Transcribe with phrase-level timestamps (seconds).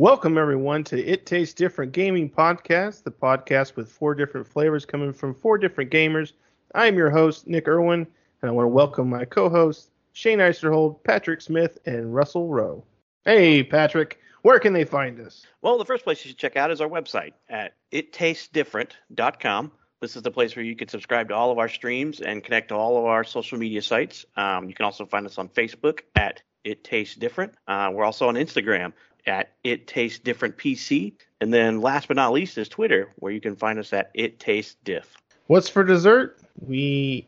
[0.00, 5.12] Welcome, everyone, to It Tastes Different Gaming Podcast, the podcast with four different flavors coming
[5.12, 6.32] from four different gamers.
[6.74, 8.06] I am your host, Nick Irwin,
[8.40, 12.82] and I want to welcome my co hosts, Shane Eisterhold, Patrick Smith, and Russell Rowe.
[13.26, 15.46] Hey, Patrick, where can they find us?
[15.60, 19.70] Well, the first place you should check out is our website at ittastes.different.com.
[20.00, 22.68] This is the place where you can subscribe to all of our streams and connect
[22.68, 24.24] to all of our social media sites.
[24.34, 27.52] Um, you can also find us on Facebook at It Tastes Different.
[27.68, 28.94] Uh, we're also on Instagram
[29.26, 31.12] at It Tastes Different PC.
[31.40, 34.38] And then last but not least is Twitter, where you can find us at It
[34.38, 35.16] Tastes Diff.
[35.46, 36.38] What's for dessert?
[36.60, 37.26] We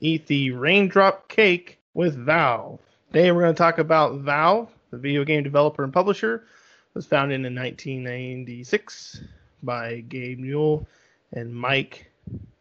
[0.00, 2.80] eat the raindrop cake with Valve.
[3.12, 6.36] Today we're going to talk about Valve, the video game developer and publisher.
[6.36, 9.22] It was founded in 1996
[9.62, 10.86] by Gabe Newell
[11.32, 12.10] and Mike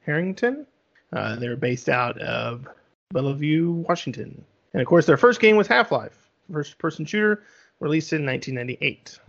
[0.06, 0.68] Harrington.
[1.12, 2.68] Uh, they're based out of
[3.12, 4.44] Bellevue, Washington.
[4.74, 7.44] And of course, their first game was Half Life, first person shooter
[7.80, 9.20] released in 1998,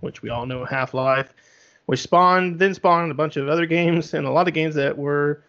[0.00, 1.32] which we all know Half Life,
[1.86, 4.96] which spawned, then spawned a bunch of other games and a lot of games that
[4.96, 5.42] were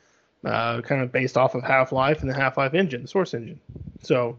[0.45, 3.33] uh, kind of based off of Half Life and the Half Life engine, the source
[3.33, 3.59] engine.
[4.01, 4.37] So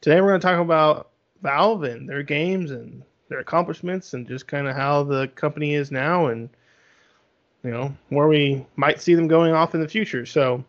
[0.00, 1.10] today we're going to talk about
[1.42, 5.90] Valve and their games and their accomplishments and just kind of how the company is
[5.90, 6.48] now and
[7.64, 10.24] you know where we might see them going off in the future.
[10.24, 10.64] So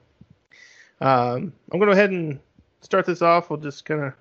[1.00, 2.39] um, I'm going to go ahead and
[2.82, 3.50] start this off.
[3.50, 4.14] We'll just kind of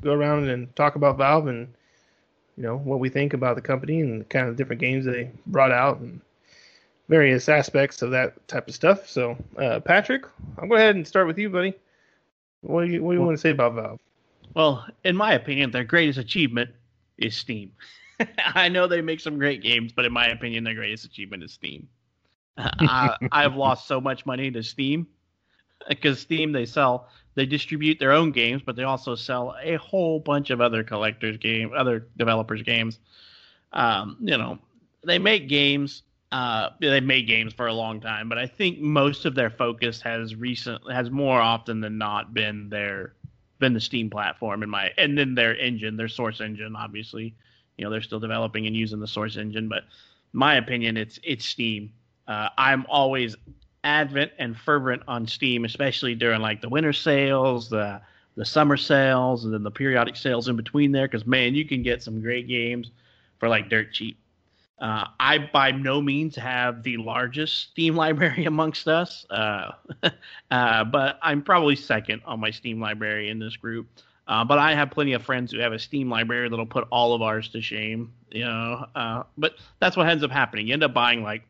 [0.00, 1.74] go around and talk about Valve and
[2.56, 5.30] you know what we think about the company and the kind of different games they
[5.46, 6.20] brought out and
[7.08, 9.08] various aspects of that type of stuff.
[9.08, 10.24] So, uh, Patrick,
[10.58, 11.74] I'll go ahead and start with you, buddy.
[12.62, 14.00] What do you what do you well, want to say about Valve?
[14.54, 16.70] Well, in my opinion, their greatest achievement
[17.18, 17.72] is Steam.
[18.54, 21.52] I know they make some great games, but in my opinion, their greatest achievement is
[21.52, 21.88] Steam.
[22.56, 25.08] I, I've lost so much money to Steam
[25.88, 30.20] because Steam they sell they distribute their own games, but they also sell a whole
[30.20, 32.98] bunch of other collectors game, other developers games.
[33.72, 34.58] Um, you know,
[35.04, 36.02] they make games.
[36.32, 40.00] Uh, they made games for a long time, but I think most of their focus
[40.02, 43.14] has recent has more often than not been their
[43.60, 46.74] been the Steam platform in my and then their engine, their source engine.
[46.74, 47.34] Obviously,
[47.76, 49.84] you know they're still developing and using the source engine, but
[50.32, 51.92] my opinion, it's it's Steam.
[52.26, 53.36] Uh, I'm always
[53.84, 58.00] advent and fervent on Steam, especially during like the winter sales, the
[58.36, 61.06] the summer sales, and then the periodic sales in between there.
[61.06, 62.90] Because man, you can get some great games
[63.38, 64.18] for like dirt cheap.
[64.80, 69.72] Uh, I by no means have the largest Steam library amongst us, uh,
[70.50, 73.86] uh, but I'm probably second on my Steam library in this group.
[74.26, 77.14] Uh, but I have plenty of friends who have a Steam library that'll put all
[77.14, 78.86] of ours to shame, you know.
[78.94, 80.66] Uh, but that's what ends up happening.
[80.66, 81.42] You end up buying like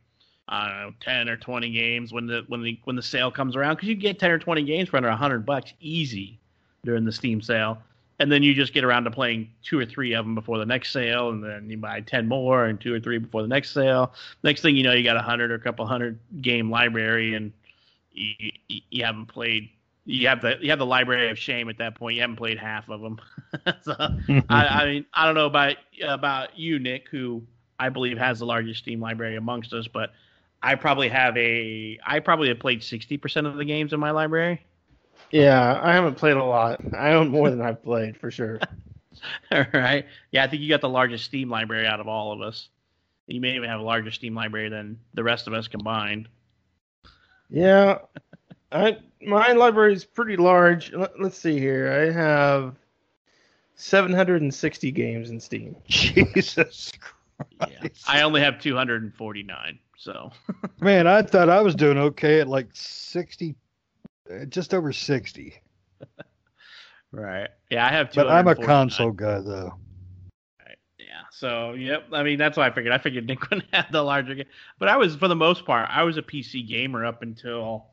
[0.48, 3.56] I don't know, ten or twenty games when the when the when the sale comes
[3.56, 6.38] around because you get ten or twenty games for under hundred bucks easy
[6.84, 7.78] during the Steam sale,
[8.18, 10.66] and then you just get around to playing two or three of them before the
[10.66, 13.72] next sale, and then you buy ten more and two or three before the next
[13.72, 14.12] sale.
[14.42, 17.50] Next thing you know, you got a hundred or a couple hundred game library, and
[18.12, 19.70] you, you haven't played.
[20.04, 22.16] You have the you have the library of shame at that point.
[22.16, 23.18] You haven't played half of them.
[23.82, 23.94] so
[24.50, 27.42] I, I mean, I don't know about about you, Nick, who
[27.78, 30.12] I believe has the largest Steam library amongst us, but
[30.64, 34.12] I probably have a I probably have played sixty percent of the games in my
[34.12, 34.64] library.
[35.30, 36.80] Yeah, I haven't played a lot.
[36.96, 38.60] I own more than I've played for sure.
[39.52, 40.06] all right.
[40.30, 42.70] Yeah, I think you got the largest Steam library out of all of us.
[43.26, 46.28] You may even have a larger Steam library than the rest of us combined.
[47.50, 47.98] Yeah,
[48.72, 50.94] I my library is pretty large.
[50.94, 51.92] Let, us see here.
[51.92, 52.74] I have
[53.74, 55.76] 760 games in Steam.
[55.88, 57.82] Jesus Christ.
[57.82, 59.78] Yeah, I only have 249.
[59.96, 60.30] So,
[60.80, 63.56] man, I thought I was doing okay at like 60,
[64.30, 65.54] uh, just over 60.
[67.12, 67.48] right.
[67.70, 69.74] Yeah, I have But I'm a console guy, though.
[70.60, 70.78] Right.
[70.98, 71.22] Yeah.
[71.30, 72.06] So, yep.
[72.12, 72.92] I mean, that's why I figured.
[72.92, 74.46] I figured Nick wouldn't have the larger game.
[74.78, 77.86] But I was, for the most part, I was a PC gamer up until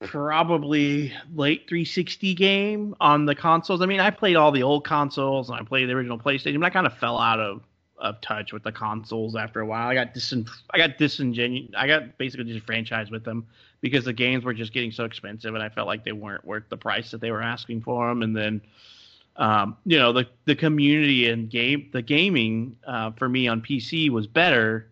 [0.00, 3.80] probably late 360 game on the consoles.
[3.80, 6.66] I mean, I played all the old consoles and I played the original PlayStation, but
[6.66, 7.62] I kind of fell out of
[8.04, 9.88] of touch with the consoles after a while.
[9.88, 13.46] I got disen I got disingenu I got basically disenfranchised with them
[13.80, 16.64] because the games were just getting so expensive, and I felt like they weren't worth
[16.68, 18.22] the price that they were asking for them.
[18.22, 18.60] And then,
[19.36, 24.10] um, you know, the the community and game the gaming uh, for me on PC
[24.10, 24.90] was better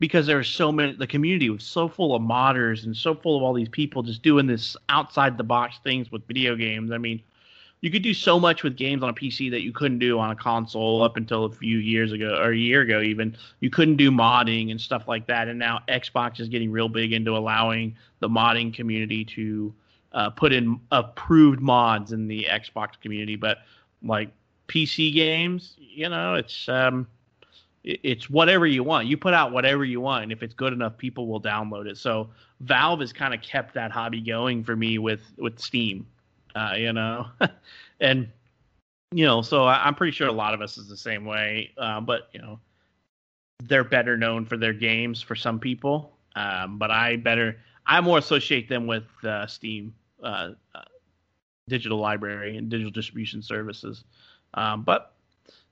[0.00, 0.94] because there were so many.
[0.94, 4.22] The community was so full of modders and so full of all these people just
[4.22, 6.90] doing this outside the box things with video games.
[6.90, 7.22] I mean
[7.84, 10.30] you could do so much with games on a PC that you couldn't do on
[10.30, 13.36] a console up until a few years ago or a year ago even.
[13.60, 15.48] You couldn't do modding and stuff like that.
[15.48, 19.74] And now Xbox is getting real big into allowing the modding community to
[20.12, 23.36] uh, put in approved mods in the Xbox community.
[23.36, 23.58] But
[24.02, 24.30] like
[24.66, 27.06] PC games, you know, it's um,
[27.82, 29.08] it's whatever you want.
[29.08, 31.98] You put out whatever you want, and if it's good enough, people will download it.
[31.98, 32.30] So
[32.60, 36.06] Valve has kind of kept that hobby going for me with with Steam,
[36.54, 37.26] uh, you know,
[38.00, 38.28] and
[39.12, 41.70] you know, so I, am pretty sure a lot of us is the same way.
[41.78, 42.58] Uh, but you know,
[43.62, 48.18] they're better known for their games for some people, um, but I better I more
[48.18, 50.82] associate them with uh, Steam, uh, uh,
[51.68, 54.04] digital library and digital distribution services.
[54.54, 55.14] Um, but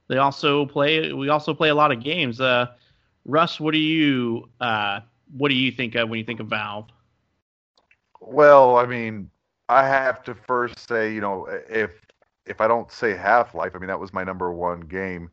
[0.09, 1.13] they also play.
[1.13, 2.41] We also play a lot of games.
[2.41, 2.67] Uh,
[3.25, 5.01] Russ, what do you uh,
[5.37, 6.87] what do you think of when you think of Valve?
[8.21, 9.31] Well, I mean,
[9.73, 11.91] I have to first say, you know, if
[12.47, 15.31] if I don't say Half Life, I mean that was my number one game.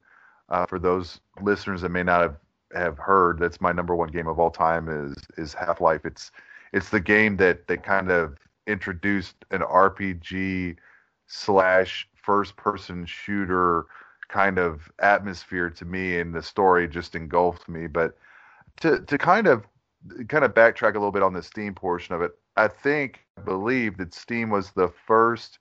[0.50, 2.38] Uh, for those listeners that may not have,
[2.74, 6.06] have heard, that's my number one game of all time is is Half Life.
[6.06, 6.32] It's
[6.74, 8.38] it's the game that that kind of
[8.68, 10.78] introduced an RPG
[11.28, 13.86] slash first person shooter
[14.30, 18.16] kind of atmosphere to me and the story just engulfed me but
[18.80, 19.66] to to kind of
[20.28, 23.42] kind of backtrack a little bit on the steam portion of it i think i
[23.42, 25.60] believe that steam was the first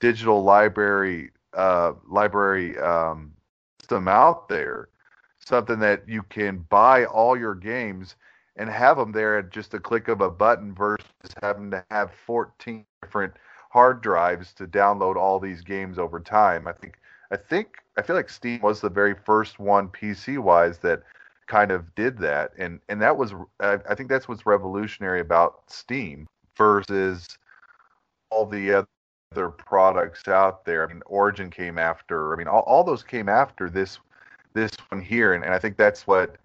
[0.00, 3.32] digital library uh, library um,
[3.80, 4.88] system out there
[5.44, 8.14] something that you can buy all your games
[8.56, 11.06] and have them there at just a click of a button versus
[11.42, 13.32] having to have 14 different
[13.70, 16.66] hard drives to download all these games over time.
[16.66, 16.98] I think
[17.32, 21.02] I think I feel like Steam was the very first one PC wise that
[21.50, 26.28] kind of did that, and and that was I, think that's what's revolutionary about Steam
[26.56, 27.26] versus
[28.30, 28.86] all the
[29.32, 30.84] other products out there.
[30.84, 32.32] I mean, Origin came after.
[32.32, 33.98] I mean, all, all those came after this
[34.52, 36.36] this one here, and, and I think that's what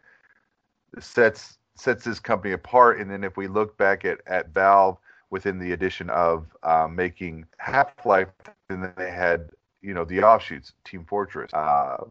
[0.99, 2.99] sets sets this company apart.
[2.99, 4.97] And then if we look back at, at Valve
[5.29, 8.29] within the addition of um, making Half Life,
[8.69, 9.51] and then they had
[9.83, 12.05] you know the offshoots, Team Fortress, uh,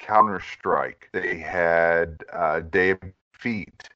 [0.00, 1.08] Counter Strike.
[1.12, 3.00] They had uh, Day of
[3.32, 3.88] Defeat.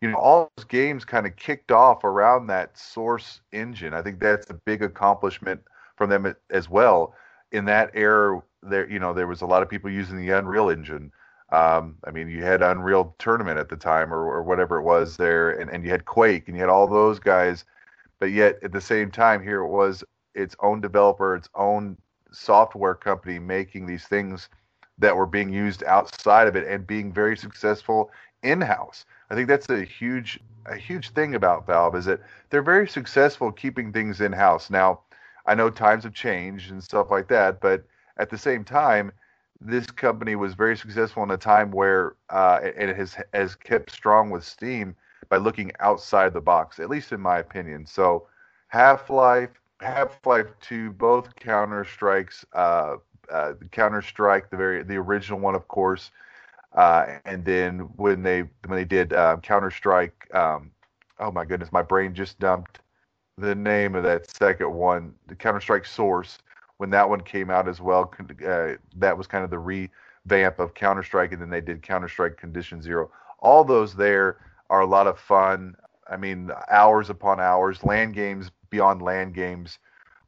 [0.00, 3.94] You know, all those games kind of kicked off around that source engine.
[3.94, 5.60] I think that's a big accomplishment
[5.96, 7.14] from them as well.
[7.52, 10.70] In that era, there you know there was a lot of people using the Unreal
[10.70, 11.12] Engine.
[11.50, 15.18] Um, I mean, you had Unreal Tournament at the time, or, or whatever it was
[15.18, 17.66] there, and, and you had Quake, and you had all those guys.
[18.18, 20.02] But yet, at the same time, here it was
[20.34, 21.98] its own developer, its own
[22.32, 24.48] software company making these things
[25.02, 28.10] that were being used outside of it and being very successful
[28.42, 29.04] in-house.
[29.30, 32.20] I think that's a huge a huge thing about Valve is that
[32.50, 34.70] they're very successful keeping things in-house.
[34.70, 35.00] Now,
[35.44, 37.84] I know times have changed and stuff like that, but
[38.16, 39.10] at the same time,
[39.60, 43.90] this company was very successful in a time where uh, and it has has kept
[43.90, 44.94] strong with Steam
[45.28, 47.86] by looking outside the box, at least in my opinion.
[47.86, 48.28] So,
[48.68, 49.50] Half Life,
[49.80, 52.96] Half Life Two, both Counter Strikes, uh,
[53.30, 56.10] uh, Counter Strike, the very the original one, of course,
[56.74, 60.70] uh, and then when they when they did um, Counter Strike, um,
[61.18, 62.80] oh my goodness, my brain just dumped
[63.38, 66.38] the name of that second one, the Counter Strike Source
[66.78, 68.12] when that one came out as well.
[68.44, 72.08] Uh, that was kind of the revamp of Counter Strike, and then they did Counter
[72.08, 73.10] Strike Condition Zero.
[73.38, 75.76] All those there are a lot of fun.
[76.10, 79.78] I mean, hours upon hours, LAN games beyond LAN games,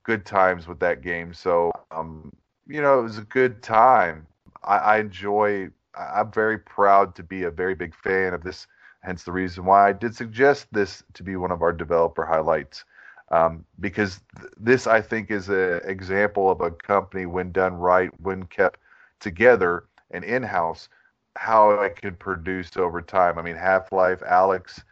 [0.04, 1.35] good times with that game.
[1.35, 2.33] So, um,
[2.66, 4.26] you know, it was a good time.
[4.64, 5.71] I, I enjoy.
[5.99, 8.66] I'm very proud to be a very big fan of this.
[9.02, 12.85] Hence the reason why I did suggest this to be one of our developer highlights
[13.30, 18.11] um, because th- this I think is an example of a company when done right,
[18.21, 18.80] when kept
[19.21, 20.88] together and in house,
[21.37, 23.38] how it can produce over time.
[23.38, 24.83] I mean, Half Life, Alyx,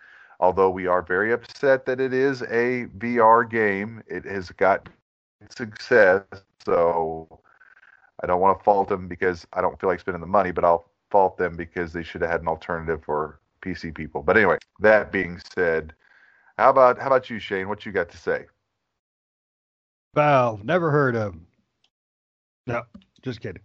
[0.41, 4.88] although we are very upset that it is a VR game, it has got
[5.50, 6.26] success.
[6.64, 7.42] So
[8.23, 10.64] I don't want to fault them because I don't feel like spending the money, but
[10.64, 14.23] I'll fault them because they should have had an alternative for PC people.
[14.23, 15.93] But anyway, that being said,
[16.59, 17.69] how about how about you, Shane?
[17.69, 18.47] What you got to say?
[20.14, 21.35] Valve, never heard of.
[22.67, 22.83] No,
[23.23, 23.62] just kidding.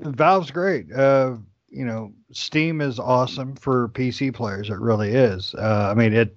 [0.00, 0.92] Valve's great.
[0.92, 1.36] Uh,
[1.68, 4.70] you know, Steam is awesome for PC players.
[4.70, 5.54] It really is.
[5.54, 6.36] Uh, I mean, it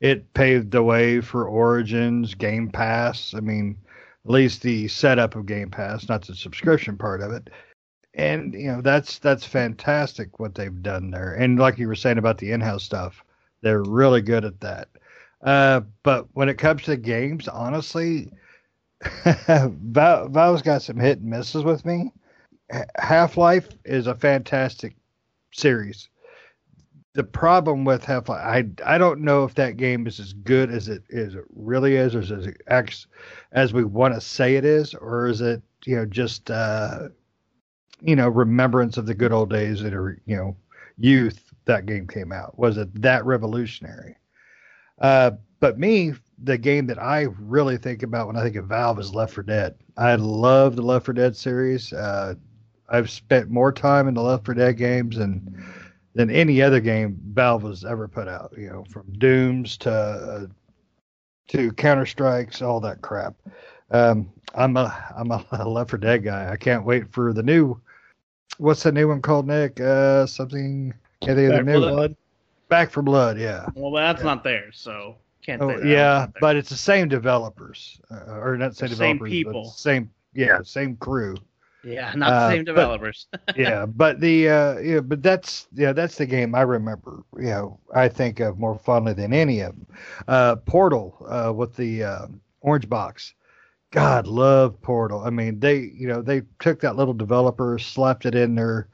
[0.00, 3.34] it paved the way for Origins, Game Pass.
[3.34, 3.78] I mean,
[4.24, 7.50] at least the setup of Game Pass, not the subscription part of it.
[8.14, 11.34] And you know, that's that's fantastic what they've done there.
[11.34, 13.24] And like you were saying about the in-house stuff,
[13.62, 14.88] they're really good at that.
[15.42, 18.30] Uh, but when it comes to games, honestly,
[19.24, 22.12] Val, Valve's got some hit and misses with me.
[22.96, 24.94] Half Life is a fantastic
[25.52, 26.08] series.
[27.14, 30.70] The problem with Half Life, I I don't know if that game is as good
[30.70, 33.06] as it is it really is, or as it acts
[33.52, 37.08] as we want to say it is, or is it you know just uh,
[38.02, 40.56] you know, remembrance of the good old days that are, you know,
[40.98, 42.58] youth that game came out.
[42.58, 44.16] Was it that revolutionary?
[45.00, 48.98] Uh, but me, the game that I really think about when I think of Valve
[48.98, 49.74] is Left 4 Dead.
[49.96, 51.92] I love the Left 4 Dead series.
[51.92, 52.34] Uh,
[52.88, 55.64] I've spent more time in the Left 4 Dead games than
[56.14, 58.52] than any other game Valve has ever put out.
[58.56, 60.46] You know, from Dooms to uh,
[61.48, 63.34] to Counter Strikes, all that crap.
[63.90, 66.50] Um, I'm a I'm a Left 4 Dead guy.
[66.50, 67.80] I can't wait for the new.
[68.58, 69.80] What's the new one called, Nick?
[69.80, 70.92] Uh, something.
[71.20, 71.94] Can't think of the Back new for one.
[71.94, 72.16] Blood.
[72.68, 73.38] Back 4 Blood.
[73.38, 73.66] Yeah.
[73.74, 74.24] Well, that's Yeah.
[74.26, 76.40] not there, so can't Oh, yeah, It's not there.
[76.40, 79.64] but it's the same developers, uh, or not same The same people.
[79.64, 81.36] same yeah, same crew.
[81.84, 83.26] Yeah, not the uh, same but- developers.
[83.56, 87.22] yeah, but the uh, yeah, but that's yeah, that's the game I remember.
[87.36, 89.86] You know, I think of more fondly than any of them.
[90.28, 92.26] Uh, Portal uh, with the uh,
[92.60, 93.34] orange box.
[93.90, 95.22] God, love Portal.
[95.22, 98.88] I mean, they you know they took that little developer, slapped it in their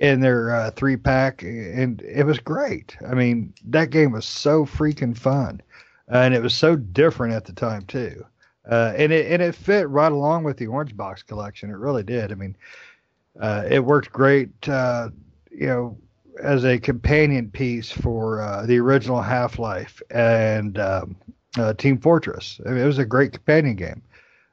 [0.00, 2.96] in their uh, three pack, and it was great.
[3.08, 5.60] I mean, that game was so freaking fun,
[6.08, 8.24] and it was so different at the time too.
[8.70, 11.70] Uh, and it and it fit right along with the Orange Box collection.
[11.70, 12.30] It really did.
[12.30, 12.56] I mean,
[13.40, 14.50] uh, it worked great.
[14.68, 15.08] Uh,
[15.50, 15.98] you know,
[16.40, 21.16] as a companion piece for uh, the original Half Life and um,
[21.58, 22.60] uh, Team Fortress.
[22.64, 24.02] I mean, it was a great companion game,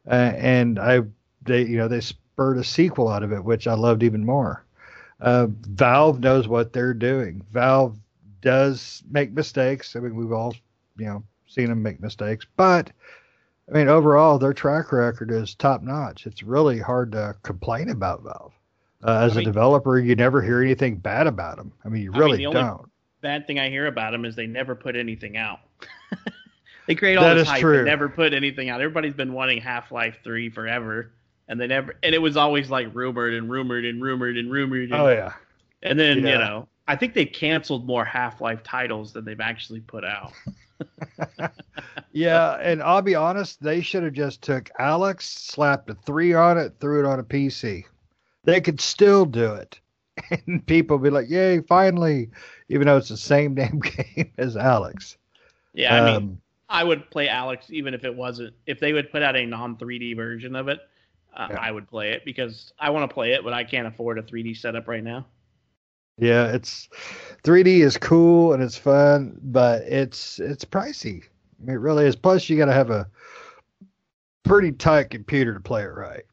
[0.10, 1.02] uh, and I
[1.44, 4.64] they you know they spurred a sequel out of it, which I loved even more.
[5.20, 7.46] Valve knows what they're doing.
[7.52, 7.96] Valve
[8.42, 9.96] does make mistakes.
[9.96, 10.56] I mean, we've all
[10.98, 12.90] you know seen them make mistakes, but
[13.70, 16.26] I mean, overall, their track record is top notch.
[16.26, 18.54] It's really hard to complain about Valve.
[19.04, 21.72] Uh, as I mean- a developer, you never hear anything bad about them.
[21.86, 22.90] I mean, you I mean, really the only- don't.
[23.22, 25.60] Bad thing I hear about them is they never put anything out.
[26.88, 27.78] they create all That this is hype true.
[27.78, 28.80] and never put anything out.
[28.80, 31.12] Everybody's been wanting Half Life Three forever,
[31.48, 31.96] and they never.
[32.04, 34.92] And it was always like rumored and rumored and rumored and rumored.
[34.92, 35.34] And, Oh yeah,
[35.82, 36.32] and then Yeah.
[36.34, 40.32] you know, I think they've canceled more Half Life titles than they've actually put out.
[42.12, 42.54] yeah.
[42.62, 46.74] And I'll be honest, they should have just took Alyx, slapped a three on it,
[46.80, 47.86] threw it on a PC.
[48.44, 49.80] They could still do it,
[50.48, 52.30] and people be like, "Yay, finally!"
[52.70, 55.18] Even though it's the same damn game as Alyx.
[55.74, 58.54] Yeah, I mean, Um, I would play Alyx even if it wasn't.
[58.66, 60.80] If they would put out a non 3D version of it,
[61.36, 61.60] uh, Yeah.
[61.60, 64.24] I would play it because I want to play it, but I can't afford a
[64.24, 65.26] 3D setup right now.
[66.18, 66.90] Yeah, it's
[67.44, 71.24] 3D is cool and it's fun, but it's it's pricey.
[71.68, 72.16] It really is.
[72.16, 73.08] Plus, you got to have a
[74.44, 76.24] pretty tight computer to play it right.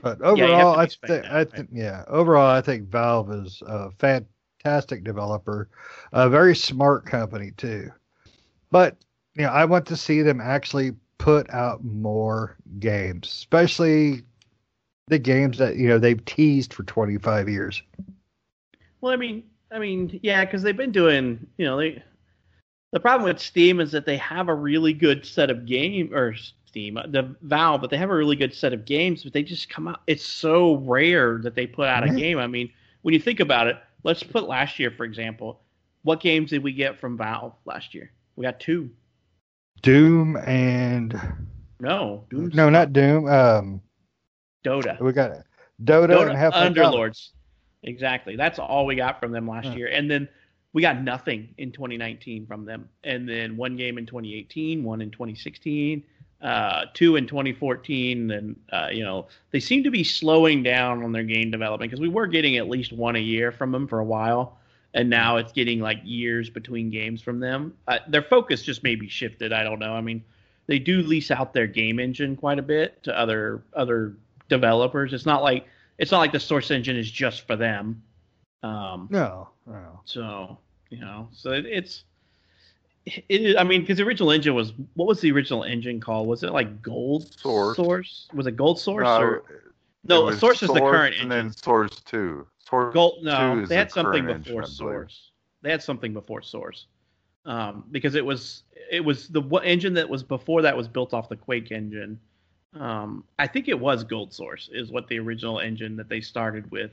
[0.00, 1.50] But you have to overall, be I think I right?
[1.50, 2.04] think yeah.
[2.08, 5.68] Overall, I think Valve is a fantastic developer,
[6.12, 7.90] a very smart company too.
[8.70, 8.96] But
[9.34, 14.22] you know, I want to see them actually put out more games, especially
[15.08, 17.82] the games that you know they've teased for 25 years.
[19.02, 22.02] Well, I mean, I mean, yeah, because they've been doing, you know, they.
[22.92, 26.34] The problem with Steam is that they have a really good set of game or
[26.66, 29.42] Steam, uh, the Valve, but they have a really good set of games, but they
[29.42, 30.02] just come out.
[30.06, 32.38] It's so rare that they put out a game.
[32.38, 35.60] I mean, when you think about it, let's put last year for example.
[36.02, 38.12] What games did we get from Valve last year?
[38.36, 38.90] We got two.
[39.80, 41.18] Doom and
[41.80, 43.26] No, Doom's no, not Doom.
[43.26, 43.82] Um,
[44.64, 45.00] Dota.
[45.00, 45.30] we got
[45.82, 47.30] Dota, Dota and Half-Life Underlords.
[47.82, 48.36] Exactly.
[48.36, 49.74] That's all we got from them last Yeah.
[49.76, 49.86] year.
[49.88, 50.28] And then
[50.72, 52.88] we got nothing in 2019 from them.
[53.04, 56.02] And then one game in 2018, one in 2016,
[56.40, 58.30] uh, two in 2014.
[58.30, 62.00] And, uh, you know, they seem to be slowing down on their game development because
[62.00, 64.58] we were getting at least one a year from them for a while.
[64.94, 67.74] And now it's getting like years between games from them.
[67.88, 69.52] Uh, their focus just maybe shifted.
[69.52, 69.94] I don't know.
[69.94, 70.22] I mean,
[70.66, 74.14] they do lease out their game engine quite a bit to other other
[74.48, 75.12] developers.
[75.12, 75.66] It's not like
[75.98, 78.02] it's not like the source engine is just for them.
[78.62, 80.00] Um, No, no.
[80.04, 80.58] so
[80.90, 82.04] you know, so it, it's
[83.06, 83.56] it is.
[83.56, 86.28] I mean, because the original engine was what was the original engine called?
[86.28, 87.76] Was it like Gold Source.
[87.76, 88.28] Source?
[88.32, 89.42] Was it Gold Source No, or
[90.04, 90.22] no?
[90.24, 91.28] was Source is the current and engine.
[91.48, 92.46] then Source Two.
[92.68, 93.14] Source Gold.
[93.20, 95.30] Two No, is they the something before engine, Source.
[95.62, 96.86] They had something before Source,
[97.44, 101.28] um, because it was it was the engine that was before that was built off
[101.28, 102.20] the Quake engine.
[102.78, 106.70] Um, I think it was Gold Source is what the original engine that they started
[106.70, 106.90] with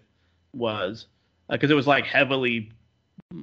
[0.53, 1.07] was,
[1.49, 2.71] because it was like heavily,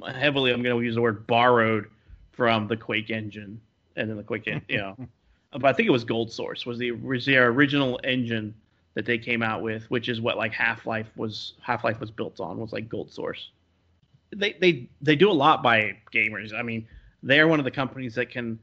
[0.07, 0.53] heavily.
[0.53, 1.87] I'm going to use the word borrowed
[2.33, 3.61] from the Quake engine,
[3.97, 4.97] and then the Quake, en- you know,
[5.53, 8.55] but I think it was Gold Source was the was their original engine
[8.95, 12.11] that they came out with, which is what like Half Life was Half Life was
[12.11, 13.51] built on was like Gold Source.
[14.35, 16.53] They they they do a lot by gamers.
[16.53, 16.87] I mean,
[17.23, 18.59] they're one of the companies that can.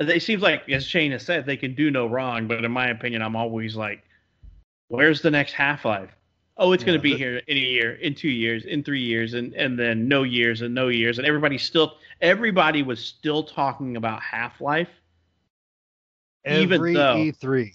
[0.00, 2.48] It seems like, as Shane has said, they can do no wrong.
[2.48, 4.02] But in my opinion, I'm always like,
[4.88, 6.10] where's the next Half Life?
[6.56, 9.34] oh, it's going to be here in a year, in two years, in three years,
[9.34, 13.96] and and then no years and no years, and everybody still everybody was still talking
[13.96, 14.88] about Half Life.
[16.46, 17.72] Even though- E3.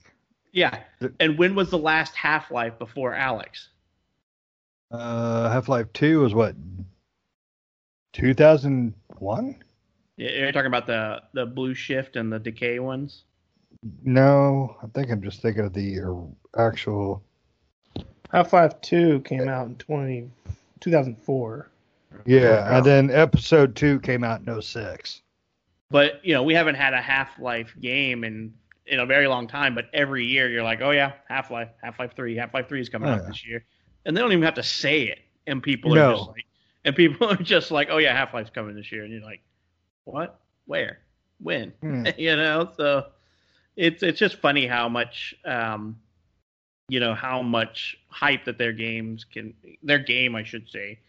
[0.52, 0.80] Yeah,
[1.20, 3.68] and when was the last Half Life before Alyx?
[4.92, 6.56] Uh, Half Life 2 was what?
[8.14, 9.48] 2001?
[9.48, 9.69] Yeah,
[10.20, 13.24] You're talking about the the Blue Shift and the Decay ones.
[14.04, 16.00] No, I think I'm just thinking of the
[16.58, 17.24] actual.
[18.32, 20.30] Half Life 2 came out in 20,
[20.82, 21.72] 2004.
[22.26, 25.22] Yeah, and then episode 2 came out in 06.
[25.90, 28.54] But you know, we haven't had a Half Life game in
[28.86, 29.74] in a very long time.
[29.74, 32.82] But every year, you're like, oh yeah, Half Life, Half Life Three, Half Life Three
[32.82, 33.30] is coming out oh, Yeah.
[33.30, 33.66] this year,
[34.06, 36.16] and they don't even have to say it, and people are No.
[36.18, 36.46] just like,
[36.84, 39.42] and people are just like, oh yeah, Half Life's coming this year, and you're like,
[40.12, 41.00] what, where,
[41.42, 42.08] when, Hmm.
[42.18, 42.72] you know?
[42.78, 43.08] So
[43.76, 46.00] it's it's just funny how much, um,
[46.88, 51.00] you know, how much hype that their games can, their game, I should say,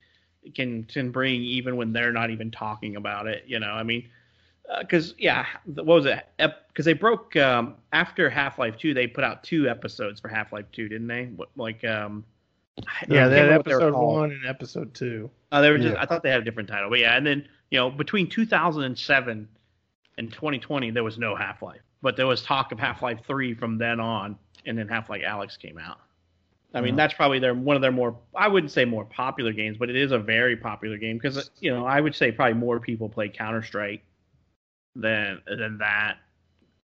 [0.54, 3.44] can can bring even when they're not even talking about it.
[3.46, 4.08] You know, I mean
[4.78, 6.26] because yeah, what was it?
[6.38, 10.52] Because they broke um, after Half Life Two, they put out two episodes for Half
[10.52, 11.24] Life Two, didn't they?
[11.24, 12.24] What, like, um,
[13.08, 15.30] Yeah, they had episode one and episode two.
[15.52, 15.94] Oh, they were just.
[15.94, 16.02] Yeah.
[16.02, 17.16] I thought they had a different title, but yeah.
[17.16, 19.48] And then you know, between 2007
[20.18, 23.54] and 2020, there was no Half Life, but there was talk of Half Life Three
[23.54, 24.36] from then on,
[24.66, 25.98] and then Half Life Alyx came out.
[26.72, 26.96] I mean, Yeah.
[26.96, 28.16] that's probably their one of their more.
[28.34, 31.70] I wouldn't say more popular games, but it is a very popular game because you
[31.70, 34.04] know I would say probably more people play Counter Strike
[34.94, 36.18] than than that.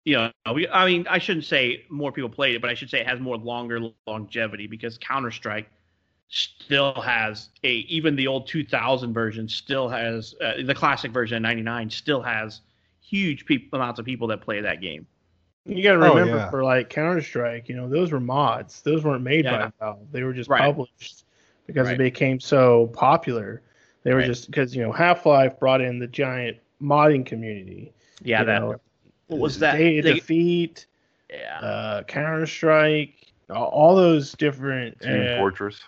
[0.06, 2.90] You know, we, I mean, I shouldn't say more people played it, but I should
[2.90, 5.70] say it has more longer longevity because Counter Strike
[6.32, 11.42] still has a even the old 2000 version still has uh, the classic version of
[11.44, 12.62] 99 still has
[13.02, 15.06] huge peop amounts of people that play that game.
[15.66, 16.50] You got to Oh, remember yeah.
[16.50, 18.82] for like Counter Strike, you know, those were mods.
[18.82, 19.68] Those weren't made Yeah.
[19.68, 20.12] by Valve.
[20.12, 20.62] They were just Right.
[20.62, 21.26] published
[21.68, 21.96] because Right.
[21.96, 23.62] it became so popular.
[24.04, 24.26] They were Right.
[24.28, 27.92] just because you know Half Life brought in the giant modding community.
[28.24, 28.76] Yeah, you that know,
[29.28, 29.76] what was that?
[29.78, 30.86] Day They- Defeat,
[31.30, 31.60] yeah.
[31.60, 35.00] uh, Counter Strike, all, all those different.
[35.02, 35.80] Team uh, Fortress.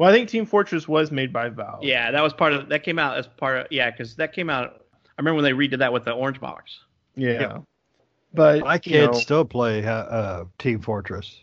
[0.00, 1.84] Well, I think Team Fortress was made by Valve.
[1.84, 4.48] Yeah, that was part of that came out as part of yeah, because that came
[4.48, 4.86] out.
[5.04, 6.80] I remember when they redid that with the orange box.
[7.16, 7.32] yeah.
[7.32, 7.58] Yeah.
[8.32, 11.42] But My you kids know, still play uh, uh, Team Fortress.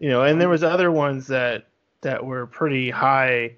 [0.00, 1.66] you know, and there was other ones that
[2.00, 3.56] that were pretty high,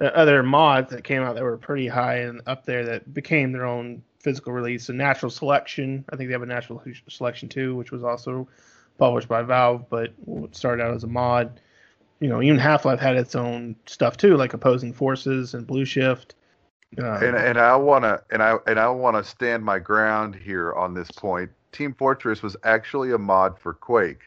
[0.00, 3.52] uh, other mods that came out that were pretty high and up there that became
[3.52, 4.86] their own physical release.
[4.86, 8.48] So Natural Selection, I think they have a Natural Selection too, which was also
[8.98, 10.12] published by Valve, but
[10.50, 11.60] started out as a mod.
[12.22, 15.84] You know, even Half Life had its own stuff too, like Opposing Forces and Blue
[15.84, 16.36] Shift.
[16.96, 20.94] Uh, And and I wanna and I and I wanna stand my ground here on
[20.94, 21.50] this point.
[21.72, 24.20] Team Fortress was actually a mod for Quake,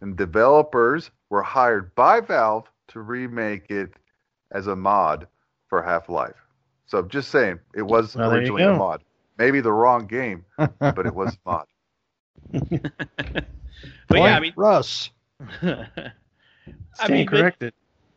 [0.00, 3.92] and developers were hired by Valve to remake it
[4.52, 5.28] as a mod
[5.68, 6.46] for Half Life.
[6.86, 9.04] So just saying, it was Well, originally a mod.
[9.36, 11.66] Maybe the wrong game, but it was a mod.
[12.52, 12.70] But
[14.08, 15.10] Point yeah, I mean, Russ.
[16.98, 17.54] I mean, but-.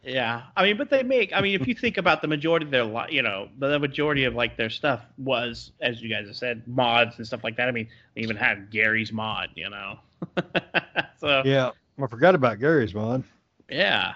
[0.06, 1.34] Yeah, I mean, but they make.
[1.34, 4.26] I mean, if you think about the majority of their, li- you know, the majority
[4.26, 7.68] of like their stuff was, as you guys have said, mods and stuff like that.
[7.68, 9.98] I mean, they even had Garry's Mod, you know.
[11.20, 13.24] so Yeah, I forgot about Garry's Mod.
[13.68, 14.14] yeah,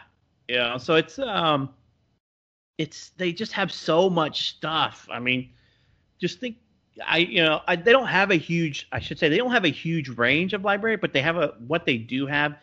[0.48, 0.78] yeah.
[0.78, 1.74] So it's um,
[2.78, 5.08] it's they just have so much stuff.
[5.12, 5.50] I mean,
[6.20, 6.58] just think.
[7.08, 9.64] I you know I, they don't have a huge I should say they don't have
[9.64, 12.58] a huge range of library but they have a what they do have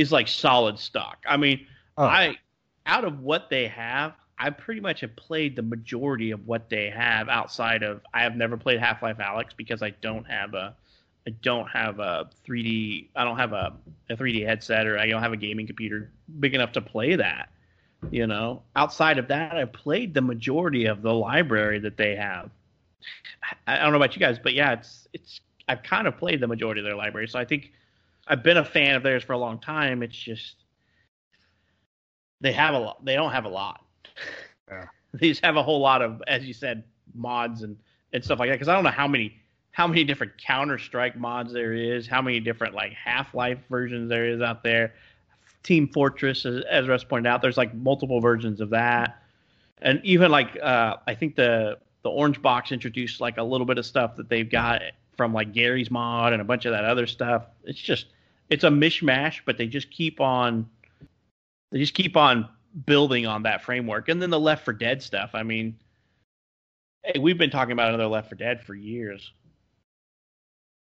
[0.00, 1.24] is like solid stock.
[1.28, 2.36] I mean Oh, I
[2.86, 6.88] out of what they have, I pretty much have played the majority of what they
[6.88, 10.74] have outside of I have never played Half-Life Alyx because I don't have a
[11.26, 13.74] I don't have a 3D I don't have a,
[14.08, 16.10] a 3D headset or I don't have a gaming computer
[16.40, 17.50] big enough to play that.
[18.10, 22.48] You know, outside of that, I've played the majority of the library that they have.
[23.66, 26.40] I, I don't know about you guys, but yeah, it's it's I've kind of played
[26.40, 27.72] the majority of their library, so I think
[28.26, 30.02] I've been a fan of theirs for a long time.
[30.02, 30.56] It's just
[32.40, 33.04] they have a lot.
[33.04, 33.84] They don't have a lot.
[34.68, 34.86] Yeah.
[35.14, 37.76] they just have a whole lot of, as you said, mods and
[38.12, 38.54] and stuff like that.
[38.54, 39.36] Because I don't know how many
[39.72, 44.08] how many different Counter Strike mods there is, how many different like Half Life versions
[44.08, 44.94] there is out there.
[45.62, 49.22] Team Fortress, as, as Russ pointed out, there's like multiple versions of that,
[49.82, 53.78] and even like uh, I think the the Orange Box introduced like a little bit
[53.78, 54.80] of stuff that they've got
[55.20, 57.44] from like Garry's Mod and a bunch of that other stuff.
[57.64, 58.06] It's just
[58.48, 60.66] it's a mishmash, but they just keep on
[61.70, 62.48] they just keep on
[62.86, 64.08] building on that framework.
[64.08, 65.32] And then the Left 4 Dead stuff.
[65.34, 65.76] I mean,
[67.04, 69.30] hey, we've been talking about another Left 4 Dead for years.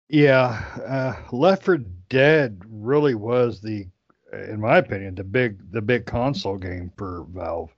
[0.09, 3.87] Yeah, uh, Left for Dead really was the
[4.33, 7.69] in my opinion, the big the big console game for Valve.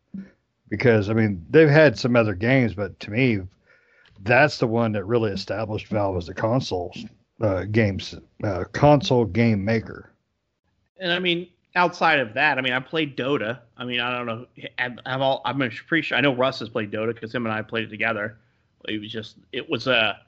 [0.68, 3.40] Because I mean, they've had some other games, but to me,
[4.22, 6.94] that's the one that really established Valve as a console
[7.40, 10.10] uh, games uh, console game maker.
[10.98, 13.58] And I mean, outside of that, I mean, I played Dota.
[13.76, 14.46] I mean, I don't know.
[14.78, 15.42] I've, I've all.
[15.44, 16.16] I'm pretty sure.
[16.16, 18.38] I know Russ has played Dota because him and I played it together.
[18.88, 19.36] It was just.
[19.52, 20.18] It was a.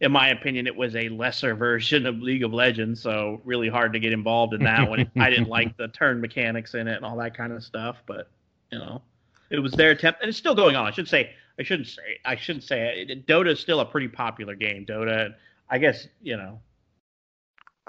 [0.00, 3.92] In my opinion, it was a lesser version of League of Legends, so really hard
[3.92, 5.10] to get involved in that one.
[5.16, 8.28] I didn't like the turn mechanics in it and all that kind of stuff, but
[8.70, 9.02] you know,
[9.50, 10.86] it was their attempt, and it's still going on.
[10.86, 11.34] I should say.
[11.58, 12.18] I shouldn't say.
[12.24, 13.26] I shouldn't say it.
[13.26, 14.86] Dota is still a pretty popular game.
[14.86, 15.34] Dota.
[15.70, 16.60] I guess you know.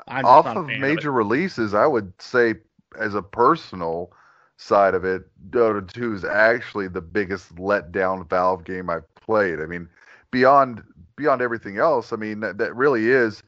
[0.08, 2.56] I'm Off of major of releases, I would say
[3.00, 4.12] as a personal
[4.58, 9.60] side of it, Dota 2 is actually the biggest letdown Valve game I've played.
[9.60, 9.88] I mean,
[10.32, 10.84] beyond
[11.16, 13.44] beyond everything else, I mean that, that really is.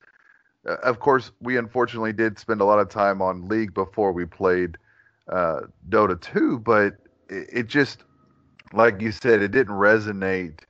[0.68, 4.26] Uh, of course, we unfortunately did spend a lot of time on League before we
[4.26, 4.78] played
[5.32, 6.98] uh, Dota 2, but
[7.30, 8.04] it, it just,
[8.74, 10.62] like you said, it didn't resonate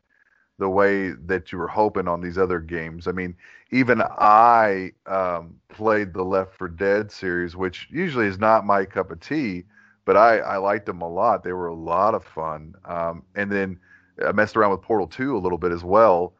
[0.58, 3.08] the way that you were hoping on these other games.
[3.08, 3.36] I mean,
[3.72, 9.12] even I um, played the Left 4 Dead series, which usually is not my cup
[9.12, 9.66] of tea,
[10.06, 11.44] but I, I liked them a lot.
[11.44, 12.76] They were a lot of fun.
[12.86, 13.80] Um, and then
[14.26, 16.36] I messed around with Portal 2 a little bit as well.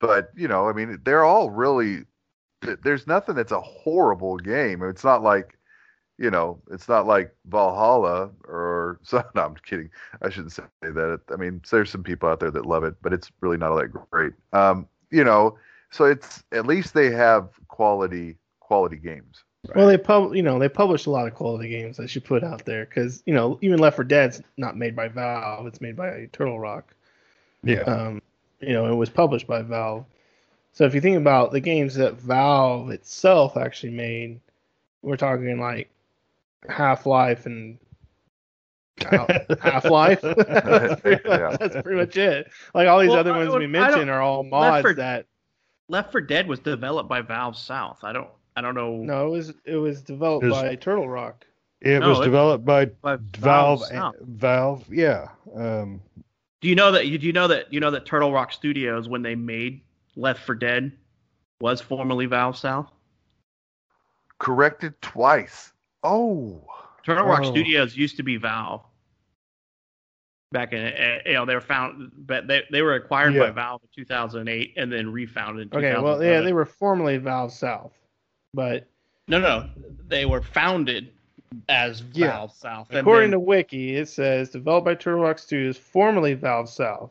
[0.00, 2.04] But, you know, I mean, they're all really,
[2.82, 4.82] there's nothing that's a horrible game.
[4.82, 5.58] It's not like,
[6.18, 9.24] you know, it's not like Valhalla or so.
[9.34, 9.90] No, I'm kidding.
[10.20, 11.20] I shouldn't say that.
[11.32, 13.78] I mean, there's some people out there that love it, but it's really not all
[13.78, 14.32] that great.
[14.52, 15.58] Um, you know,
[15.90, 19.44] so it's at least they have quality quality games.
[19.68, 19.76] Right?
[19.76, 22.42] Well, they pub, you know, they publish a lot of quality games that you put
[22.42, 25.96] out there because you know even Left 4 Dead's not made by Valve; it's made
[25.96, 26.94] by Turtle Rock.
[27.62, 27.82] Yeah.
[27.82, 28.22] Um,
[28.60, 30.04] you know, it was published by Valve.
[30.72, 34.40] So if you think about the games that Valve itself actually made,
[35.02, 35.90] we're talking like
[36.68, 37.78] Half Life and
[39.00, 40.20] Half Life.
[40.20, 42.50] that's, that's, pretty much it.
[42.74, 45.26] Like all these well, other ones we mentioned are all mods for, that
[45.88, 47.98] Left 4 Dead was developed by Valve South.
[48.02, 48.96] I don't I don't know.
[48.96, 51.46] No, it was it was developed it was, by Turtle Rock.
[51.80, 53.82] It no, was it, developed by, by Valve.
[53.90, 55.28] Valve, Valve, yeah.
[55.54, 56.00] Um,
[56.60, 57.02] do you know that?
[57.02, 57.72] Do you know that?
[57.72, 59.82] You know that Turtle Rock Studios, when they made
[60.16, 60.92] Left 4 Dead,
[61.60, 62.90] was formerly Valve South.
[64.38, 65.72] Corrected twice.
[66.02, 66.62] Oh.
[67.04, 67.50] Turtle Rock oh.
[67.50, 68.82] Studios used to be Valve
[70.52, 73.40] back in eh, you know they were found but they they were acquired yeah.
[73.40, 77.52] by Valve in 2008 and then refounded in Okay, well yeah, they were formerly Valve
[77.52, 77.92] South.
[78.54, 78.86] But
[79.28, 79.68] no no,
[80.06, 81.10] they were founded
[81.68, 82.28] as yeah.
[82.28, 82.88] Valve South.
[82.90, 87.10] According then, to Wiki, it says developed by Turtle Rock Studios, formerly Valve South,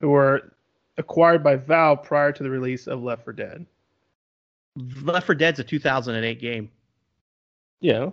[0.00, 0.52] who were
[0.96, 3.66] acquired by Valve prior to the release of Left 4 Dead.
[5.02, 6.70] Left 4 Dead's a 2008 game.
[7.84, 8.10] Yeah.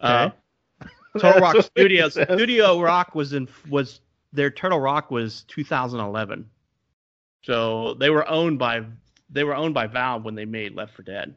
[0.00, 0.30] Uh,
[1.18, 2.14] Turtle Rock Studios.
[2.14, 4.00] Studio Rock was in was
[4.32, 6.50] their Turtle Rock was 2011.
[7.42, 8.82] So they were owned by
[9.30, 11.36] they were owned by Valve when they made Left 4 Dead.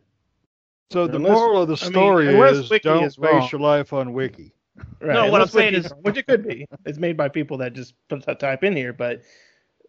[0.91, 3.61] So the unless, moral of the story I mean, is Wiki don't is base your
[3.61, 4.55] life on Wiki.
[4.99, 5.13] Right.
[5.13, 7.93] No, what I'm saying is, which it could be, it's made by people that just
[8.09, 8.93] put that type in here.
[8.93, 9.21] But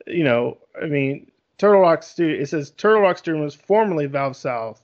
[0.06, 2.38] you know, I mean, Turtle Rock Studio.
[2.38, 4.82] It says Turtle Rock Studio was formerly Valve South,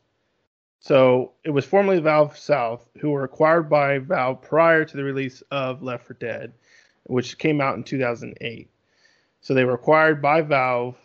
[0.81, 5.43] so it was formerly Valve South, who were acquired by Valve prior to the release
[5.51, 6.55] of Left 4 Dead,
[7.05, 8.71] which came out in 2008.
[9.43, 10.97] So they were acquired by Valve,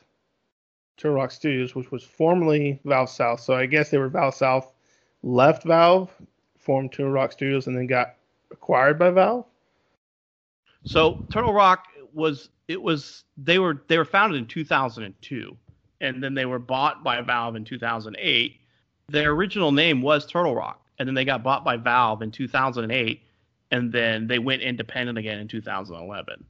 [0.95, 3.41] Turtle Rock Studios, which was formerly Valve South.
[3.41, 4.71] So I guess they were Valve South,
[5.23, 6.09] left Valve,
[6.57, 8.15] formed Turtle Rock Studios, and then got
[8.51, 9.45] acquired by Valve.
[10.85, 15.57] So Turtle Rock was it was they were they were founded in 2002,
[15.99, 18.61] and then they were bought by Valve in 2008
[19.08, 23.22] their original name was Turtle Rock, and then they got bought by Valve in 2008,
[23.72, 26.44] and then they went independent again in 2011.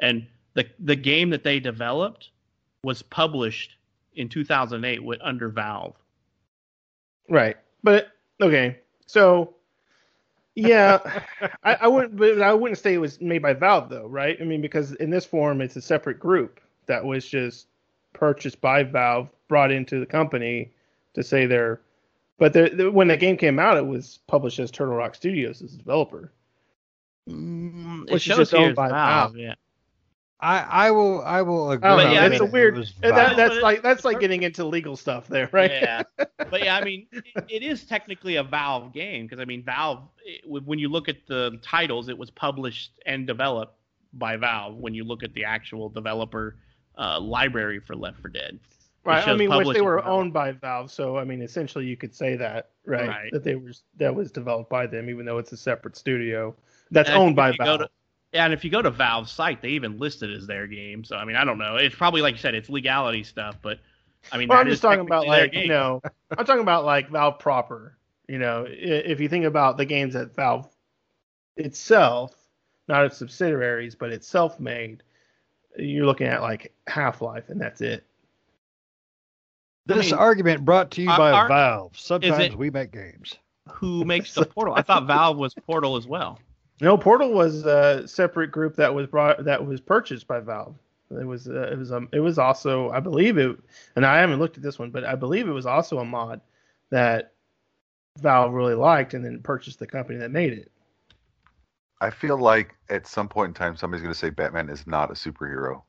[0.00, 2.30] And the the game that they developed
[2.84, 3.76] was published
[4.14, 5.94] in 2008 with under Valve.
[7.28, 8.08] Right, but
[8.40, 9.54] okay, so
[10.54, 10.98] yeah,
[11.64, 14.36] I, I wouldn't, but I wouldn't say it was made by Valve though, right?
[14.40, 17.68] I mean, because in this form, it's a separate group that was just
[18.12, 20.72] purchased by Valve, brought into the company
[21.14, 21.80] to say they're
[22.42, 25.62] but the, the, when the game came out, it was published as Turtle Rock Studios
[25.62, 26.32] as a developer.
[27.30, 29.36] Mm, it shows just owned by Valve.
[29.36, 29.54] Yeah.
[30.40, 31.88] I, I will I will agree.
[31.88, 32.84] Oh, yeah, it's a weird.
[33.00, 35.70] That, that's like that's like getting into legal stuff there, right?
[35.70, 36.02] Yeah,
[36.50, 40.00] but yeah, I mean, it, it is technically a Valve game because I mean, Valve.
[40.24, 43.76] It, when you look at the titles, it was published and developed
[44.14, 44.78] by Valve.
[44.78, 46.56] When you look at the actual developer
[46.98, 48.58] uh, library for Left 4 Dead,
[49.04, 49.26] Right.
[49.26, 50.08] I mean, which they were Valve.
[50.20, 53.08] owned by Valve, so I mean, essentially, you could say that, right?
[53.08, 53.32] Right.
[53.32, 56.54] That they were that was developed by them, even though it's a separate studio
[56.90, 57.80] that's And owned by Valve.
[57.80, 57.90] to-
[58.32, 61.02] Yeah, and if you go to Valve's site, they even list it as their game.
[61.04, 61.76] So I mean, I don't know.
[61.76, 63.80] It's probably like you said, it's legality stuff, but
[64.30, 66.00] I mean, well, I'm just talking about like you know,
[66.38, 67.98] I'm talking about like Valve proper.
[68.28, 70.68] You know, if you think about the games that Valve
[71.56, 72.34] itself,
[72.88, 75.02] not its subsidiaries, but itself made,
[75.76, 78.04] you're looking at like Half Life, and that's it.
[79.88, 81.98] I This mean, argument brought to you are- by are- Valve.
[81.98, 83.36] Sometimes it- we make games.
[83.70, 84.74] Who makes the Portal?
[84.74, 86.38] I thought Valve was Portal as well.
[86.80, 90.74] No, Portal was a separate group that was brought that was purchased by Valve.
[91.10, 93.56] It was uh, it was um, it was also I believe it,
[93.96, 96.40] and I haven't looked at this one, but I believe it was also a mod
[96.90, 97.34] that
[98.18, 100.70] Valve really liked and then purchased the company that made it.
[102.00, 105.10] I feel like at some point in time somebody's going to say Batman is not
[105.10, 105.82] a superhero.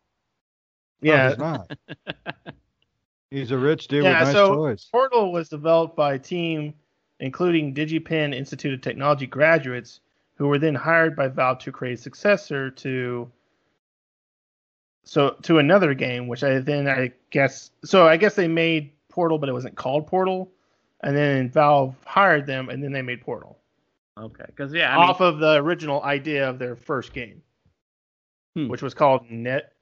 [1.01, 1.71] No, Yeah, he's not.
[3.34, 4.88] he's a rich dude Yeah, with nice so- toys.
[4.91, 6.74] Portal was developed by a team
[7.19, 10.02] including DigiPen Institute of Technology graduates
[10.36, 13.32] who were then hired by Valve to create a successor to
[15.06, 19.38] so to another game, which I then I guess so I guess they made Portal,
[19.38, 20.52] but it wasn't called Portal,
[21.02, 23.58] and then Valve hired them, and then they made Portal
[24.17, 27.41] Okay, because yeah, I mean, off of the original idea of their first game,
[28.56, 28.67] Hmm.
[28.69, 29.74] which was called Net.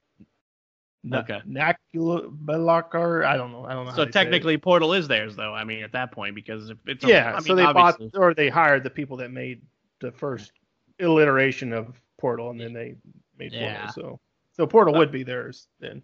[1.14, 1.42] Okay.
[1.48, 3.26] Naculabelakar.
[3.26, 3.66] I don't know.
[3.66, 3.92] I don't know.
[3.92, 4.14] so they say it.
[4.14, 5.54] technically Portal is theirs though.
[5.54, 7.32] I mean, at that point, because if it's a, yeah.
[7.32, 9.62] I mean, so they obviously- bought or they hired the people that made
[10.00, 10.52] the first
[11.00, 12.96] iteration of Portal, and then they
[13.38, 13.86] made Yeah.
[13.88, 13.94] Portal.
[14.04, 14.20] So
[14.54, 16.04] so Portal would be theirs then.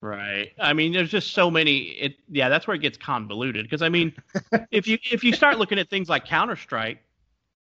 [0.00, 0.52] Right.
[0.60, 1.78] I mean, there's just so many.
[1.78, 3.64] It yeah, that's where it gets convoluted.
[3.64, 4.12] Because I mean,
[4.70, 7.02] if you if you start looking at things like Counter Strike,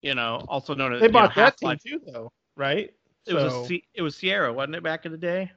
[0.01, 2.93] you know, also known as They you know, bought that team Half-Life, too, though, right?
[3.25, 5.51] It was So- a C, it was Sierra, wasn't it, back in the day?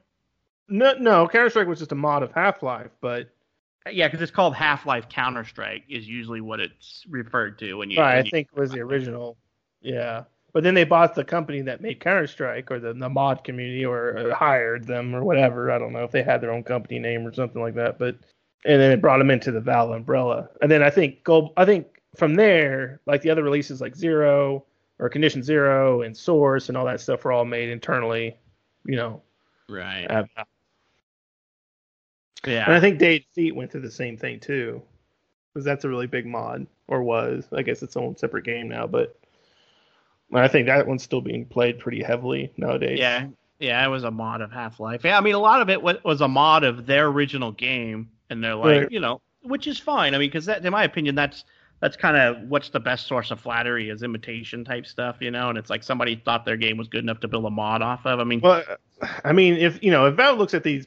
[0.71, 1.27] No, no.
[1.27, 3.29] Counter Strike was just a mod of Half Life, but
[3.89, 7.89] Yeah, because it's called Half Life Counter Strike is usually what it's referred to when
[7.91, 7.99] you.
[7.99, 9.37] right, I you- think it was the original.
[9.81, 13.43] Yeah, but then they bought the company that made Counter Strike or the, the mod
[13.43, 15.71] community or, or hired them or whatever.
[15.71, 18.15] I don't know if they had their own company name or something like that, but
[18.63, 20.49] and then it brought them into the Valve umbrella.
[20.61, 24.65] And then I think go I think from there, like the other releases like Zero
[24.99, 28.37] or Condition Zero and Source and all that stuff were all made internally,
[28.85, 29.23] you know.
[29.67, 30.05] right.
[30.11, 30.47] at Valve.
[32.45, 32.65] Yeah.
[32.65, 34.81] And I think Day Feet went through the same thing too,
[35.53, 37.45] because that's a really big mod, or was.
[37.51, 39.17] I guess it's own separate game now, but
[40.33, 42.99] I think that one's still being played pretty heavily nowadays.
[42.99, 43.27] Yeah,
[43.59, 45.03] yeah, it was a mod of Half Life.
[45.03, 48.09] Yeah, I mean, a lot of it was, was a mod of their original game,
[48.29, 48.91] and they're like, Right.
[48.91, 50.15] you know, which is fine.
[50.15, 51.43] I mean, because that, in my opinion, that's
[51.81, 55.49] that's kind of what's the best source of flattery is imitation type stuff, you know.
[55.49, 58.05] And it's like somebody thought their game was good enough to build a mod off
[58.05, 58.19] of.
[58.19, 58.63] I mean, Well,
[59.23, 60.85] I mean, if you know, if Valve looks at these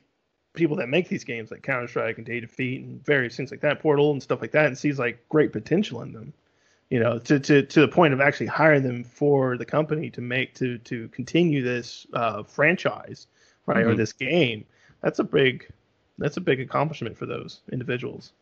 [0.54, 3.60] people that make these games like Counter Strike and Day Defeat and various things like
[3.60, 6.32] that, Portal and stuff like that, and sees like great potential in them,
[6.90, 10.20] you know, to to to the point of actually hiring them for the company to
[10.20, 13.26] make to to continue this uh, franchise,
[13.66, 13.96] right, or Mhm.
[13.96, 14.64] this game.
[15.02, 15.70] That's a big,
[16.18, 18.32] that's a big accomplishment for those individuals.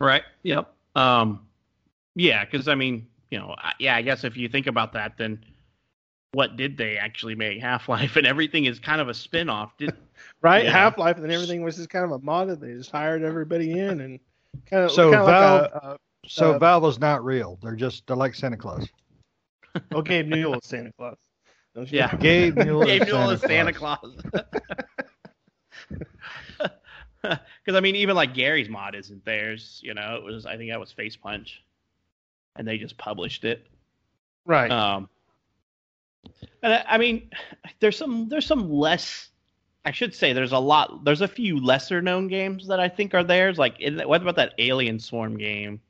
[0.00, 0.22] right?
[0.42, 0.72] Yep.
[0.96, 1.46] Um,
[2.14, 5.44] yeah, because I mean, you know, yeah, I guess if you think about that, then
[6.32, 8.16] what did they actually make Half Life?
[8.16, 9.72] And everything is kind of a spin off.
[10.42, 10.64] Right?
[10.64, 10.72] Yeah.
[10.72, 12.48] Half Life and then everything was just kind of a mod.
[12.48, 14.20] that They just hired everybody in and
[14.66, 17.58] kind of So kind of Valve- like a, a So Uh, Valve is not real.
[17.62, 18.86] They're just they're like Santa Claus.
[19.92, 21.16] oh, Gabe Newell is Santa Claus.
[21.74, 22.14] Don't you Yeah.
[22.16, 24.16] Gabe Newell Gabe is Newell Santa is Santa Claus.
[24.30, 24.44] Claus.
[27.22, 29.80] Because I mean, even like Garry's Mod isn't theirs.
[29.82, 31.50] You know, it was I think that was Facepunch,
[32.56, 33.66] and they just published it.
[34.46, 34.70] right?
[34.70, 35.08] Um,
[36.62, 37.30] and I, I mean,
[37.80, 39.28] there's some there's some less.
[39.84, 41.04] I should say there's a lot.
[41.04, 43.58] There's a few lesser known games that I think are theirs.
[43.58, 45.80] Like, in, what about that Alien Swarm game?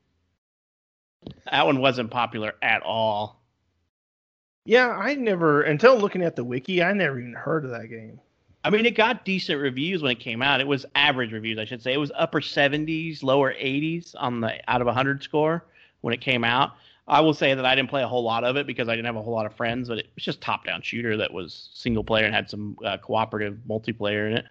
[1.51, 3.42] That one wasn't popular at all.
[4.64, 8.20] yeah, I never until looking at the wiki, I never even heard of that game.
[8.64, 10.61] I mean, it got decent reviews when it came out.
[10.61, 11.94] It was average reviews, I should say.
[11.94, 15.64] It was upper 70s, lower 80s on the out of 100 score
[16.03, 16.72] when it came out.
[17.09, 19.07] I will say that I didn't play a whole lot of it because I didn't
[19.07, 22.05] have a whole lot of friends, but it was just top-down shooter that was single
[22.05, 24.44] player and had some uh, cooperative multiplayer in it.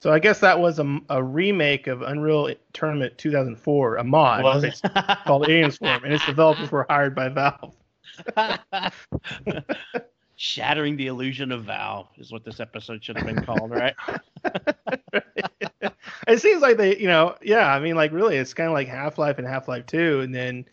[0.00, 4.62] So I guess that was a, a remake of Unreal Tournament 2004, a mod Was
[4.62, 4.82] it?
[5.24, 7.74] called Alien Swarm, and its developers were hired by Valve.
[10.36, 13.94] Shattering the illusion of Valve is what this episode should have been called, right?
[16.28, 17.72] it seems like they, you know, yeah.
[17.72, 20.34] I mean, like really, it's kind of like Half Life and Half Life Two, and
[20.34, 20.66] then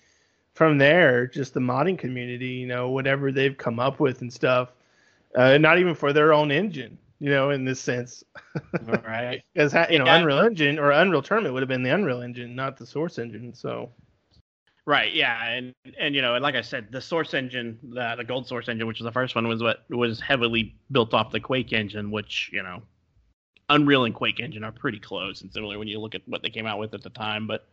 [0.61, 4.69] from there, just the modding community, you know, whatever they've come up with and stuff.
[5.35, 8.23] Uh, not even for their own engine, you know, in this sense.
[9.03, 9.41] right.
[9.55, 10.17] Because you know, Yeah.
[10.17, 13.55] Unreal Engine or Unreal Tournament would have been the Unreal Engine, not the Source Engine.
[13.55, 13.89] So
[14.85, 18.23] Right, yeah, and and you know, and like I said, the Source engine, the the
[18.23, 21.39] Gold Source engine, which was the first one, was what was heavily built off the
[21.39, 22.83] Quake engine, which you know,
[23.69, 26.51] Unreal and Quake engine are pretty close and similar when you look at what they
[26.51, 27.47] came out with at the time.
[27.47, 27.65] But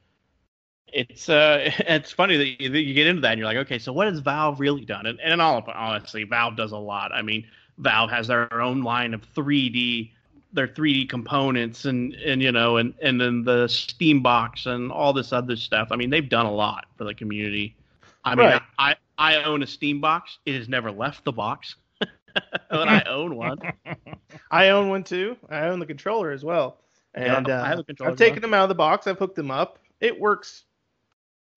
[0.92, 3.78] it's uh, it's funny that you, that you get into that and you're like, okay,
[3.78, 5.06] so what has Valve really done?
[5.06, 7.12] And and all honestly, Valve does a lot.
[7.12, 7.46] I mean,
[7.78, 10.10] Valve has their own line of 3D
[10.52, 15.12] their 3D components and and you know and and then the Steam box and all
[15.12, 15.88] this other stuff.
[15.90, 17.76] I mean, they've done a lot for the community.
[18.24, 18.62] I mean, Right.
[18.78, 20.38] I I own a Steam box.
[20.46, 21.76] It has never left the box.
[22.70, 23.58] but I own one.
[24.50, 25.36] I own one too.
[25.50, 26.78] I own the controller as well.
[27.16, 29.06] Yeah, And I have uh, a controller I've taken them out of the box.
[29.06, 29.78] I've hooked them up.
[30.00, 30.64] It works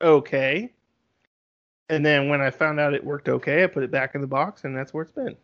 [0.01, 0.73] okay.
[1.89, 4.27] And then when I found out it worked okay, I put it back in the
[4.27, 5.35] box, and that's where it's been.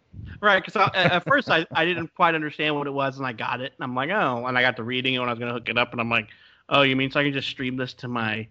[0.42, 3.60] Right, because at first I, I didn't quite understand what it was, and I got
[3.62, 5.54] it, and I'm like, oh, and I got to reading it when I was gonna
[5.54, 6.30] hook it up, and I'm like,
[6.70, 8.48] oh, you mean so I can just stream this to my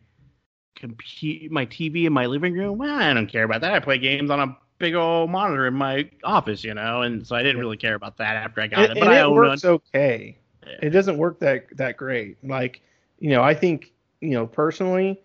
[0.74, 2.78] computer, my TV in my living room?
[2.78, 3.72] Well, I don't care about that.
[3.74, 7.34] I play games on a big old monitor in my office, you know, and so
[7.36, 8.98] I didn't really care about that after I got And, it.
[8.98, 9.74] But and I it works one.
[9.74, 10.38] okay.
[10.66, 10.72] Yeah.
[10.82, 12.42] It doesn't work that that great.
[12.44, 12.82] Like,
[13.18, 15.20] you know, I think, you know, personally,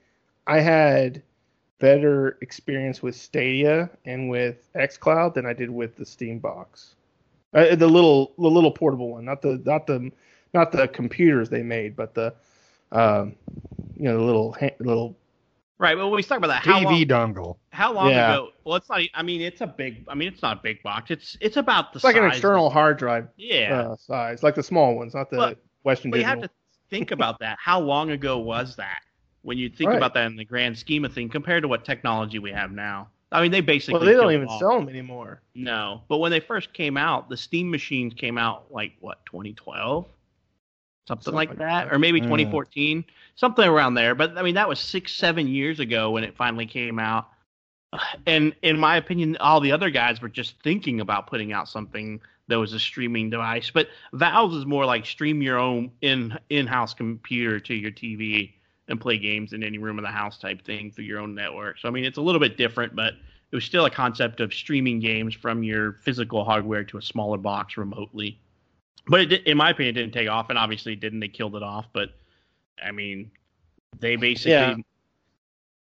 [0.52, 1.24] I had
[1.80, 6.96] better experience with Stadia and with XCloud than I did with the Steam box.
[7.54, 10.12] Uh, the little the little portable one, not the not the
[10.54, 12.34] not the computers they made, but the
[12.92, 13.36] um,
[13.96, 15.16] you know, the little ha- little
[15.78, 17.58] Right, Well, when we talk about that, how TV long, dongle.
[17.72, 18.34] how long Yeah.
[18.34, 18.50] ago?
[18.66, 19.02] Well, it's not.
[19.16, 20.04] I mean, it's a big.
[20.10, 21.10] I mean, it's not a big box.
[21.12, 24.64] It's it's about the it's like an external hard drive Yeah, uh, size, like the
[24.64, 26.50] small ones, not the But- Western But you have to
[26.90, 27.58] think about that.
[27.60, 29.00] How long ago was that?
[29.44, 29.98] When you think Right.
[29.98, 33.10] about that in the grand scheme of things, compared to what technology we have now.
[33.32, 33.94] I mean, they basically.
[34.00, 35.42] well, they don't even off- sell them anymore.
[35.56, 40.06] No, but when they first came out, the Steam machines came out like what 2012,
[41.08, 41.94] something, Something like like that, that.
[41.94, 42.26] or maybe Mm.
[42.26, 44.16] 2014, something around there.
[44.16, 47.30] But I mean, that was six, seven years ago when it finally came out.
[48.26, 52.22] And in my opinion, all the other guys were just thinking about putting out something
[52.48, 53.72] that was a streaming device.
[53.74, 58.54] But Valve's is more like stream your own in in-house computer to your TV
[58.88, 61.80] and play games in any room of the house type thing through your own network.
[61.80, 63.14] So I mean, it's a little bit different, but
[63.52, 67.38] it was still a concept of streaming games from your physical hardware to a smaller
[67.38, 68.40] box remotely.
[69.08, 71.20] But it, did- in my opinion, it didn't take off, and obviously it didn't.
[71.20, 71.88] They killed it off.
[71.94, 72.12] But
[72.84, 73.32] I mean,
[74.00, 74.76] they basically Yeah.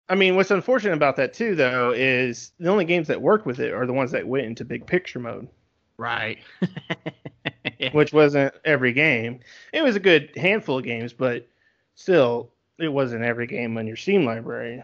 [0.09, 3.61] I mean, what's unfortunate about that too, though, is the only games that work with
[3.61, 5.49] it are the ones that went into big picture mode,
[5.97, 6.39] right.
[7.93, 9.41] which wasn't every game.
[9.73, 11.49] It was a good handful of games, but
[11.95, 14.81] still, it wasn't every game on your Steam library.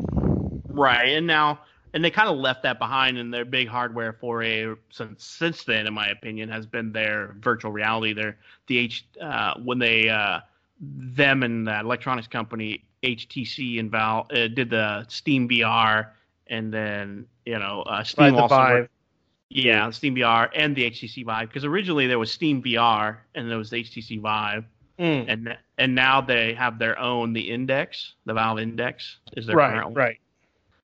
[0.69, 1.61] Right, and now
[1.95, 5.87] and they kind of left that behind, and their big hardware foray since since then,
[5.87, 8.13] in my opinion, has been their virtual reality.
[8.13, 10.41] Their the H uh, when they uh,
[10.81, 16.09] them and the electronics company HTC and Valve uh, did the Steam VR,
[16.49, 18.75] and then you know uh, Steam also Vive.
[18.81, 18.93] worked-
[19.51, 23.57] yeah Steam VR and the HTC Vive because originally there was Steam VR and there
[23.57, 24.65] was the HTC Vive,
[24.99, 29.57] Mm, and and now they have their own the Index, the Valve Index is their
[29.57, 29.95] right, current one.
[29.95, 30.19] right.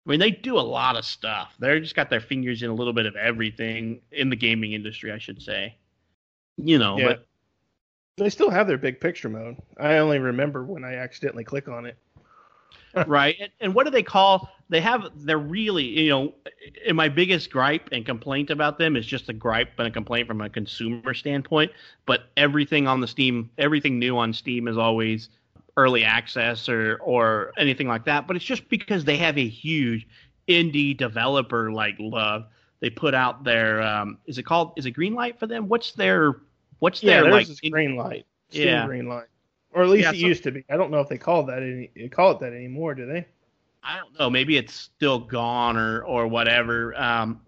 [0.07, 1.55] I mean, they do a lot of stuff.
[1.59, 5.11] They're just got their fingers in a little bit of everything in the gaming industry,
[5.11, 5.77] I should say.
[6.59, 7.07] You know, Yeah.
[7.09, 7.27] but
[8.19, 9.57] They still have their big picture mode.
[9.81, 11.97] I only remember when I accidentally click on it.
[13.07, 13.37] Right.
[13.41, 14.49] And, and what do they call?
[14.69, 15.11] They have.
[15.15, 16.35] They're really, you know,
[16.87, 20.27] and my biggest gripe and complaint about them is just a gripe and a complaint
[20.29, 21.73] from a consumer standpoint.
[22.07, 25.29] But everything on the Steam, everything new on Steam is always
[25.77, 28.27] early access or or anything like that.
[28.27, 30.07] But it's just because they have a huge
[30.49, 32.45] indie developer like love.
[32.81, 35.69] They put out their um, is it called is it Greenlight for them?
[35.69, 36.37] What's their
[36.79, 38.27] what's Yeah, their like green light.
[38.51, 38.87] Steam Yeah.
[38.87, 39.27] green light.
[39.75, 40.65] Or at least Yeah, it so- used to be.
[40.71, 43.27] I don't know if they call that any call it that anymore, do they?
[43.83, 44.31] I don't know.
[44.31, 46.95] Maybe it's still gone or or whatever.
[46.97, 47.41] Um,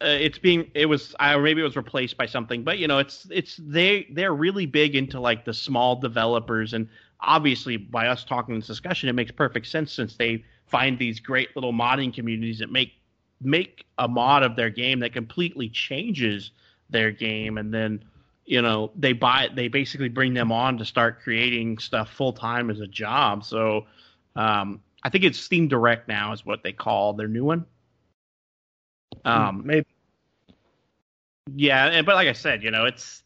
[0.00, 2.98] uh, it's being it was I maybe it was replaced by something, but you know
[2.98, 6.88] it's it's they they're really big into like the small developers and
[7.20, 11.54] obviously by us talking this discussion it makes perfect sense since they find these great
[11.54, 12.92] little modding communities that make
[13.40, 16.50] make a mod of their game that completely changes
[16.90, 18.02] their game and then
[18.46, 22.70] you know they buy they basically bring them on to start creating stuff full time
[22.70, 23.86] as a job so
[24.36, 27.66] um, I think it's Steam Direct now is what they call their new one.
[29.24, 29.86] Um, Maybe.
[31.54, 33.22] yeah, and- but like I said, you know, it's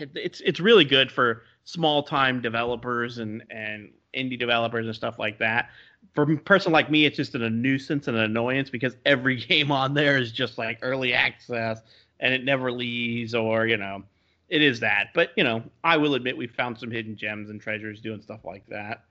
[0.00, 5.38] it's it's really good for small time developers and and indie developers and stuff like
[5.38, 5.70] that.
[6.14, 9.72] For a person like me, it's just a nuisance and an annoyance because every game
[9.72, 11.80] on there is just like early access
[12.20, 14.04] and it never leaves, or you know,
[14.48, 15.08] it is that.
[15.14, 18.44] But you know, I will admit we found some hidden gems and treasures doing stuff
[18.44, 19.04] like that.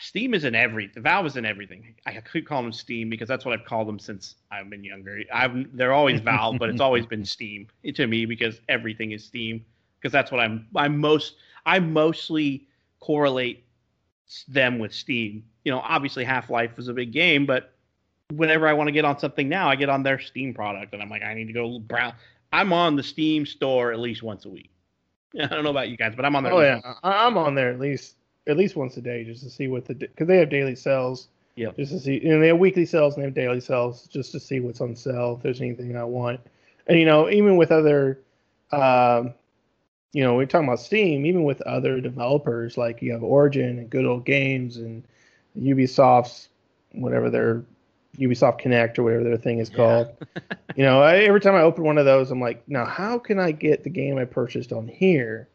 [0.00, 1.02] Steam is in everything.
[1.02, 1.94] Valve is in everything.
[2.06, 5.22] I could call them Steam because that's what I've called them since I've been younger.
[5.32, 9.64] I've they're always Valve, but it's always been Steam to me because everything is Steam.
[10.00, 10.66] Because that's what I'm.
[10.74, 11.36] I'm most.
[11.64, 12.66] I mostly
[13.00, 13.64] correlate
[14.48, 15.44] them with Steam.
[15.64, 17.72] You know, obviously Half Life was a big game, but
[18.32, 21.02] whenever I want to get on something now, I get on their Steam product, and
[21.02, 22.14] I'm like, I need to go browse.
[22.52, 24.70] I'm on the Steam store at least once a week.
[25.40, 26.52] I don't know about you guys, but I'm on there.
[26.52, 29.68] Oh yeah, I'm on there at least at least once a day just to see
[29.68, 31.28] what the because they have daily sales.
[31.54, 31.70] Yeah.
[31.76, 34.40] Just to see, and they have weekly sales and they have daily sales just to
[34.40, 36.40] see what's on sale if there's anything I want.
[36.86, 38.20] And you know, even with other,
[38.72, 39.34] um,
[40.12, 41.26] you know, we're talking about Steam.
[41.26, 45.04] Even with other developers like you have Origin and Good Old Games and
[45.58, 46.48] Ubisoft's
[46.92, 47.62] whatever their
[48.18, 49.76] Ubisoft Connect or whatever their thing is Yeah.
[49.76, 50.16] called.
[50.74, 53.38] you know, I, every time I open one of those, I'm like, now how can
[53.38, 55.48] I get the game I purchased on here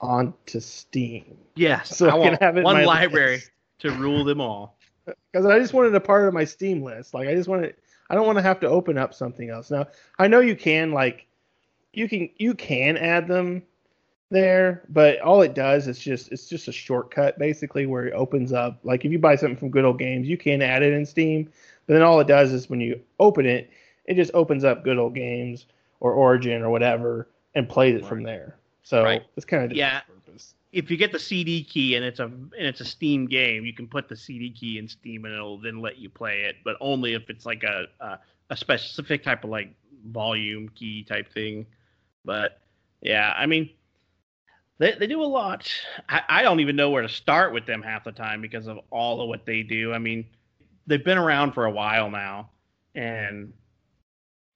[0.00, 1.38] onto Steam?
[1.54, 3.50] Yes, So I I can want have it in one my library list.
[3.80, 4.78] to rule them all.
[5.32, 7.12] Because I just wanted a part of my Steam list.
[7.12, 7.74] Like I just wanted,
[8.08, 9.68] I don't want to have to open up something else.
[9.70, 9.88] Now
[10.18, 11.26] I know you can like,
[11.92, 13.64] you can you can add them
[14.30, 18.52] there, but all it does is just it's just a shortcut basically where it opens
[18.52, 18.78] up.
[18.84, 21.50] Like if you buy something from Good Old Games, you can add it in Steam,
[21.86, 23.70] but then all it does is when you open it,
[24.06, 25.66] it just opens up Good Old Games
[26.00, 28.56] or Origin or whatever and plays it from there.
[28.82, 29.22] So Right.
[29.36, 30.00] it's kind of Yeah.
[30.72, 33.72] If you get the CD key and it's a and it's a Steam game, you
[33.74, 36.76] can put the CD key in Steam and it'll then let you play it, but
[36.80, 38.18] only if it's like a a,
[38.50, 39.74] a specific type of like
[40.06, 41.66] volume key type thing.
[42.24, 42.58] But
[43.02, 43.70] yeah, I mean,
[44.78, 45.70] they they do a lot.
[46.08, 48.78] I, I don't even know where to start with them half the time because of
[48.90, 49.92] all of what they do.
[49.92, 50.24] I mean,
[50.86, 52.50] they've been around for a while now,
[52.94, 53.52] and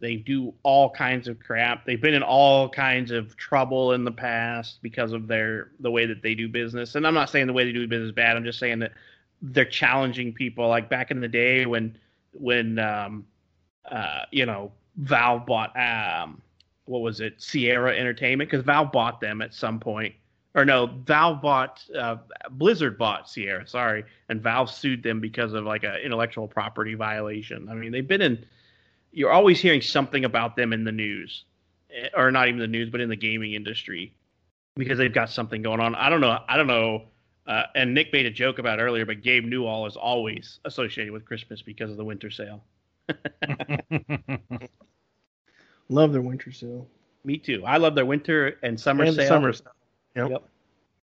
[0.01, 1.87] they do all kinds of crap.
[1.87, 6.07] They've been in all kinds of trouble in the past because of their the way
[6.07, 6.95] that they do business.
[6.95, 8.37] And I'm not saying the way they do business is bad.
[8.37, 8.93] I'm just saying that
[9.41, 10.69] they're challenging people.
[10.69, 11.97] Like back in the day when
[12.33, 13.27] when um,
[13.91, 16.43] uh, you know Valve bought um,
[16.85, 20.15] what was it Sierra Entertainment because Valve bought them at some point.
[20.57, 22.17] Or no, Valve bought uh,
[22.51, 27.69] Blizzard bought Sierra, sorry, and Valve sued them because of like a intellectual property violation.
[27.69, 28.45] I mean, they've been in
[29.13, 31.45] you're always hearing something about them in the news,
[31.97, 34.13] Eh, or not even the news, but in the gaming industry,
[34.75, 35.95] because they've got something going on.
[35.95, 36.39] I don't know.
[36.49, 37.05] I don't know.
[37.47, 41.25] Uh, and Nick made a joke about earlier, but Gabe Newell is always associated with
[41.25, 42.65] Christmas because of the winter sale.
[45.89, 46.89] love their winter sale
[47.23, 47.63] Me too.
[47.65, 49.29] I love their winter and summer and sale.
[49.29, 49.73] summer sale.
[50.17, 50.31] Yep.
[50.31, 50.43] Yep.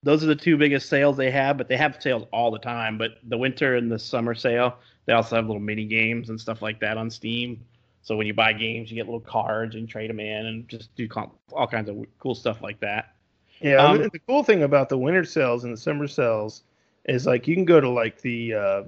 [0.02, 2.98] Those are the two biggest sales they have, but they have sales all the time.
[2.98, 4.76] But the winter and the summer sale,
[5.06, 7.64] they also have little mini games and stuff like that on Steam.
[8.02, 10.94] So when you buy games, you get little cards and trade them in, and just
[10.94, 11.08] do
[11.54, 13.14] all kinds of cool stuff like that.
[13.60, 16.64] Yeah, Um, and the cool thing about the winter sales and the summer sales
[17.06, 18.82] is like you can go to like the uh,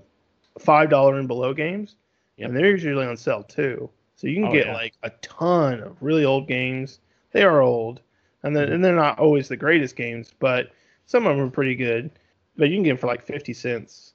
[0.58, 1.94] five dollar and below games,
[2.36, 2.48] Yep.
[2.48, 3.88] and they're usually on sale too.
[4.16, 4.74] So you can Oh, get yeah.
[4.74, 7.00] like a ton of really old games.
[7.32, 8.00] They are old,
[8.47, 10.70] and then and they're not always the greatest games, but
[11.07, 12.11] some of them are pretty good.
[12.57, 14.14] But you can get them for like fifty cents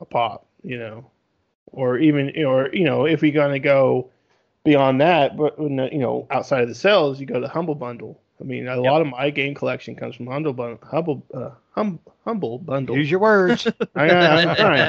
[0.00, 1.10] a pop, you know,
[1.66, 4.10] or even or you know if we're gonna go
[4.64, 8.20] beyond that, but when you know outside of the sales, you go to Humble Bundle.
[8.40, 8.84] I mean, a Yep.
[8.84, 10.78] lot of my game collection comes from Humble Bundle.
[10.88, 12.96] Humble, uh, hum, Humble Bundle.
[12.96, 13.66] Use your words.
[13.96, 14.88] I, I'm trying.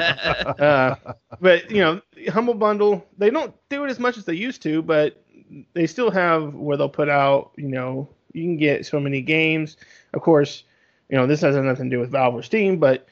[0.58, 0.94] Uh,
[1.40, 4.82] but you know, Humble Bundle, they don't do it as much as they used to,
[4.82, 5.22] but
[5.72, 7.50] they still have where they'll put out.
[7.56, 9.76] You know, you can get so many games.
[10.14, 10.64] Of course,
[11.08, 13.06] you know this has nothing to do with Valve or Steam, but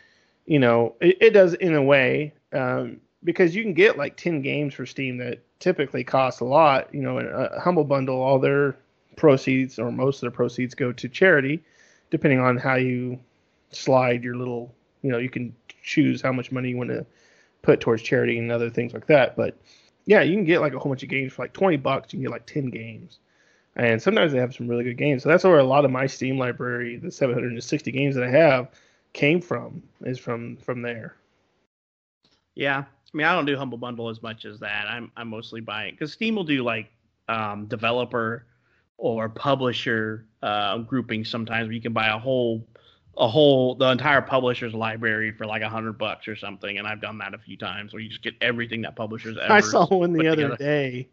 [0.47, 4.43] you know it, it does in a way um, because you can get like ten
[4.43, 6.93] games for Steam that typically cost a lot.
[6.95, 8.77] You know, a Humble Bundle, all their
[9.17, 11.63] proceeds or most of their proceeds go to charity,
[12.11, 13.19] depending on how you
[13.71, 14.75] slide your little.
[15.03, 17.07] You know, you can choose how much money you want to
[17.63, 19.37] put towards charity and other things like that.
[19.37, 19.57] But
[20.07, 22.13] yeah, you can get like a whole bunch of games for like twenty bucks.
[22.13, 23.19] You can get like ten games,
[23.79, 25.23] and sometimes they have some really good games.
[25.23, 28.69] So that's where a lot of my Steam library, the 760 games that I have,
[29.13, 29.83] came from.
[30.03, 31.17] Is from from there.
[32.55, 34.87] Yeah, I mean, I don't do Humble Bundle as much as that.
[34.89, 36.91] I'm I'm mostly buying because Steam will do like
[37.29, 38.47] um, developer
[38.97, 42.67] or publisher uh, grouping sometimes where you can buy a whole
[43.17, 46.79] a whole the entire publisher's library for like a hundred bucks or something.
[46.79, 49.53] And I've done that a few times where you just get everything that publishers ever.
[49.53, 50.57] I saw one the other together.
[50.57, 51.09] day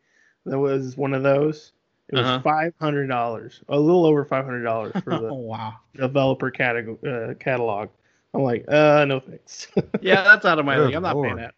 [0.46, 1.74] that was one of those.
[2.10, 2.42] It was Uh-huh.
[2.42, 5.74] five hundred dollars, a little over five hundred dollars for Oh the wow!
[5.96, 7.04] developer catalog.
[7.06, 7.90] Uh, catalog.
[8.34, 9.68] I'm like, uh, no thanks.
[10.02, 10.96] Yeah, that's out of my Good league.
[10.96, 11.56] I'm not paying that.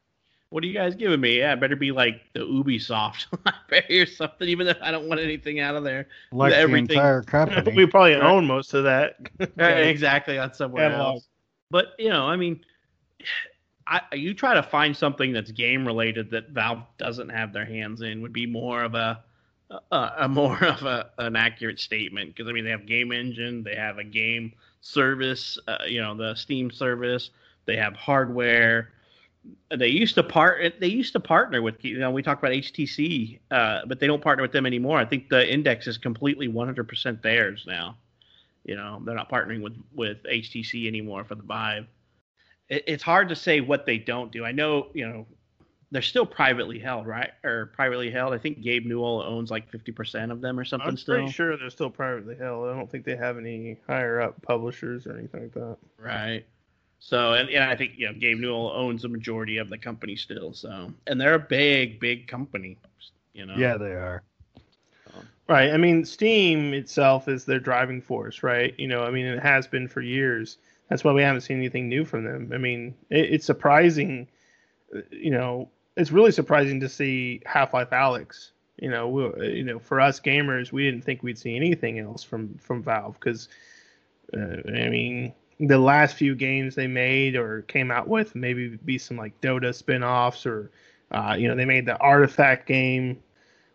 [0.49, 1.39] what are you guys giving me?
[1.39, 5.19] Yeah, it better be like the Ubisoft library or something, even though I don't want
[5.19, 6.07] anything out of there.
[6.31, 7.75] Like Everything- the entire company.
[7.75, 8.23] we probably Right.
[8.23, 9.17] own most of that.
[9.57, 11.15] exactly on somewhere Catalog.
[11.15, 11.27] else.
[11.71, 12.61] But you know, I mean,
[13.87, 18.01] I you try to find something that's game related that Valve doesn't have their hands
[18.01, 19.23] in would be more of a
[19.69, 23.63] a, a more of a an accurate statement because I mean they have game engine,
[23.63, 27.31] they have a game service, uh, you know, the Steam service,
[27.65, 28.93] they have hardware.
[29.75, 30.79] They used to part.
[30.79, 31.83] They used to partner with.
[31.83, 34.97] You know, we talked about HTC, uh, but they don't partner with them anymore.
[34.97, 37.95] I think the index is completely 100% theirs now.
[38.65, 41.87] You know, they're not partnering with with HTC anymore for the Vive.
[42.67, 44.43] It, it's hard to say what they don't do.
[44.43, 45.25] I know, you know,
[45.91, 47.31] they're still privately held, right?
[47.43, 48.33] Or privately held.
[48.33, 51.15] I think Gabe Newell owns like 50% of them or something I'm still.
[51.15, 52.67] pretty sure they're still privately held.
[52.67, 55.77] I don't think they have any higher up publishers or anything like that.
[55.97, 56.45] Right.
[56.99, 60.15] So, and, and I think you know Gabe Newell owns the majority of the company
[60.15, 60.51] still.
[60.53, 62.77] So, and they're a big, big company.
[63.33, 63.55] You know.
[63.55, 64.23] yeah, they are.
[65.47, 65.71] Right.
[65.71, 68.73] I mean, Steam itself is their driving force, right?
[68.77, 70.57] You know, I mean, it has been for years.
[70.89, 72.51] That's why we haven't seen anything new from them.
[72.53, 74.27] I mean, it, it's surprising.
[74.93, 78.51] uh, You know, it's really surprising to see Half Life Alyx.
[78.77, 82.23] You know, we, you know, for us gamers, we didn't think we'd see anything else
[82.23, 83.49] from from Valve because,
[84.37, 88.99] uh, I mean, the last few games they made or came out with maybe be
[88.99, 90.69] some like Dota spin-offs or,
[91.11, 93.19] uh, you know, they made the Artifact game,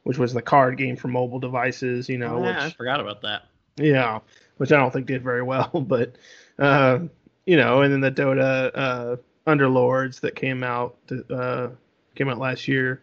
[0.04, 2.08] which was the card game for mobile devices.
[2.08, 3.42] You know, Oh, yeah, I forgot about that.
[3.78, 4.20] yeah,
[4.58, 6.14] which I don't think did very well, but
[6.60, 7.00] uh,
[7.44, 9.16] you know, and then the Dota uh,
[9.48, 10.96] Underlords that came out
[11.28, 11.70] uh,
[12.14, 13.02] came out last year,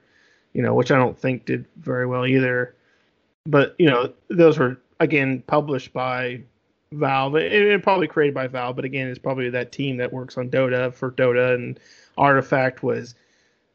[0.53, 2.75] you know, which I don't think did very well either.
[3.45, 6.41] But you know, those were again published by
[6.91, 7.35] Valve.
[7.35, 10.93] It probably created by Valve, but again, it's probably that team that works on Dota
[10.93, 11.79] for Dota and
[12.17, 13.15] Artifact was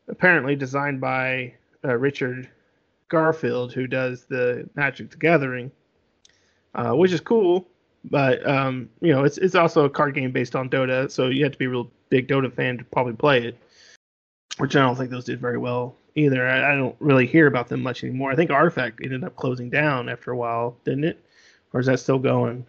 [0.09, 1.55] apparently designed by
[1.85, 2.49] uh, Richard
[3.09, 5.70] Garfield, who does the Magic the Gathering,
[6.74, 7.68] uh, which is cool.
[8.11, 11.43] But um, you know, it's it's also a card game based on Dota, so you
[11.45, 13.59] have to be a real big Dota fan to probably play it.
[14.59, 16.46] Which I don't think those did very well either.
[16.46, 18.30] I, I don't really hear about them much anymore.
[18.30, 21.24] I think Artifact ended up closing down after a while, didn't it?
[21.72, 22.64] Or is that still going?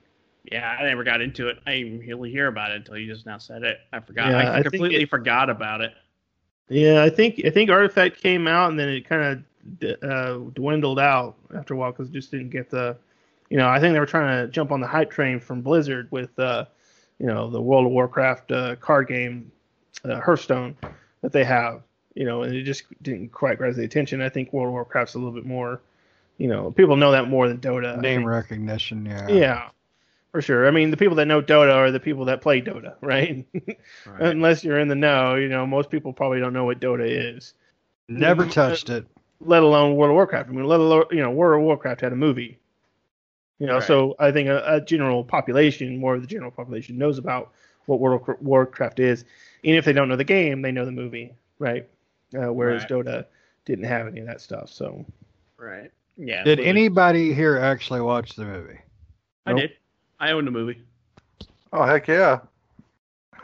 [0.51, 1.59] Yeah, I never got into it.
[1.65, 3.79] I didn't really hear about it until you just now said it.
[3.93, 4.29] I forgot.
[4.29, 5.93] Yeah, I I completely it- forgot about it.
[6.69, 9.45] Yeah, I think I think Artifact came out and then it kind
[9.81, 12.97] of uh, dwindled out after a while because it just didn't get the,
[13.49, 16.07] you know, I think they were trying to jump on the hype train from Blizzard
[16.09, 16.65] with, uh,
[17.19, 19.51] you know, the World of Warcraft uh, card game,
[20.03, 20.75] uh, Hearthstone,
[21.25, 21.81] that they have,
[22.13, 24.21] you know, and it just didn't quite grab the attention.
[24.21, 25.81] I think World of Warcraft's a little bit more,
[26.37, 27.99] you know, people know that more than Dota.
[27.99, 29.27] Name recognition, yeah.
[29.27, 29.69] Yeah,
[30.31, 30.67] for sure.
[30.67, 33.45] I mean, the people that know Dota are the people that play Dota, right?
[34.05, 37.53] Unless you're in the know, you know, most people probably don't know what Dota is
[38.07, 39.05] Never touched it.
[39.39, 40.49] let alone World of Warcraft.
[40.49, 42.59] I mean, let alone you know, World of Warcraft had a movie.
[43.57, 43.83] You know, Right.
[43.83, 47.51] so I think a, a general population, more of the general population, knows about
[47.87, 49.25] what World of Warcraft is.
[49.65, 51.89] Even if they don't know the game, they know the movie, right?
[52.37, 52.89] Uh, whereas Right.
[52.89, 53.25] Dota
[53.65, 54.69] didn't have any of that stuff.
[54.71, 55.05] So
[55.57, 55.91] Right.
[56.17, 56.43] Yeah.
[56.43, 56.69] Did movie.
[56.69, 58.79] anybody here actually watch the movie?
[59.45, 59.59] I Nope.
[59.61, 59.71] did.
[60.19, 60.81] I own the movie.
[61.73, 62.39] Oh heck yeah,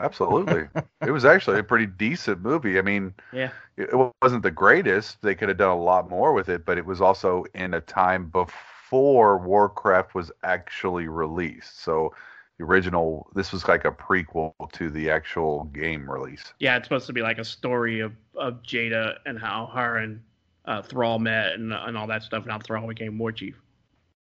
[0.00, 0.68] absolutely.
[1.02, 2.78] it was actually a pretty decent movie.
[2.78, 3.50] I mean, Yeah.
[3.76, 5.02] it it wasn't the greatest.
[5.22, 7.80] They could have done a lot more with it, but it was also in a
[7.80, 11.80] time before Warcraft was actually released.
[11.82, 12.31] So the
[12.62, 16.52] original, this was like a prequel to the actual game release.
[16.58, 20.20] Yeah, it's supposed to be like a story of, of Jaina and how her and
[20.64, 23.56] uh, Thrall met and and all that stuff, and how Thrall became war chief.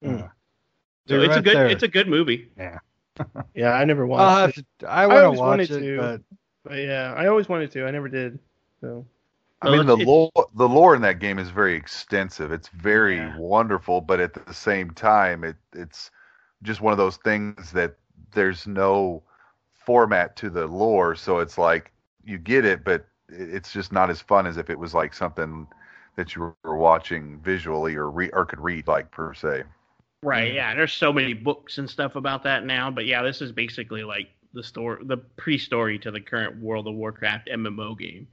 [0.03, 0.19] Mm.
[1.07, 1.67] So they're it's a good there.
[1.67, 2.49] it's a have movie.
[2.57, 2.80] yeah,
[3.55, 5.97] yeah, I never watched have it, to, I want to always watch wanted it, to.
[5.97, 6.21] but
[6.63, 7.86] but yeah, I always wanted to.
[7.88, 8.39] I never did.
[8.82, 9.05] So
[9.61, 12.51] I mean, the it's- lore, the lore in that game is very extensive.
[12.51, 13.38] It's very Yeah.
[13.38, 16.11] wonderful, but at the same time, it it's
[16.63, 17.95] just one of those things that
[18.34, 19.23] there's no
[19.73, 21.91] format to the lore, so it's like
[22.23, 25.67] you get it, but it's just not as fun as if it was like something
[26.15, 29.63] that you were watching visually or re- or could read like per se.
[30.23, 30.53] Right.
[30.53, 30.75] Yeah.
[30.75, 34.30] There's so many books and stuff about that now, but yeah, this is basically like
[34.53, 38.28] the story, the pre-story to the current World of Warcraft MMO game.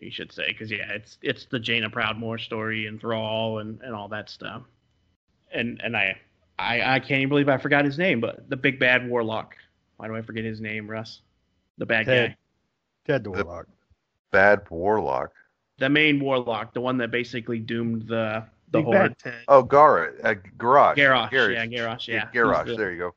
[0.00, 3.94] You should say, because yeah, it's it's the Jaina Proudmoore story and Thrall and and
[3.94, 4.62] all that stuff.
[5.52, 6.16] And and I
[6.58, 9.56] I I can't even believe I forgot his name, but the big bad warlock.
[9.96, 11.20] Why do I forget his name, Russ?
[11.78, 12.30] The bad Ted.
[12.30, 12.36] guy,
[13.12, 13.66] Ted the The- Warlock.
[14.30, 15.32] Bad warlock.
[15.78, 19.18] the main warlock, the one that basically doomed the the Big horde.
[19.18, 19.34] Ted.
[19.48, 20.96] Oh, Garrett, uh, Garrosh.
[20.96, 21.54] Garrosh, Garrosh.
[21.54, 22.28] yeah, Garrosh, yeah.
[22.34, 22.66] Garrosh.
[22.66, 23.14] The- There you go.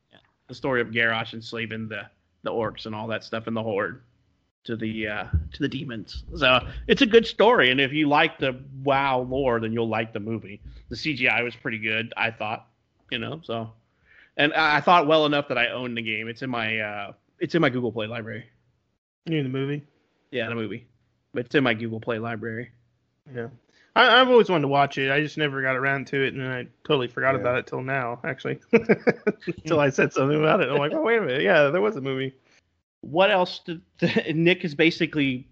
[0.47, 2.03] the story of Garrosh enslaving the
[2.43, 4.01] the orcs and all that stuff in the horde.
[4.63, 6.23] to the uh, to the demons.
[6.37, 10.13] So it's a good story, and if you like the WoW lore, then you'll like
[10.13, 10.61] the movie.
[10.89, 12.67] The CGI was pretty good, I thought.
[13.11, 13.71] You know, so
[14.37, 16.27] and I I thought well enough that I own the game.
[16.27, 18.45] It's in my uh, it's in my Google Play library.
[19.25, 19.83] You mean the movie?
[20.31, 20.87] Yeah, the movie,
[21.33, 22.71] but it's in my Google Play library.
[23.35, 23.49] Yeah.
[23.93, 25.11] I, I've always wanted to watch it.
[25.11, 27.41] I just never got around to it, and I totally forgot Yeah.
[27.41, 28.61] about it till now, actually.
[28.73, 30.69] Until I said something about it.
[30.69, 31.41] I'm like, oh, wait a minute.
[31.41, 32.33] Yeah, there was a movie.
[33.01, 33.59] What else?
[33.65, 33.81] Did,
[34.33, 35.49] Nick has basically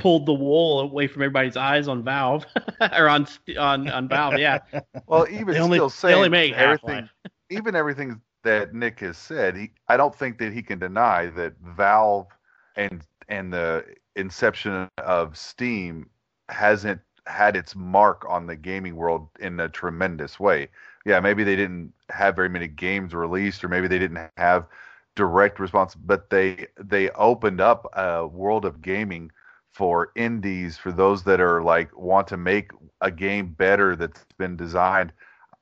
[0.00, 2.46] pulled the wool away from everybody's eyes on Valve
[2.80, 3.26] or on
[3.58, 4.38] on on Valve.
[4.38, 4.58] Yeah,
[5.06, 7.08] Well, even They only- still they saying only make everything,
[7.50, 11.54] even everything that Nick has said, he, I don't think that he can deny that
[11.62, 12.28] Valve
[12.76, 13.84] and and the
[14.16, 16.08] inception of Steam
[16.48, 20.68] hasn't had its mark on the gaming world in a tremendous way.
[21.04, 24.66] Yeah, maybe they didn't have very many games released, or maybe they didn't have
[25.14, 29.30] direct response, but they they opened up a world of gaming
[29.78, 34.56] for indies, for those that are like want to make a game better that's been
[34.56, 35.12] designed.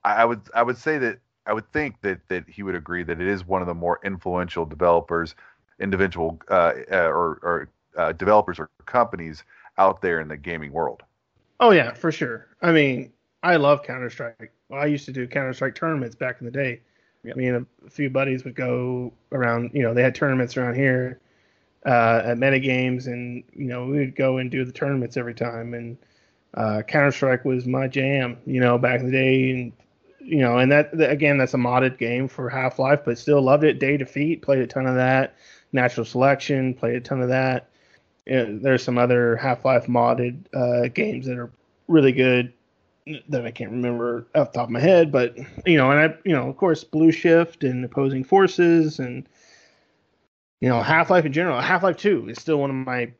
[0.04, 3.02] I I would I would say that I would think that that he would agree
[3.02, 5.34] that it is one of the more influential developers,
[5.80, 9.44] individual uh, uh, or or uh, developers or companies
[9.76, 11.02] out there in the gaming world.
[11.60, 12.46] Oh, yeah, for sure.
[12.62, 13.12] I mean,
[13.42, 14.50] I love Counter Strike.
[14.70, 16.80] Well, I used to do Counter Strike tournaments back in the day.
[17.24, 17.34] Yep.
[17.34, 21.20] I mean, a, few buddies would go around, you know, they had tournaments around here
[21.86, 25.72] uh, at Metagames, and, you know, we would go and do the tournaments every time.
[25.72, 25.96] And
[26.54, 29.50] uh, Counter Strike was my jam, you know, back in the day.
[29.50, 29.72] And,
[30.18, 33.64] you know, and that, again, that's a modded game for Half Life, but still loved
[33.64, 33.78] it.
[33.78, 35.36] Day Defeat, played a ton of that.
[35.72, 37.68] Natural Selection, played a ton of that.
[38.26, 41.50] There's some other Half-Life modded uh, games that are
[41.86, 42.52] really good
[43.28, 46.16] that I can't remember off the top of my head, but you know, and I,
[46.24, 49.28] you know, of course, Blue Shift and Opposing Forces, and
[50.60, 51.60] you know, Half-Life in general.
[51.60, 53.12] Half-Life Two is still one of my,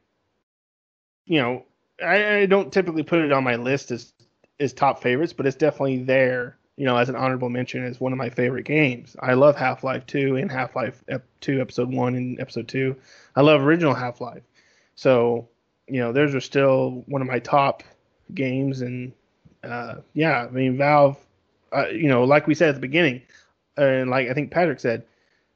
[1.26, 1.64] you know,
[2.03, 4.12] I, I don't typically put it on my list as
[4.59, 6.57] as top favorites, but it's definitely there.
[6.78, 9.16] You know, as an honorable mention as one of my favorite games.
[9.20, 12.97] I love Half-Life Two and Half-Life Ep- Two, Episode One and Episode Two.
[13.34, 14.43] I love original Half-Life.
[14.95, 15.49] So,
[15.89, 17.82] you know, those are still one of my top
[18.34, 18.82] games.
[18.82, 19.12] And
[19.64, 21.16] uh, yeah, I mean, Valve,
[21.74, 23.22] uh, you know, like we said at the beginning,
[23.78, 25.05] and like I think Patrick said,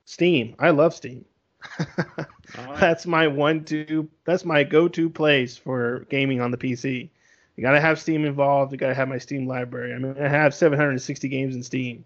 [0.07, 0.55] Steam.
[0.59, 1.27] I love Steam.
[2.79, 4.09] that's my one two.
[4.25, 7.09] that's my go-to place for gaming on the PC.
[7.57, 8.73] You gotta have Steam involved.
[8.73, 9.95] You gotta have my Steam library.
[9.95, 12.05] I mean, I have 760 games in Steam,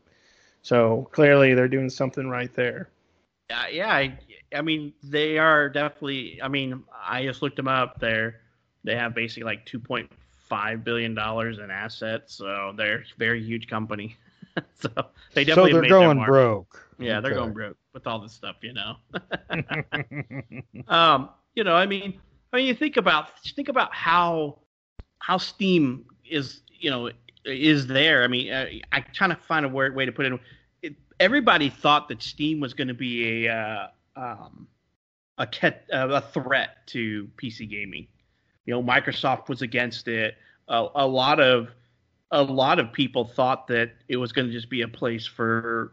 [0.62, 2.88] so clearly they're doing something right there.
[3.50, 4.18] Uh, yeah, I,
[4.54, 6.40] I mean, they are definitely.
[6.42, 8.00] I mean, I just looked them up.
[8.00, 8.40] They're
[8.84, 14.16] they have basically like 2.5 billion dollars in assets, so they're a very huge company.
[14.80, 14.88] so
[15.34, 16.80] they definitely so they're going broke.
[16.98, 18.96] Yeah, they're going broke with all this stuff, you know.
[20.88, 22.20] um, you know, I mean,
[22.52, 24.58] I mean, you think about think about how
[25.18, 27.10] how Steam is, you know,
[27.44, 28.22] is there.
[28.22, 30.40] I mean, uh, I trying to find a word way to put it.
[30.82, 34.68] it everybody thought that Steam was going to be a uh, um,
[35.38, 38.06] a ket, uh, a threat to PC gaming.
[38.66, 40.36] You know, Microsoft was against it.
[40.68, 41.68] A, a lot of
[42.34, 45.92] a lot of people thought that it was going to just be a place for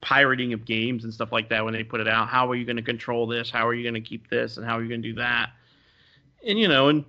[0.00, 2.28] pirating of games and stuff like that when they put it out.
[2.28, 3.50] How are you going to control this?
[3.50, 4.56] How are you going to keep this?
[4.56, 5.50] And how are you going to do that?
[6.46, 7.04] And you know, and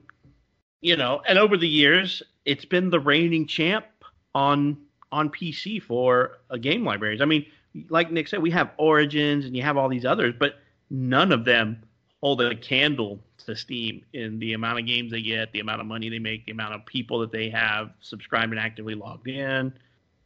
[0.81, 3.85] you know, and over the years, it's been the reigning champ
[4.33, 4.77] on
[5.11, 7.21] on PC for game libraries.
[7.21, 7.45] I mean,
[7.89, 10.55] like Nick said, we have Origins and you have all these others, but
[10.89, 11.83] none of them
[12.21, 15.87] hold a candle to Steam in the amount of games they get, the amount of
[15.87, 19.73] money they make, the amount of people that they have subscribed and actively logged in.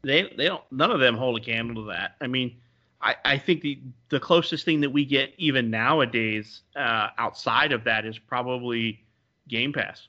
[0.04, 2.16] They they don't none of them hold a candle to that.
[2.22, 2.58] I mean,
[3.02, 7.84] I, I think the the closest thing that we get even nowadays uh, outside of
[7.86, 9.04] that is probably
[9.48, 10.08] Game Pass.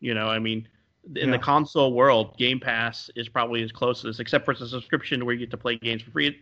[0.00, 0.68] You know, I mean,
[1.16, 4.68] in the console world, Game Pass is probably as close as, except for it's a
[4.68, 6.38] subscription where you get to play games for free.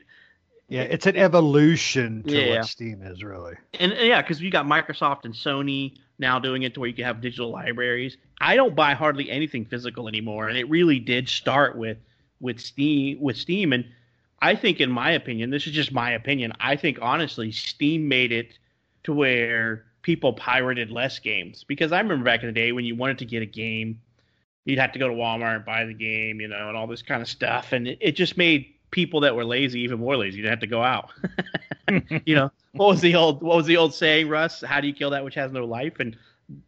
[0.73, 2.49] Yeah, it's an evolution to Yeah.
[2.49, 3.57] what Steam is really.
[3.79, 6.95] And, and yeah, because you got Microsoft and Sony now doing it to where you
[6.95, 8.17] can have digital libraries.
[8.41, 11.99] I don't buy hardly anything physical anymore, and it really did start with
[12.41, 13.75] with Steam with Steam.
[13.75, 13.85] And
[14.41, 16.55] I think, in my opinion, this is just my opinion.
[16.59, 18.59] I think honestly, Steam made it
[19.05, 22.97] to where people pirated less games because I remember back in the day when you
[22.97, 24.01] wanted to get a game,
[24.65, 27.03] you'd have to go to Walmart and buy the game, you know, and all this
[27.03, 30.37] kind of stuff, and it, it just made people that were lazy even more lazy.
[30.37, 31.11] You didn't have to go out.
[32.27, 34.63] you know, what was the old what was the old saying, Russ?
[34.63, 35.99] How do you kill that which has no life?
[35.99, 36.17] And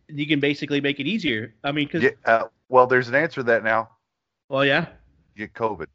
[0.09, 1.55] you can basically make it easier.
[1.63, 3.91] I mean, because Yeah, uh, well, there's an answer to that now.
[4.49, 4.87] well, yeah,
[5.37, 5.87] Get COVID.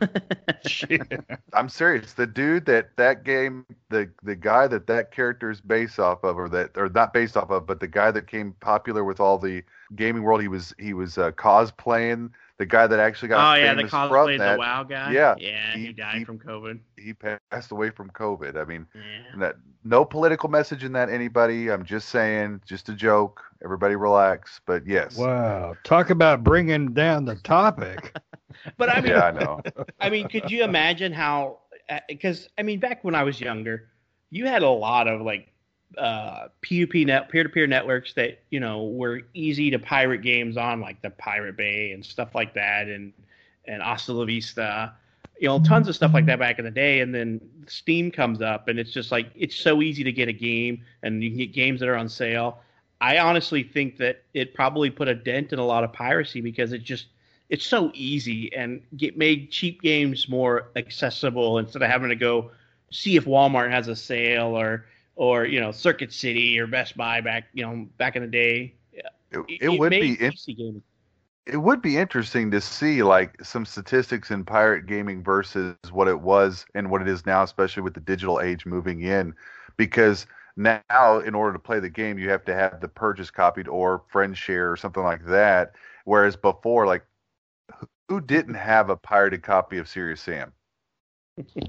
[1.52, 2.14] I'm serious.
[2.14, 6.38] The dude that that game, the the guy that that character is based off of,
[6.38, 9.38] or that or not based off of, but the guy that came popular with all
[9.38, 9.62] the
[9.94, 10.40] gaming world.
[10.40, 12.30] He was he was uh, cosplaying.
[12.58, 14.52] The guy that actually got oh yeah, the famous from cosplay that.
[14.52, 15.12] the WoW guy.
[15.12, 16.78] Yeah, yeah, he, he- died he- from COVID.
[16.96, 18.56] He passed away from COVID.
[18.56, 19.38] I mean, Yeah.
[19.40, 21.10] that no political message in that.
[21.10, 21.70] Anybody?
[21.70, 23.42] I'm just saying, just a joke.
[23.64, 24.60] Everybody relax.
[24.66, 25.74] But yes, Wow.
[25.84, 28.14] Talk about bringing down the topic.
[28.76, 29.60] But I mean, yeah, I know.
[30.00, 31.58] I mean, could you imagine how?
[31.90, 33.88] Uh, because I mean, back when I was younger,
[34.30, 35.48] you had a lot of like
[35.98, 41.00] uh, P2P net peer-to-peer networks that you know were easy to pirate games on, like
[41.02, 43.12] the Pirate Bay and stuff like that, and
[43.66, 44.92] and Hasta La Vista,
[45.38, 47.00] you know, tons of stuff like that back in the day.
[47.00, 50.32] And then Steam comes up, and it's just like it's so easy to get a
[50.32, 52.58] game, and you can get games that are on sale.
[53.00, 56.72] I honestly think that it probably put a dent in a lot of piracy because
[56.72, 57.06] it just
[57.50, 62.50] it's so easy and get made cheap games more accessible instead of having to go
[62.90, 64.86] see if Walmart has a sale or
[65.16, 68.74] or you know Circuit City or Best Buy back you know back in the day.
[69.30, 70.82] It, it would be made in, gaming.
[71.46, 76.20] it would be interesting to see like some statistics in pirate gaming versus what it
[76.20, 79.34] was and what it is now, especially with the digital age moving in,
[79.76, 83.66] because now in order to play the game you have to have the purchase copied
[83.66, 85.72] or friend share or something like that.
[86.04, 87.04] Whereas before, like
[87.76, 90.52] who- who didn't have a pirated copy of Serious Sam?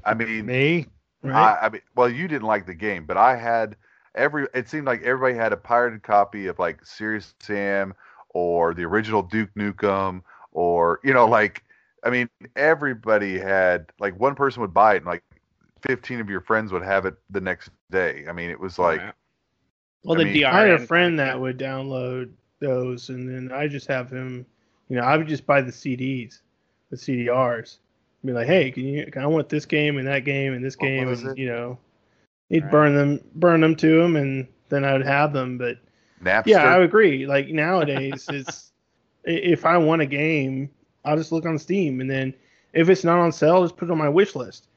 [0.04, 0.86] I mean, Me?
[1.22, 1.58] Right?
[1.62, 3.76] I, I mean, well, you didn't like the game, but I had
[4.14, 4.48] every.
[4.54, 7.94] It seemed like everybody had a pirated copy of like Serious Sam
[8.30, 11.64] or the original Duke Nukem, or you know, like
[12.04, 15.24] I mean, everybody had like one person would buy it, and like
[15.82, 18.26] fifteen of your friends would have it the next day.
[18.30, 19.02] I mean, it was like
[20.04, 20.54] well, I the mean- DRM.
[20.54, 24.46] I had a friend that would download those, and then I just have him.
[24.90, 26.42] You know, I would just buy the CDs,
[26.92, 27.78] the CDRs.
[28.26, 29.12] Be like, hey, can you?
[29.16, 31.38] I want this game and that game and this What game, and it?
[31.38, 31.78] you know,
[32.50, 32.72] he'd Right.
[32.72, 35.58] burn them, burn them to him, and then I would have them.
[35.58, 35.78] But
[36.24, 36.48] Napster.
[36.48, 37.26] yeah, I would agree.
[37.28, 38.72] Like nowadays, it's
[39.24, 40.70] if I want a game,
[41.04, 42.34] I'll just look on Steam, and then
[42.74, 44.68] if it's not on sale, just put it on my wish list.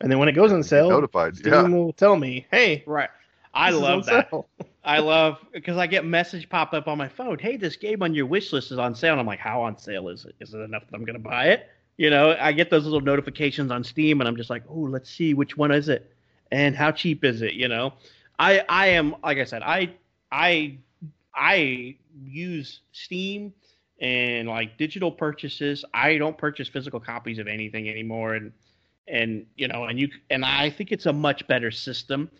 [0.00, 1.36] And then when it goes on sale, notified.
[1.36, 3.10] Steam Yeah, will tell me, hey, Right.
[3.54, 4.30] I this is love that.
[4.30, 4.48] sale.
[4.84, 7.38] I love because I get message pop up on my phone.
[7.38, 9.12] Hey, this game on your wish list is on sale.
[9.12, 10.34] And I'm like, how on sale is it?
[10.40, 11.68] Is it enough that I'm going to buy it?
[11.96, 15.10] You know, I get those little notifications on Steam, and I'm just like, oh, let's
[15.10, 16.12] see which one is it,
[16.50, 17.54] and how cheap is it?
[17.54, 17.92] You know,
[18.38, 19.94] I I am like I said, I
[20.32, 20.78] I
[21.34, 23.52] I use Steam
[24.00, 25.84] and like digital purchases.
[25.94, 28.52] I don't purchase physical copies of anything anymore, and
[29.06, 32.30] and you know, and you and I think it's a much better system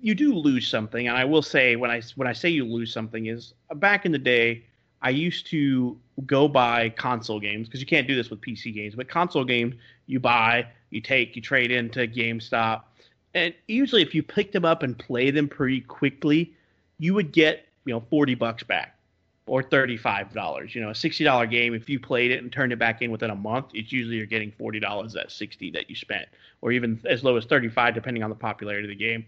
[0.00, 2.92] you do lose something and i will say when i when i say you lose
[2.92, 4.64] something is back in the day
[5.02, 5.96] i used to
[6.26, 9.74] go buy console games because you can't do this with pc games but console games
[10.06, 12.82] you buy you take you trade into gamestop
[13.34, 16.52] and usually if you picked them up and play them pretty quickly
[16.98, 18.96] you would get you know 40 bucks back
[19.46, 23.02] or $35 you know a $60 game if you played it and turned it back
[23.02, 26.28] in within a month it's usually you're getting $40 at 60 that you spent
[26.60, 29.26] or even as low as 35 depending on the popularity of the game.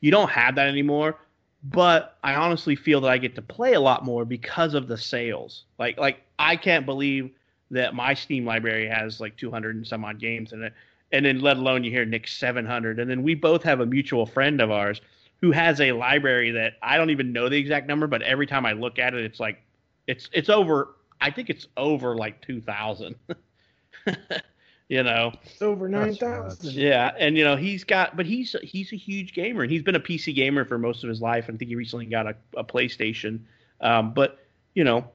[0.00, 1.16] You don't have that anymore
[1.62, 4.96] but i honestly feel that i get to play a lot more because of the
[4.96, 5.64] sales.
[5.78, 7.30] Like like i can't believe
[7.70, 10.72] that my steam library has like 200 and some odd games in it
[11.12, 14.26] and then let alone you hear nick's 700 and then we both have a mutual
[14.26, 15.00] friend of ours
[15.40, 18.64] who has a library that i don't even know the exact number but every time
[18.64, 19.62] i look at it it's like
[20.06, 23.14] it's it's over i think it's over like 2000
[24.90, 26.56] you know It's over nine That's nuts.
[26.56, 26.74] thousand.
[26.74, 29.96] yeah, and you know he's got, but he's he's a huge gamer, and he's been
[29.96, 31.48] a PC gamer for most of his life.
[31.48, 33.40] And I think he recently got a, a PlayStation.
[33.80, 34.38] Um, but
[34.74, 35.06] you know,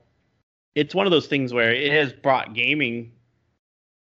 [0.76, 3.14] it's one of those things where it has brought gaming.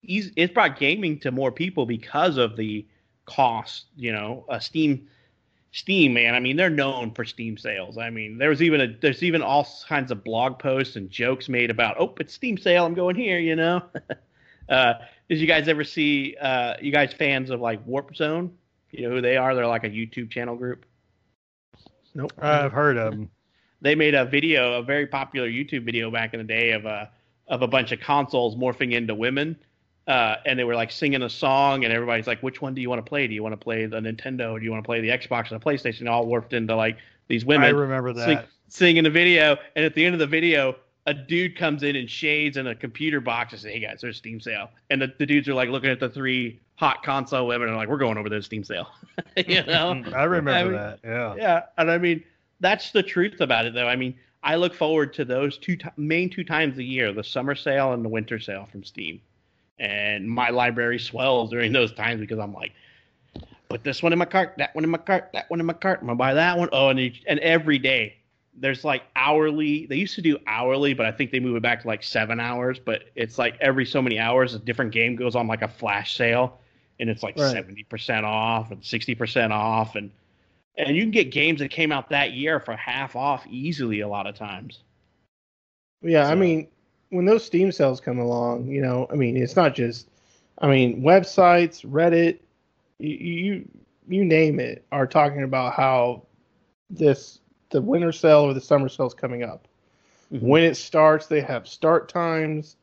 [0.02, 2.86] He's, it's brought gaming to more people because of the
[3.26, 3.86] cost.
[3.96, 5.08] You know, uh, Steam,
[5.72, 6.34] Steam, man.
[6.34, 7.98] I mean, they're known for Steam sales.
[7.98, 11.70] I mean, there's even a there's even all kinds of blog posts and jokes made
[11.70, 12.86] about, oh, it's Steam sale.
[12.86, 13.38] I'm going here.
[13.40, 13.82] You know.
[14.68, 14.94] uh,
[15.28, 18.52] did you guys ever see uh you guys fans of like Warp Zone?
[18.90, 19.54] You know who they are?
[19.54, 20.84] They're like a YouTube channel group.
[22.14, 22.32] Nope.
[22.38, 23.30] I've heard of them.
[23.80, 27.10] They made a video, a very popular YouTube video back in the day of a
[27.48, 29.56] of a bunch of consoles morphing into women.
[30.06, 32.90] Uh, and they were like singing a song, and everybody's like, "Which one do you
[32.90, 33.26] want to play?
[33.26, 34.52] Do you want to play the Nintendo?
[34.52, 36.98] Or do you want to play the Xbox or the PlayStation?" All warped into like
[37.28, 37.64] these women.
[37.64, 38.48] I women remember sing, that.
[38.68, 40.76] singing the video, and at the end of the video,
[41.06, 44.16] a dude comes in in shades and a computer box and says, "Hey guys, there's
[44.16, 47.46] a Steam sale," and the, the dudes are like looking at the three hot console
[47.46, 48.88] women and like, "We're going over to the Steam sale,"
[49.36, 50.10] you mm-hmm.
[50.10, 50.16] know?
[50.16, 51.00] I remember I mean- that.
[51.04, 51.34] Yeah.
[51.36, 52.24] yeah, and I mean
[52.60, 53.88] that's the truth about it, though.
[53.88, 57.24] I mean, I look forward to those two ti main two times a year: the
[57.24, 59.20] summer sale and the winter sale from Steam.
[59.78, 62.72] and my library swells during those times because I'm like,
[63.68, 65.72] put this one in my cart, that one in my cart, that one in my
[65.72, 66.00] cart.
[66.00, 66.68] I'm gonna buy that one.
[66.72, 68.16] Oh, and each, and every day
[68.56, 69.86] there's like hourly.
[69.86, 72.40] They used to do hourly, but I think they move it back to like seven
[72.40, 72.78] hours.
[72.78, 76.16] But it's like every so many hours, a different game goes on like a flash
[76.16, 76.58] sale,
[77.00, 77.52] and it's like Right.
[77.52, 80.10] seventy percent off and sixty percent off, and
[80.76, 84.08] and you can get games that came out that year for half off easily a
[84.08, 84.82] lot of times.
[86.02, 86.68] Yeah, I mean,
[87.10, 90.08] when those Steam sales come along, you know, I mean, it's not just,
[90.58, 92.38] I mean, websites, Reddit,
[92.98, 93.68] you you,
[94.08, 96.22] you name it, are talking about how
[96.90, 97.40] this
[97.74, 99.66] the winter sale or the summer sale is coming up.
[100.32, 100.46] Mm-hmm.
[100.46, 102.76] When it starts, they have start times,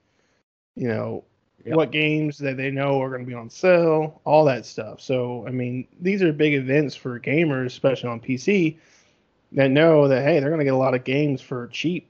[0.75, 1.23] you know,
[1.63, 1.75] Yep.
[1.75, 4.99] what games that they know are going to be on sale, all that stuff.
[4.99, 8.77] So, I mean, these are big events for gamers, especially on PC,
[9.51, 12.09] that know that hey, they're going to get a lot of games for cheap.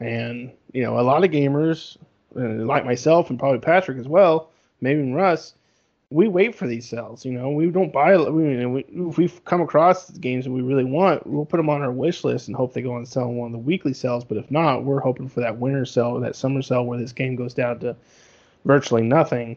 [0.00, 1.98] And you know, a lot of gamers,
[2.34, 4.50] uh, like myself and probably Patrick as well,
[4.80, 5.54] maybe Russ,
[6.10, 7.24] we wait for these sales.
[7.24, 8.16] You know, we don't buy.
[8.16, 11.82] We, we, if we come across games that we really want, we'll put them on
[11.82, 14.24] our wish list and hope they go on sale in one of the weekly sales.
[14.24, 17.12] But if not, we're hoping for that winter sale or that summer sale where this
[17.12, 17.96] game goes down to
[18.64, 19.56] virtually nothing,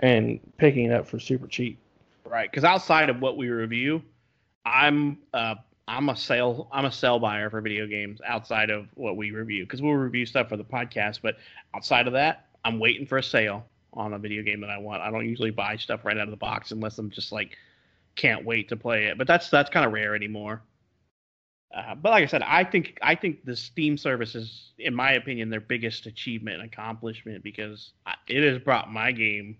[0.00, 1.78] and picking it up for super cheap.
[2.24, 4.02] Right, because outside of what we review,
[4.66, 5.54] I'm uh
[5.86, 9.64] I'm a sale I'm a sell buyer for video games outside of what we review
[9.64, 11.36] because we'll review stuff for the podcast, but
[11.74, 15.02] outside of that, I'm waiting for a sale on a video game that I want.
[15.02, 17.56] I don't usually buy stuff right out of the box unless I'm just like
[18.16, 19.18] can't wait to play it.
[19.18, 20.62] But that's that's kind of rare anymore.
[21.74, 25.12] Uh, but like I said, I think I think the Steam service is, in my
[25.12, 27.92] opinion, their biggest achievement and accomplishment because
[28.28, 29.56] it has brought my game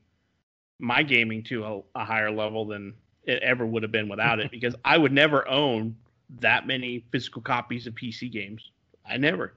[0.78, 2.92] my gaming to a, a higher level than
[3.24, 5.96] it ever would have been without it because I would never own
[6.40, 8.70] that many physical copies of PC games.
[9.08, 9.54] I never.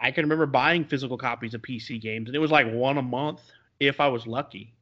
[0.00, 3.02] I can remember buying physical copies of PC games, and it was like one a
[3.02, 3.40] month
[3.78, 4.74] if I was lucky.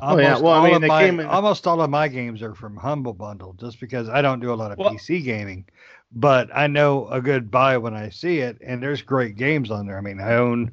[0.00, 0.34] Oh, yeah.
[0.34, 2.42] Almost Well, I all mean, of they my, came in- almost all of my games
[2.42, 5.64] are from Humble Bundle, just because I don't do a lot of Well- PC gaming.
[6.12, 9.86] But I know a good buy when I see it, and there's great games on
[9.86, 9.98] there.
[9.98, 10.70] I mean, I own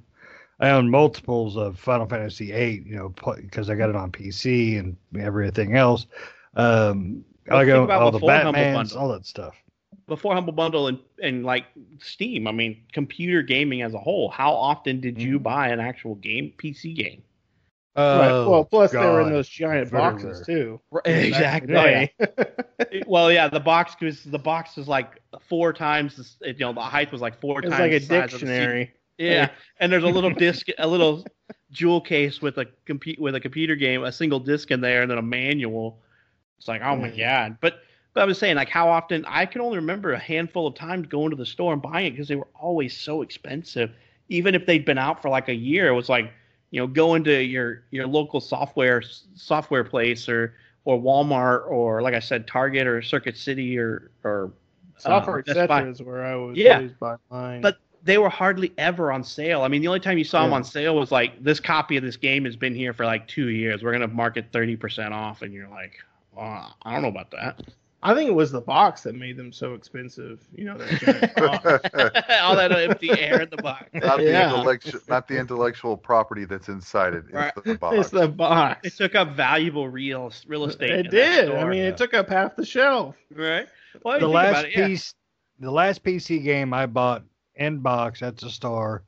[0.59, 4.77] I own multiples of Final Fantasy VIII, you know, because I got it on PC
[4.77, 6.05] and everything else.
[6.55, 9.55] Um, Well, I go all the before Humble Batmans, all that stuff.
[10.07, 11.65] Before Humble Bundle and, and like
[11.99, 15.43] Steam, I mean, computer gaming as a whole, how often did you Mhm.
[15.43, 17.23] buy an actual game, PC game?
[17.95, 18.31] right.
[18.31, 20.55] Oh, Well, plus they were in those giant Very boxes rare.
[20.57, 20.81] too.
[21.05, 21.75] Exactly.
[21.75, 23.03] Oh, yeah.
[23.07, 26.37] well, yeah, the box was the box is like four times.
[26.41, 28.37] You know, the height was like four It was times like a the size the
[28.39, 28.93] dictionary.
[29.17, 29.49] Yeah,
[29.79, 31.25] and there's a little disc, a little
[31.71, 35.11] jewel case with a compute with a computer game, a single disc in there, and
[35.11, 36.01] then a manual.
[36.57, 37.17] It's like, oh my Mm.
[37.17, 37.57] god!
[37.61, 37.75] But
[38.13, 41.07] but I was saying, like, how often I can only remember a handful of times
[41.07, 43.91] going to the store and buying it because they were always so expensive.
[44.29, 46.31] Even if they'd been out for like a year, it was like,
[46.71, 49.01] you know, going to your your local software
[49.35, 50.55] software place or
[50.85, 54.51] or Walmart or like I said, Target or Circuit City or or
[54.97, 55.83] Software uh, Best Buy.
[55.83, 56.75] is where I was Yeah.
[56.77, 57.61] always buy mine.
[57.61, 59.61] But they were hardly ever on sale.
[59.61, 62.03] I mean, the only time you saw them on sale was like this copy of
[62.03, 63.83] this game has been here for like two years.
[63.83, 65.93] We're gonna mark it thirty percent off, and you're like,
[66.37, 67.59] uh, I don't know about that.
[68.03, 70.39] I think it was the box that made them so expensive.
[70.53, 72.25] You know, that.
[72.43, 73.89] All that empty air in the box.
[73.93, 74.53] not the Yeah.
[74.53, 77.23] intellectual, not the intellectual property that's inside it.
[77.25, 77.53] It's Right.
[77.63, 77.97] the box.
[77.97, 78.79] It's the box.
[78.87, 80.91] It took up valuable real real estate.
[80.91, 81.49] It did.
[81.51, 81.89] I mean, Yeah.
[81.89, 83.15] it took up half the shelf.
[83.33, 83.67] right?
[84.03, 84.87] Well, the last about it, yeah.
[84.87, 85.13] piece
[85.59, 87.23] the last PC game I bought
[87.55, 89.03] in box at the store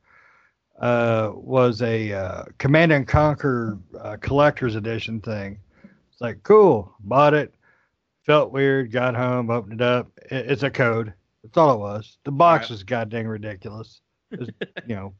[0.80, 5.58] uh, was a uh, Command and Conquer uh, collector's edition thing.
[6.12, 7.54] It's like cool, bought it.
[8.26, 10.12] Felt weird, got home, opened it up.
[10.32, 11.14] It, it's a code.
[11.44, 12.18] That's all it was.
[12.24, 12.72] The box Right.
[12.72, 14.02] was goddamn ridiculous.
[14.32, 14.50] Was,
[14.88, 15.14] you know,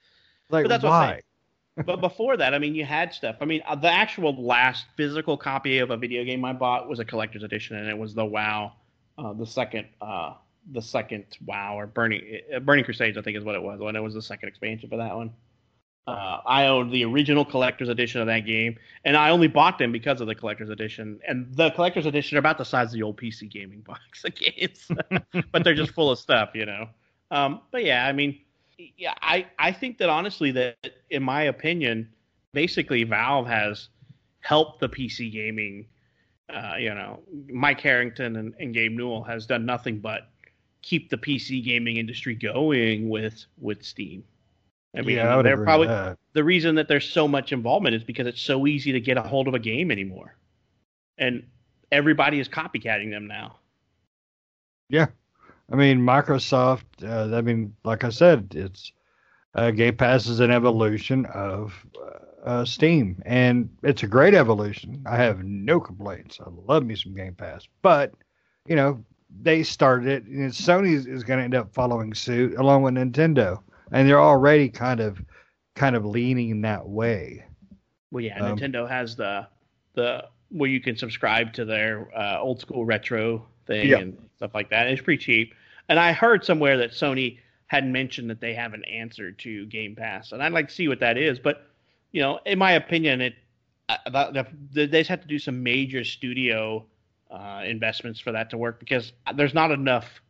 [0.50, 1.22] like But that's why?
[1.86, 3.36] but before that, I mean, you had stuff.
[3.40, 6.98] I mean, uh, the actual last physical copy of a video game I bought was
[6.98, 8.72] a collector's edition, and it was the WoW,
[9.16, 10.34] uh, the second, uh,
[10.72, 13.80] the second WoW or Burning uh, Burning Crusades, I think is what it was.
[13.80, 15.32] When it was the second expansion for that one.
[16.10, 19.92] Uh, I owned the original collector's edition of that game, and I only bought them
[19.92, 21.20] because of the collector's edition.
[21.26, 24.34] And the collector's edition are about the size of the old PC gaming box of
[24.34, 24.90] games,
[25.52, 26.88] but they're just full of stuff, you know.
[27.30, 28.40] Um, but yeah, I mean,
[28.96, 30.76] yeah, I I think that honestly, that
[31.10, 32.08] in my opinion,
[32.52, 33.88] basically Valve has
[34.40, 35.86] helped the PC gaming.
[36.48, 40.30] Uh, you know, Mike Harrington and, and Gabe Newell has done nothing but
[40.82, 44.24] keep the PC gaming industry going with with Steam.
[44.96, 46.18] I mean, yeah, I they're probably that.
[46.32, 49.22] the reason that there's so much involvement is because it's so easy to get a
[49.22, 50.36] hold of a game anymore,
[51.16, 51.46] and
[51.92, 53.56] everybody is copycatting them now.
[54.88, 55.06] Yeah,
[55.70, 56.84] I mean, Microsoft.
[57.02, 58.92] Uh, I mean, like I said, it's
[59.54, 61.72] uh, Game Pass is an evolution of
[62.44, 65.02] uh, Steam, and it's a great evolution.
[65.06, 66.38] I have no complaints.
[66.44, 68.12] I love me some Game Pass, but
[68.66, 69.04] you know
[69.42, 73.62] they started it, and Sony is going to end up following suit along with Nintendo,
[73.92, 75.22] and they're already kind of
[75.74, 77.44] kind of leaning that way.
[78.10, 79.46] Well, yeah, Um, Nintendo has the
[79.94, 83.98] the where you can subscribe to their uh, old school retro thing Yeah.
[83.98, 84.88] and stuff like that.
[84.88, 85.54] It's pretty cheap.
[85.88, 89.94] And I heard somewhere that Sony had mentioned that they have an answer to Game
[89.94, 91.38] Pass, and I'd like to see what that is.
[91.38, 91.70] But
[92.12, 93.34] you know, in my opinion, it
[93.88, 93.96] uh,
[94.32, 96.84] the, the, they just have to do some major studio
[97.30, 100.20] uh, investments for that to work because there's not enough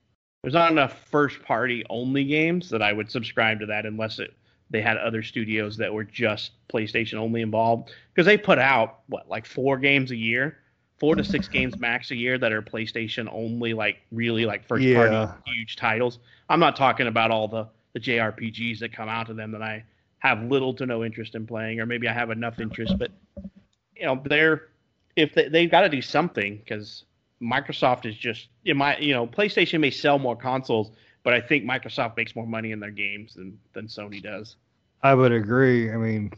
[0.42, 4.34] there's not enough first party only games that I would subscribe to that unless it
[4.70, 9.28] they had other studios that were just PlayStation only involved because they put out what
[9.28, 10.58] like four games a year,
[11.00, 14.84] four to six games max a year that are PlayStation only, like really like first
[14.84, 15.26] Yeah.
[15.26, 16.20] party huge titles.
[16.48, 19.82] I'm not talking about all the the JRPGs that come out to them that I
[20.20, 23.10] have little to no interest in playing, or maybe I have enough interest, but
[23.96, 24.68] you know they're
[25.16, 27.02] if they, they've got to do something because
[27.42, 30.90] Microsoft is just in my you know PlayStation may sell more consoles,
[31.22, 34.56] but I think Microsoft makes more money in their games than than Sony does.
[35.02, 35.90] I would agree.
[35.90, 36.32] I mean,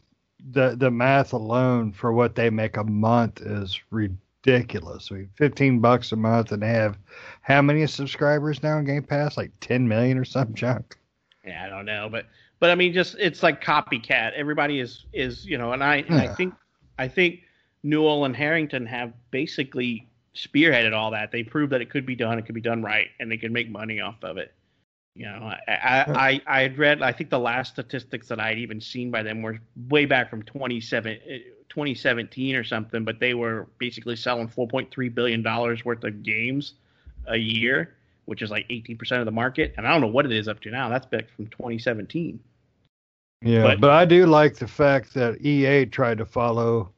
[0.50, 5.08] the the math alone for what they make a month is ridiculous.
[5.10, 6.98] I mean, fifteen bucks a month, and they have
[7.40, 9.36] how many subscribers now in Game Pass?
[9.36, 10.96] Like ten million or some junk.
[11.44, 12.26] Yeah, I don't know, but
[12.60, 14.34] but I mean, just it's like copycat.
[14.34, 16.54] Everybody is is you know, and I and I think
[16.98, 17.40] I think
[17.82, 21.30] Newell and Harrington have basically spearheaded all that.
[21.32, 23.52] They proved that it could be done, it could be done right, and they could
[23.52, 24.52] make money off of it.
[25.14, 27.02] You know, I I, I, I had read.
[27.02, 29.60] I think the last statistics that I'd even seen by them were
[29.90, 33.04] way back from 27, eh, 2017 or something.
[33.04, 36.74] But they were basically selling 4.3 billion dollars worth of games
[37.26, 39.74] a year, which is like 18 percent of the market.
[39.76, 40.88] And I don't know what it is up to now.
[40.88, 42.40] That's back from 2017.
[43.42, 46.90] Yeah, But- but, I do like the fact that EA tried to follow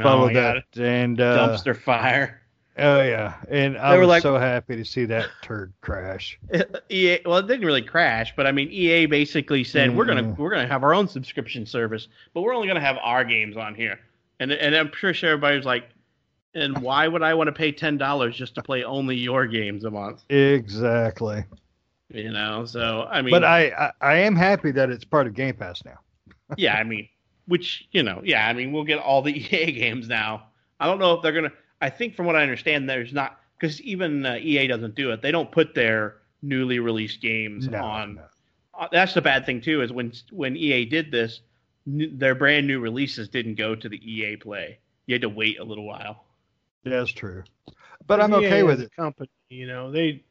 [0.00, 2.39] follow Oh, that, and uh, dumpster fire.
[2.80, 6.38] Oh yeah, and I was like- so happy to see that turd crash.
[6.90, 10.36] EA, well, it didn't really crash, but I mean, EA basically said we're gonna Mm.
[10.38, 13.74] we're gonna have our own subscription service, but we're only gonna have our games on
[13.74, 13.98] here.
[14.40, 15.88] And and I'm pretty sure everybody was like,
[16.54, 19.84] and why would I want to pay ten dollars just to play only your games
[19.84, 20.22] a month?
[20.30, 21.44] Exactly.
[22.12, 25.34] You know, so I mean, But I, I I am happy that it's part of
[25.34, 25.98] Game Pass now.
[26.56, 27.08] yeah, I mean,
[27.46, 30.44] which you know, yeah, I mean, we'll get all the EA games now.
[30.80, 31.52] I don't know if they're gonna.
[31.80, 35.22] I think from what I understand, there's not because even uh, EA doesn't do it.
[35.22, 38.14] They don't put their newly released games No, on.
[38.16, 38.22] no.
[38.78, 41.40] Uh, that's the bad thing too is when when EA did this,
[41.86, 44.78] n- their brand new releases didn't go to the EA Play.
[45.06, 46.24] You had to wait a little while.
[46.84, 47.44] That's true.
[48.06, 48.94] But I'm EA okay with it.
[48.96, 50.22] Company, you know, they.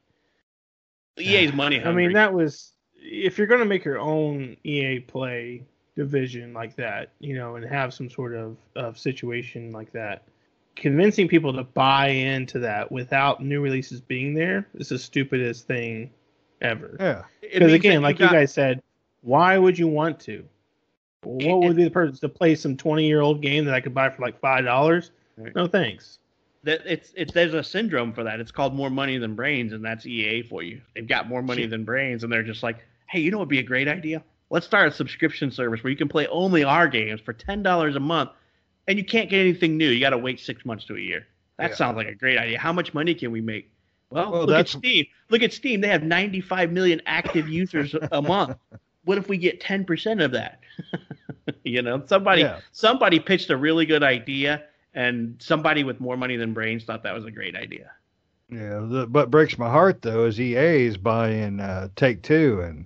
[1.20, 5.64] EA's money I mean, that was if you're going to make your own EA Play
[5.95, 10.24] division like that, you know, and have some sort of, of situation like that,
[10.80, 16.10] convincing people to buy into that without new releases being there is the stupidest thing
[16.62, 16.98] ever.
[17.00, 17.24] Yeah.
[17.42, 18.82] Because means that again, like you got- guys said,
[19.22, 20.46] why would you want to?
[21.24, 23.94] What would be the purpose to play some 20 year old game that I could
[23.94, 25.12] buy for like five dollars?
[25.56, 26.20] No thanks.
[26.64, 28.40] that it's it's there's a syndrome for that.
[28.40, 30.82] It's called more money than brains, and that's EA for you.
[30.96, 32.78] They've got more money than brains, and they're just like,
[33.08, 34.24] hey, you know what'd be a great idea?
[34.50, 37.98] Let's start a subscription service where you can play only our games for ten dollars
[37.98, 38.30] a month,
[38.90, 39.88] and you can't get anything new.
[39.88, 41.28] You got to wait six months to a year.
[41.58, 41.76] That Yeah.
[41.76, 42.58] sounds like a great idea.
[42.60, 43.72] How much money can we make?
[44.10, 45.06] Well, Well, look at Steam.
[45.30, 45.80] Look at Steam.
[45.82, 48.58] They have 95 million active users a month.
[49.06, 50.60] What if we get 10% of that?
[51.64, 52.60] you know, somebody Yeah.
[52.72, 54.64] somebody pitched a really good idea
[54.96, 57.92] and somebody with more money than brains thought that was a great idea.
[58.50, 58.80] Yeah.
[58.90, 62.86] The, what breaks my heart though is EA is buying uh, Take Two, and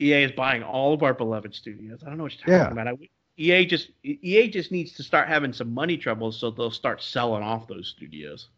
[0.00, 2.00] EA is buying all of our beloved studios.
[2.02, 2.70] I don't know what you're talking Yeah.
[2.82, 2.88] about.
[2.88, 7.02] I, EA just EA just needs to start having some money troubles so they'll start
[7.02, 8.48] selling off those studios.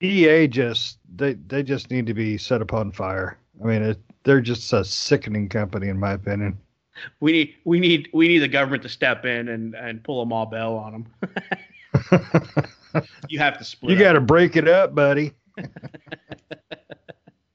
[0.00, 3.38] EA just they they just need to be set upon fire.
[3.62, 6.58] I mean, it, they're just a sickening company in my opinion.
[7.20, 10.26] We need we need we need the government to step in and and pull a
[10.26, 12.22] Ma Bell on them.
[13.28, 13.92] you have to split.
[13.92, 15.32] you got to break it up, buddy.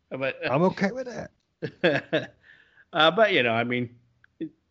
[0.09, 2.31] But I'm okay with that.
[2.93, 3.89] uh, but you know, I mean,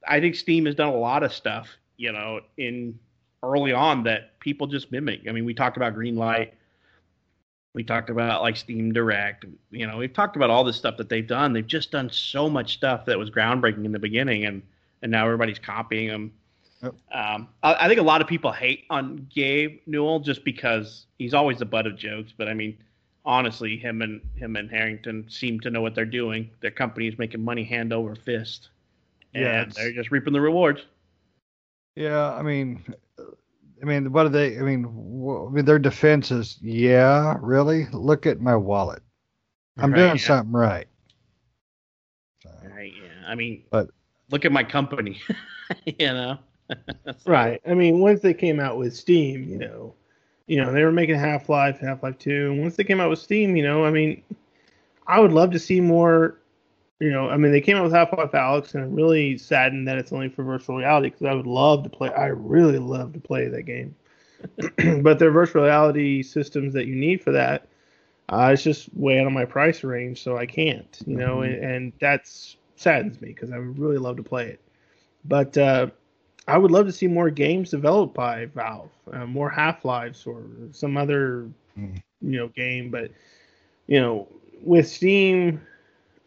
[0.06, 2.98] I think Steam has done a lot of stuff, you know, in
[3.42, 5.22] early on that people just mimic.
[5.28, 6.52] I mean, we talked about Greenlight.
[7.74, 9.44] We talked about like Steam Direct.
[9.70, 11.52] You know, we've talked about all this stuff that they've done.
[11.52, 14.62] They've just done so much stuff that was groundbreaking in the beginning, and
[15.02, 16.32] and now everybody's copying them.
[16.82, 21.34] Um, I, I think a lot of people hate on Gabe Newell just because he's
[21.34, 22.32] always the butt of jokes.
[22.36, 22.78] But I mean,
[23.24, 26.50] honestly, him and him and Harrington seem to know what they're doing.
[26.60, 28.70] Their company is making money hand over fist,
[29.34, 30.82] and Yeah, they're just reaping the rewards.
[31.96, 32.84] Yeah, I mean,
[33.82, 34.58] I mean, what are they?
[34.58, 37.86] I mean, wh- I mean, their defense is, yeah, really.
[37.92, 39.02] Look at my wallet.
[39.78, 40.22] I'm Right, doing yeah.
[40.22, 40.86] something right.
[42.42, 42.92] So, Right.
[42.94, 43.28] Yeah.
[43.28, 43.90] I mean, But-
[44.30, 45.20] look at my company.
[45.84, 46.38] you know.
[47.26, 47.60] Right.
[47.66, 49.94] I mean, once they came out with Steam, you know,
[50.48, 53.08] you know, they were making Half Life, Half Life Two, and once they came out
[53.10, 54.22] with Steam, you know, I mean,
[55.06, 56.38] I would love to see more.
[57.00, 59.86] You know, I mean, they came out with Half Life Alyx, and I'm really saddened
[59.88, 62.10] that it's only for virtual reality because I would love to play.
[62.12, 63.94] I really love to play that game,
[65.02, 67.68] but their virtual reality systems that you need for that,
[68.28, 71.02] uh, it's just way out of my price range, so I can't.
[71.06, 71.44] You know, Mhm.
[71.44, 74.60] and, and that's saddens me because I would really love to play it,
[75.24, 75.56] but.
[75.56, 75.88] uh
[76.48, 80.42] I would love to see more games developed by Valve, uh, more Half Lives or
[80.72, 82.02] some other, Mm.
[82.20, 82.90] you know, game.
[82.90, 83.10] But
[83.86, 84.28] you know,
[84.62, 85.60] with Steam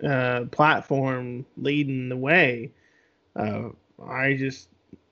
[0.04, 2.72] uh, platform leading the way,
[3.36, 3.70] uh,
[4.08, 4.70] I just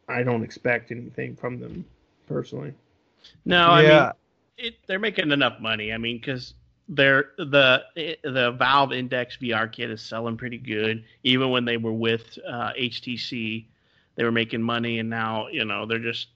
[0.08, 1.86] I don't expect anything from them
[2.28, 2.74] personally.
[3.46, 4.12] No, I yeah,
[4.58, 5.92] mean, it, they're making enough money.
[5.94, 6.54] I mean, because
[6.88, 7.84] they're the
[8.24, 11.04] the Valve Index VR kit is selling pretty good.
[11.24, 13.66] Even when they were with uh, HTC,
[14.16, 16.30] they were making money, and now you know they're just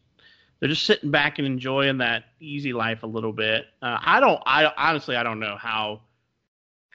[0.60, 3.66] they're just sitting back and enjoying that easy life a little bit.
[3.82, 4.41] Uh, I don't.
[4.45, 6.02] I honestly, I don't know how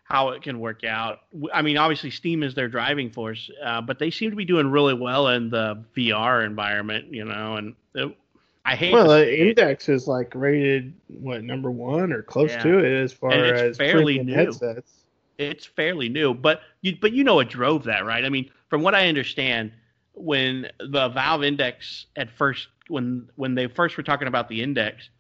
[0.09, 1.21] how it can work out.
[1.53, 4.71] I mean, obviously, Steam is their driving force, uh, but they seem to be doing
[4.71, 7.13] really well in the VR environment.
[7.13, 8.17] You know, and it,
[8.65, 8.93] I hate.
[8.93, 9.49] Well, the.
[9.49, 12.63] Index is like rated what number one or close Yeah.
[12.63, 14.35] to it as far as fairly new.
[14.35, 14.93] headsets.
[15.39, 18.25] it's fairly new, but you but you know what drove that, right?
[18.25, 19.73] I mean, from what I understand,
[20.15, 25.11] when the Valve Index at first when when they first were talking about the index,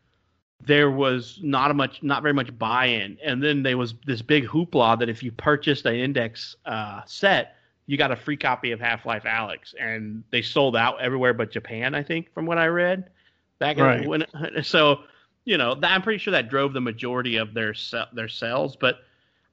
[0.64, 4.46] there was not a much not very much buy-in, and then there was this big
[4.46, 8.80] hoopla that if you purchased an index uh, set, you got a free copy of
[8.80, 13.10] Half-Life Alyx, and they sold out everywhere but Japan, I think, from what I read
[13.58, 14.06] back in Right.
[14.06, 14.24] when
[14.62, 15.00] so
[15.44, 17.74] you know that, I'm pretty sure that drove the majority of their
[18.12, 19.00] their sales, but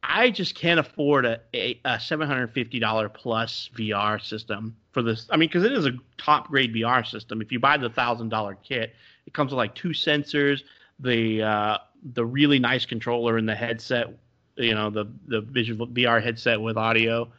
[0.02, 5.02] I just can't afford a, a, a seven hundred fifty dollar plus VR system for
[5.02, 5.28] this.
[5.30, 7.42] I mean, because it is a top grade VR system.
[7.42, 8.94] If you buy the thousand dollar kit,
[9.26, 10.62] it comes with like two sensors,
[11.00, 11.78] the uh,
[12.14, 14.08] the really nice controller and the headset.
[14.56, 17.32] You know, the the visual VR headset with audio.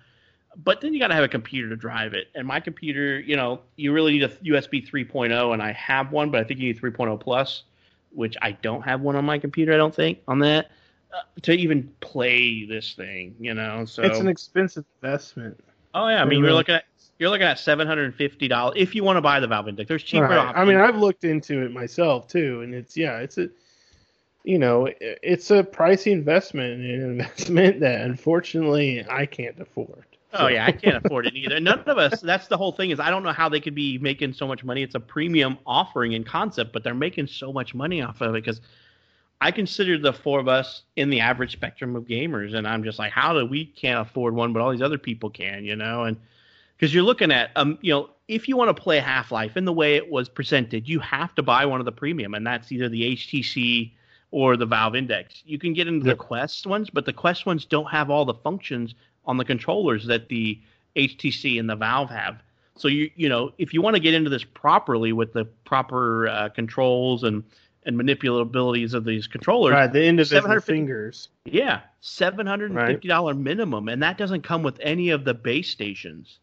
[0.56, 2.28] But then you got to have a computer to drive it.
[2.36, 6.30] And my computer, you know, you really need a USB 3.0, and I have one,
[6.30, 7.64] but I think you need 3.0 plus,
[8.12, 9.74] which I don't have one on my computer.
[9.74, 10.70] I don't think on that
[11.12, 13.84] uh, to even play this thing, you know.
[13.84, 15.58] So It's an expensive investment.
[15.94, 16.84] oh yeah, I mean you're looking at
[17.18, 19.68] you're looking at seven hundred and fifty dollars if you want to buy the Valve
[19.68, 19.88] Index.
[19.88, 20.38] There's cheaper Right.
[20.38, 20.56] options.
[20.58, 23.48] I mean, I've looked into it myself too, and it's yeah, it's a,
[24.44, 26.90] you know, it's a pricey investment, an
[27.20, 30.04] investment that unfortunately I can't afford.
[30.36, 31.60] Oh yeah, I can't afford it either.
[31.60, 32.20] None of us.
[32.20, 32.90] That's the whole thing.
[32.90, 34.82] Is I don't know how they could be making so much money.
[34.82, 38.44] It's a premium offering in concept, but they're making so much money off of it
[38.44, 38.60] because
[39.40, 42.98] I consider the four of us in the average spectrum of gamers, and I'm just
[42.98, 46.04] like, how do we can't afford one, but all these other people can, you know?
[46.04, 46.16] And
[46.84, 49.64] because you're looking at, um, you know, if you want to play Half Life in
[49.64, 52.70] the way it was presented, you have to buy one of the premium, and that's
[52.70, 53.92] either the HTC
[54.30, 55.42] or the Valve Index.
[55.46, 56.18] You can get into Yep.
[56.18, 60.04] the Quest ones, but the Quest ones don't have all the functions on the controllers
[60.08, 60.60] that the
[60.94, 62.42] HTC and the Valve have.
[62.76, 66.28] So you you know if you want to get into this properly with the proper
[66.28, 67.44] uh, controls and
[67.86, 71.28] and manipulabilities of these controllers, Right, the individual 750 fingers.
[71.46, 75.32] yeah, seven hundred and fifty dollar minimum, and that doesn't come with any of the
[75.34, 76.40] base stations,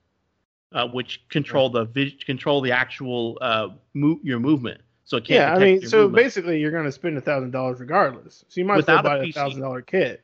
[0.74, 4.82] uh, which control the vis- control the actual uh, mo- your movement.
[5.06, 7.52] So it can't Yeah, I mean, so movement basically you're going to spend a thousand
[7.52, 8.46] dollars regardless.
[8.48, 10.24] So you might as Without well buy a thousand dollar kit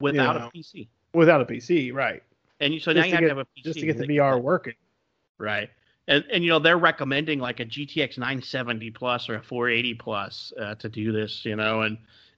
[0.00, 2.22] without know, a PC, without a PC, right?
[2.60, 3.98] and you, so Just now you have get- to have a PC Just to get
[3.98, 4.74] the VR working.
[5.38, 5.68] right?
[6.08, 10.52] And and you know they're recommending like a GTX 970 plus or a 480 plus
[10.60, 11.96] uh, to do this, you know, and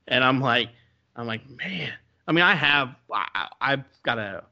[0.08, 0.68] and I'm like
[1.16, 1.92] I'm like man,
[2.28, 4.44] I mean I have I, I've got a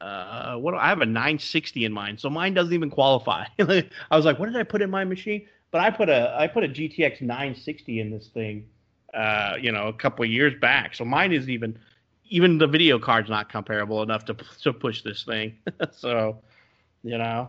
[0.00, 3.44] uh what I have a 960 in mine, so mine doesn't even qualify.
[3.58, 5.46] I was like, what did I put in my machine?
[5.70, 8.66] But I put a I put a GTX 960 in this thing,
[9.12, 11.78] uh, you know, a couple of years back, so mine isn't even
[12.30, 15.56] even the video card's not comparable enough to to push this thing.
[15.92, 16.38] so,
[17.02, 17.48] you know,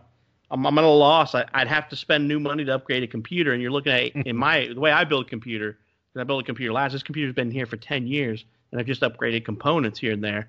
[0.50, 1.34] I'm, I'm at a loss.
[1.34, 4.16] I, I'd have to spend new money to upgrade a computer, and you're looking at
[4.26, 5.78] in my the way I build a computer.
[6.16, 6.92] I built a computer last.
[6.92, 10.48] This computer's been here for ten years, and I've just upgraded components here and there.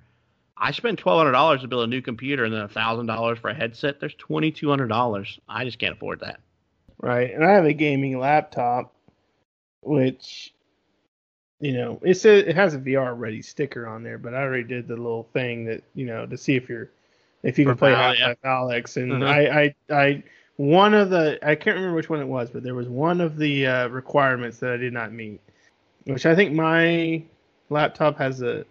[0.60, 3.50] I spent twelve hundred dollars to build a new computer, and then thousand dollars for
[3.50, 4.00] a headset.
[4.00, 5.38] There's twenty two hundred dollars.
[5.48, 6.40] I just can't afford that.
[7.00, 7.32] Right.
[7.32, 8.92] And I have a gaming laptop,
[9.82, 10.52] which,
[11.60, 14.64] you know, it says it has a VR ready sticker on there, but I already
[14.64, 16.90] did the little thing that, you know, to see if you're,
[17.44, 18.96] if you For can play Val, Half-Life Alyx.
[18.96, 19.26] And Mhm.
[19.28, 20.22] I, I, I,
[20.56, 23.36] one of the, I can't remember which one it was, but there was one of
[23.36, 25.40] the uh, requirements that I did not meet,
[26.02, 27.22] which I think my
[27.70, 28.64] laptop has a,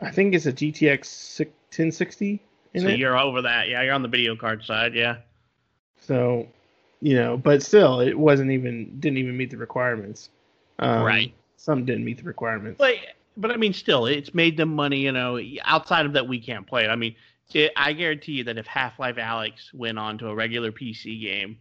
[0.00, 2.42] I think it's a GTX 1060
[2.74, 2.98] in So it.
[2.98, 3.68] you're over that.
[3.68, 4.94] Yeah, you're on the video card side.
[4.94, 5.18] Yeah.
[6.00, 6.48] So,
[7.00, 10.30] you know, but still, it wasn't even didn't even meet the requirements.
[10.78, 11.32] Um, Right.
[11.56, 12.78] Some didn't meet the requirements.
[12.78, 12.96] But
[13.36, 15.00] but I mean, still, it's made them money.
[15.00, 16.88] You know, outside of that, we can't play it.
[16.88, 17.14] I mean,
[17.52, 21.20] it, I guarantee you that if Half Life Alyx went on to a regular PC
[21.20, 21.58] game,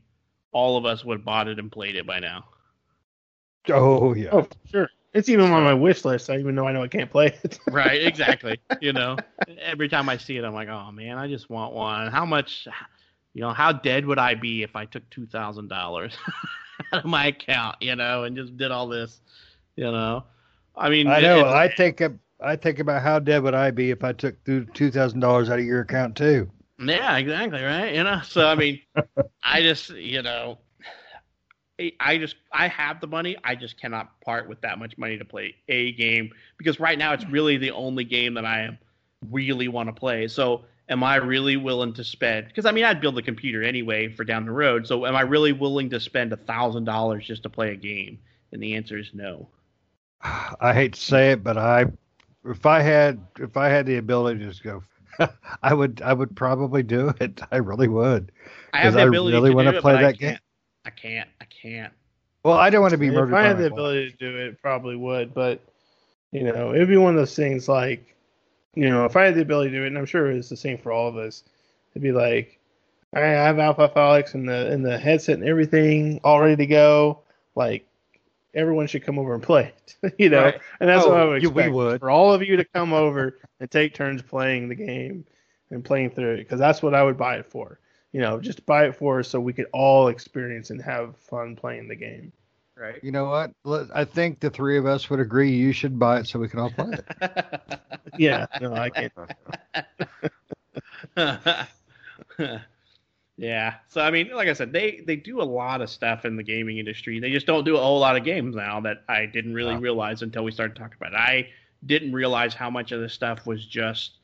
[0.52, 2.46] all of us would have bought it and played it by now.
[3.70, 4.30] Oh yeah.
[4.34, 4.90] oh, sure.
[5.14, 6.30] It's even on my wish list.
[6.30, 7.60] I even though I know I can't play it.
[7.70, 8.60] Right, exactly.
[8.82, 9.18] you know,
[9.62, 12.12] every time I see it, I'm like, oh man, I just want one.
[12.12, 12.68] How much,
[13.34, 16.18] you know, how dead would I be if I took two thousand dollars
[16.94, 19.22] out of my account, you know, and just did all this,
[19.76, 20.24] you know?
[20.76, 21.40] I mean, I know.
[21.40, 22.02] it- I think
[22.42, 25.60] I think about how dead would I be if I took two thousand dollars out
[25.60, 26.50] of your account too.
[26.80, 27.94] Yeah, exactly, right?
[27.94, 28.82] You know, so I mean,
[29.44, 30.58] I just, you know,
[31.80, 33.36] I- I just, I have the money.
[33.44, 37.14] I just cannot part with that much money to play a game because right now
[37.14, 38.78] it's really the only game that I am
[39.30, 40.28] really want to play.
[40.28, 42.48] So, am I really willing to spend?
[42.48, 44.88] Because I mean, I'd build a computer anyway for down the road.
[44.88, 48.20] So, am I really willing to spend a thousand dollars just to play a game?
[48.52, 49.50] And the answer is no.
[50.22, 51.86] I hate to say it, but I,
[52.46, 54.84] if I had, if I had the ability to just go,
[55.64, 57.42] I would, I would probably do it.
[57.52, 58.32] I really would.
[58.74, 60.38] I have the I really to wanna it, play that game.
[60.86, 60.86] Can't.
[60.86, 61.30] I can't.
[61.42, 61.94] I can't.
[62.44, 63.36] Well, I don't want to be if murdered.
[63.36, 65.34] I by had the ability to do it, probably would.
[65.34, 65.62] But
[66.32, 68.16] you know, it'd be one of those things like,
[68.76, 70.58] you know, if I had the ability to do it, and I'm sure it's the
[70.58, 71.44] same for all of us,
[71.92, 72.60] it'd be like,
[73.16, 76.58] all right, I have Alpha Alyx and the and the headset and everything all ready
[76.58, 77.20] to go.
[77.56, 77.86] Like
[78.54, 79.72] everyone should come over and play
[80.04, 80.44] it, you know.
[80.44, 80.62] Right.
[80.80, 82.00] And that's what I Oh, would yeah, we would.
[82.00, 85.26] for all of you to come over and take turns playing the game
[85.72, 87.80] and playing through it because that's what I would buy it for.
[88.14, 91.56] You know, just buy it for us so we could all experience and have fun
[91.58, 92.32] playing the game.
[92.78, 93.04] Right.
[93.04, 93.52] You know what?
[93.66, 96.48] Let- I think the three of us would agree you should buy it so we
[96.50, 97.06] can all play it.
[98.18, 99.12] Yeah, no, I can't.
[103.38, 103.76] yeah.
[103.88, 106.44] So I mean, like I said, they they do a lot of stuff in the
[106.44, 107.20] gaming industry.
[107.20, 109.82] They just don't do a whole lot of games now that I didn't really Wow.
[109.82, 111.18] realize until we started talking about it.
[111.18, 111.50] I
[111.86, 114.20] didn't realize how much of this stuff was just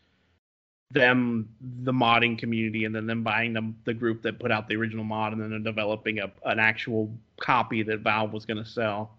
[0.91, 1.47] them,
[1.83, 5.03] the modding community, and then them buying them the group that put out the original
[5.03, 9.11] mod, and then they're developing a, an actual copy that Valve was going to sell.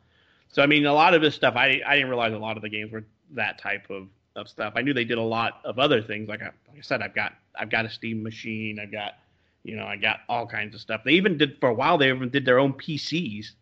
[0.48, 2.62] So I mean, a lot of this stuff, I I didn't realize a lot of
[2.62, 4.72] the games were that type of of stuff.
[4.76, 6.28] I knew they did a lot of other things.
[6.28, 8.80] Like I, like I said, I've got I've got a Steam machine.
[8.80, 9.14] I've got
[9.62, 11.02] you know I got all kinds of stuff.
[11.04, 11.98] They even did for a while.
[11.98, 13.52] They even did their own PCs.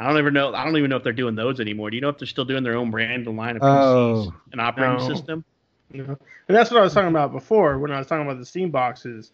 [0.00, 0.52] I don't even know.
[0.52, 1.88] I don't even know if they're doing those anymore.
[1.88, 4.34] Do you know if they're still doing their own brand and line of PCs Oh.
[4.52, 5.14] and operating No.
[5.14, 5.44] system?
[5.94, 6.18] You know?
[6.48, 8.70] And that's what I was talking about before when I was talking about the Steam
[8.70, 9.30] boxes,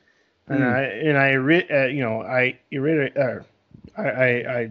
[0.49, 0.69] and Hmm.
[0.69, 3.43] I and I re, uh, you know I irrit- uh,
[3.97, 4.29] I, I
[4.61, 4.71] I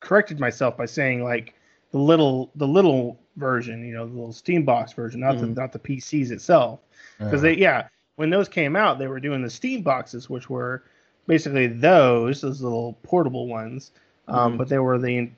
[0.00, 1.54] corrected myself by saying like
[1.90, 5.40] the little the little version, you know, the little Steam box version, not Mhm.
[5.40, 6.80] the not the PCs itself,
[7.18, 10.84] because they yeah when those came out they were doing the Steam boxes, which were
[11.26, 13.90] basically those those little portable ones,
[14.28, 14.58] um, Mhm.
[14.58, 15.30] but they were the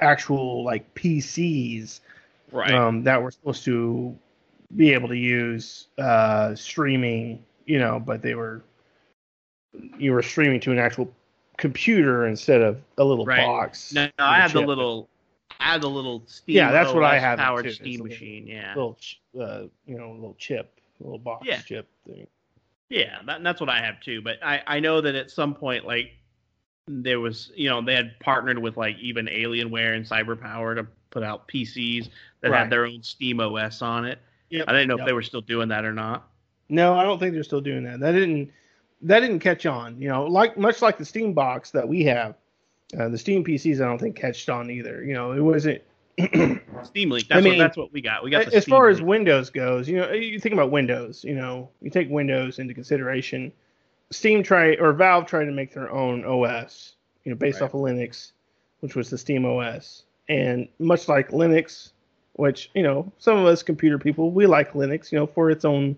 [0.00, 2.00] actual like PCs
[2.52, 2.72] Right.
[2.72, 4.16] um, that were supposed to
[4.74, 8.62] be able to use uh, streaming, you know, but they were
[9.98, 11.12] you were streaming to an actual
[11.58, 13.44] computer instead of a little Right.
[13.44, 13.92] box.
[13.92, 15.08] no, no, I had the little.
[15.60, 16.56] I had the little Steam.
[16.56, 18.46] Yeah, that's what I have Powered Steam little- machine.
[18.46, 18.74] Yeah.
[18.74, 18.98] little,
[19.40, 21.60] uh, you know, little chip, little box Yeah.
[21.60, 22.26] chip thing.
[22.90, 24.20] Yeah, that, that's what I have too.
[24.22, 26.12] But I, I know that at some point, like,
[26.88, 31.22] there was, you know, they had partnered with like even Alienware and CyberPower to put
[31.22, 32.10] out PCs
[32.42, 32.58] that Right.
[32.60, 34.18] had their own Steam OS on it.
[34.50, 34.64] Yep.
[34.68, 35.00] I didn't know Yep.
[35.02, 36.28] if they were still doing that or not.
[36.68, 38.00] No, I don't think they're still doing that.
[38.00, 38.50] That didn't
[39.02, 40.00] that didn't catch on.
[40.00, 42.34] You know, like much like the Steam box that we have,
[42.98, 43.80] uh, the Steam PCs.
[43.80, 45.04] I don't think catched on either.
[45.04, 45.82] You know, it wasn't.
[46.84, 47.26] Steam Link.
[47.30, 48.24] I mean, what that's what we got.
[48.24, 49.02] We got the as Steam far as.
[49.02, 51.22] Windows goes, you know, you think about Windows.
[51.24, 53.52] You know, you take Windows into consideration.
[54.10, 56.94] Steam tried or Valve tried to make their own OS,
[57.24, 57.66] you know, based Right.
[57.66, 58.32] off of Linux,
[58.80, 60.04] which was the Steam OS.
[60.28, 61.92] And much like Linux,
[62.36, 65.64] which you know, some of us computer people we like Linux, you know, for its
[65.64, 65.96] own,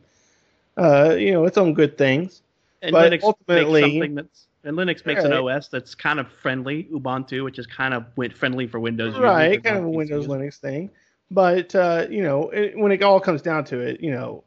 [0.76, 2.42] uh, you know, its own good things.
[2.82, 6.30] and but Linux ultimately- makes something that's and Linux makes an OS that's kind of
[6.42, 9.08] friendly, Ubuntu, which is kind of went friendly for Windows.
[9.14, 10.30] users right, and kind of a Windows users.
[10.40, 10.90] Linux thing.
[11.30, 14.42] But uh, you know, it, when it all comes down to it, you know,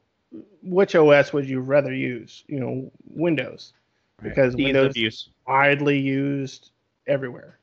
[0.63, 2.43] which OS would you rather use?
[2.47, 3.73] You know, Windows,
[4.21, 4.29] Right.
[4.29, 5.29] because Ease Windows of use.
[5.47, 6.71] widely used
[7.07, 7.57] everywhere.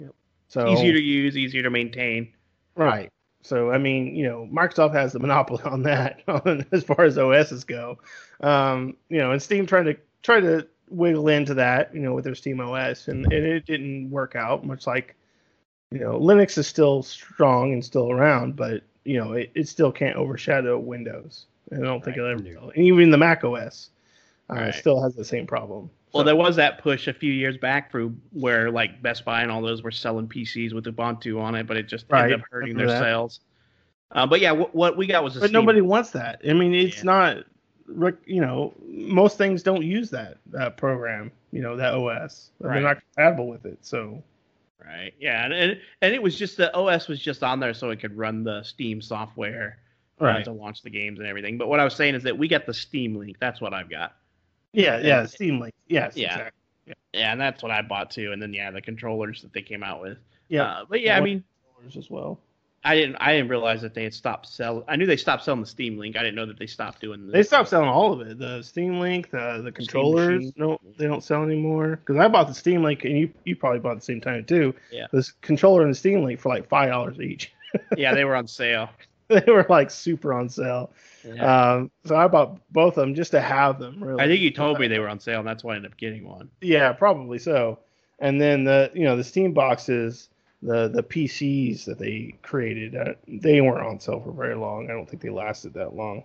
[0.00, 0.10] Yep.
[0.48, 2.32] So Easier to use, easier to maintain.
[2.74, 3.10] right,
[3.42, 6.22] So I mean, you know, Microsoft has the monopoly on that
[6.72, 7.98] as far as OSs go.
[8.40, 12.24] Um, you know, and Steam trying to try to wiggle into that, you know, with
[12.24, 14.64] their Steam OS, and, and it didn't work out.
[14.64, 15.16] Much like,
[15.90, 19.90] you know, Linux is still strong and still around, but you know, it, it still
[19.92, 21.46] can't overshadow Windows.
[21.70, 22.42] And I don't think it'll ever.
[22.42, 22.70] will.
[22.74, 23.90] And even the Mac OS
[24.50, 24.74] uh, Right.
[24.74, 25.90] still has the same problem.
[26.12, 29.50] Well, there was that push a few years back through where like Best Buy and
[29.50, 32.46] all those were selling PCs with Ubuntu on it, but it just Right, ended up
[32.50, 33.00] hurting their that.
[33.00, 33.40] sales.
[34.10, 36.40] Uh, but yeah, what, what we got was a but nobody wants that.
[36.46, 37.02] I mean, it's Yeah.
[37.04, 37.36] not.
[38.26, 41.30] You know, most things don't use that that program.
[41.50, 42.50] You know, that OS.
[42.60, 42.74] Right.
[42.74, 43.78] They're not compatible with it.
[43.82, 44.22] So
[44.84, 45.12] Right.
[45.20, 48.00] Yeah, and, and and it was just the OS was just on there so it
[48.00, 49.78] could run the Steam software
[50.20, 50.44] uh, Right.
[50.44, 51.56] to launch the games and everything.
[51.58, 53.36] But what I was saying is that we got the Steam link.
[53.40, 54.16] That's what I've got.
[54.72, 55.74] Yeah, yeah, And- Steam Link.
[55.88, 56.30] Yes, Yeah.
[56.32, 56.58] exactly.
[57.14, 58.32] Yeah, and that's what I bought too.
[58.32, 60.18] And then yeah, the controllers that they came out with.
[60.48, 61.44] Yeah, Uh, but yeah, I What- mean,
[61.74, 62.40] controllers as well.
[62.84, 64.82] I didn't I didn't realize that they had stopped selling.
[64.88, 66.16] I knew they stopped selling the Steam link.
[66.16, 67.32] I didn't know that they stopped doing the.
[67.32, 68.38] They stopped selling all of it.
[68.38, 70.52] The Steam Link, the the controllers.
[70.56, 71.90] No, they don't sell anymore.
[72.04, 74.74] Because I bought the Steam Link, and you you probably bought the same time too.
[74.90, 75.06] Yeah.
[75.12, 77.52] This controller and the Steam Link for like five dollars each.
[77.96, 78.90] yeah, they were on sale.
[79.46, 80.90] they were like super on sale.
[81.24, 81.72] Yeah.
[81.72, 84.02] Um, so I bought both of them just to have them.
[84.02, 84.22] Really.
[84.22, 85.98] I think you told me they were on sale, and that's why I ended up
[85.98, 86.50] getting one.
[86.60, 87.78] Yeah, probably so.
[88.18, 90.28] And then the you know the Steam boxes,
[90.62, 94.90] the the PCs that they created, uh, they weren't on sale for very long.
[94.90, 96.24] I don't think they lasted that long.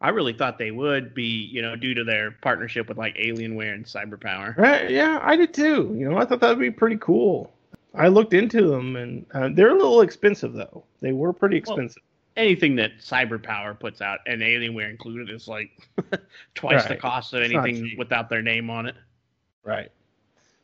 [0.00, 3.72] I really thought they would be, you know, due to their partnership with like Alienware
[3.72, 4.56] and CyberPower.
[4.56, 4.90] Right?
[4.90, 5.94] Yeah, I did too.
[5.96, 7.52] You know, I thought that would be pretty cool.
[7.94, 10.82] I looked into them, and uh, they're a little expensive though.
[11.00, 12.02] They were pretty Well, expensive.
[12.36, 15.70] Anything that CyberPower puts out, and Alienware included, is like
[16.54, 18.96] twice the cost of anything without their name on it.
[19.64, 19.90] right.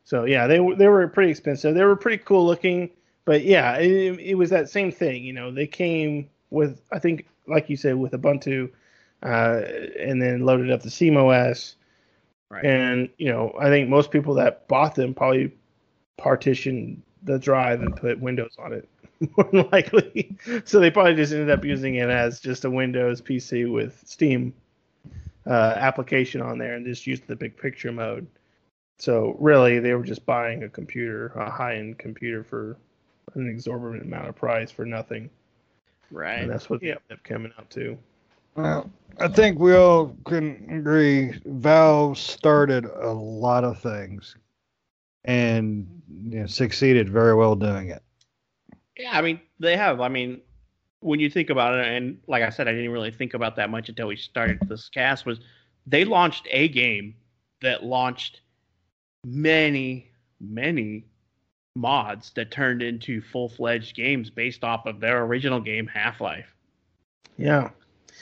[0.05, 1.75] So yeah, they were they were pretty expensive.
[1.75, 2.89] They were pretty cool looking,
[3.27, 5.23] but yeah, it, it was that same thing.
[5.23, 8.71] You know, they came with I think, like you said, with Ubuntu,
[9.23, 9.63] uh,
[10.01, 11.75] and then loaded up the SteamOS.
[12.49, 12.65] Right.
[12.65, 15.53] And you know, I think most people that bought them probably
[16.17, 18.89] partitioned the drive and put Windows on it,
[19.37, 20.37] more than likely.
[20.65, 24.53] So they probably just ended up using it as just a Windows PC with Steam
[25.47, 28.27] uh, application on there and just used the big picture mode.
[28.99, 32.77] So really, they were just buying a computer, a high-end computer for
[33.35, 35.31] an exorbitant amount of price for nothing,
[36.11, 36.41] Right.
[36.41, 37.97] and that's what they ended up coming out to.
[38.57, 38.91] Well,
[39.21, 44.37] I think we all can agree Valve started a lot of things
[45.25, 45.87] and
[46.29, 48.03] you know, succeeded very well doing it.
[48.99, 50.01] Yeah, I mean, they have.
[50.01, 50.41] I mean,
[51.01, 53.71] when you think about it, and like I said, I didn't really think about that
[53.71, 55.25] much until we started this cast.
[55.25, 55.39] Was
[55.87, 57.15] they launched a game
[57.63, 58.41] that launched
[59.25, 60.11] many,
[60.41, 61.05] many
[61.77, 66.53] mods that turned into full fledged games based off of their original game, Half Life.
[67.37, 67.71] Yeah.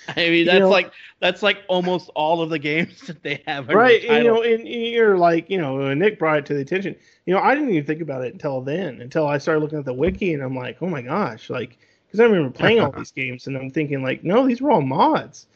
[0.16, 3.42] I mean, You that's know- like that's like almost all of the games that they
[3.46, 3.68] have.
[3.68, 6.94] right you know and you're like you know uh, nick brought it to the attention
[7.24, 9.84] you know i didn't even think about it until then until i started looking at
[9.86, 13.10] the wiki and i'm like oh my gosh like because i remember playing all these
[13.12, 15.46] games and i'm thinking like no these were all mods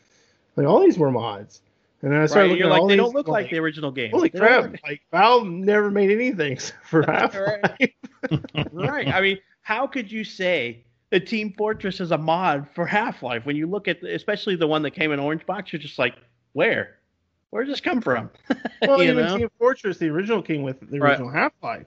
[0.57, 1.61] like all these were mods
[2.03, 3.51] and then i started and looking You're at all like they don't look like like,
[3.51, 4.11] the original game.
[4.13, 7.95] holy They don't crap like valve never made anything for half Right.
[8.73, 9.09] right.
[9.09, 13.45] I mean, how could you say the Team Fortress is a mod for Half Life
[13.47, 15.73] when you look at, the, especially the one that came in orange box?
[15.73, 16.15] You're just like,
[16.53, 16.97] where?
[17.51, 18.31] Where does this come from?
[18.87, 19.37] well you even know?
[19.37, 21.11] team fortress the original came with the Right.
[21.11, 21.87] original half-life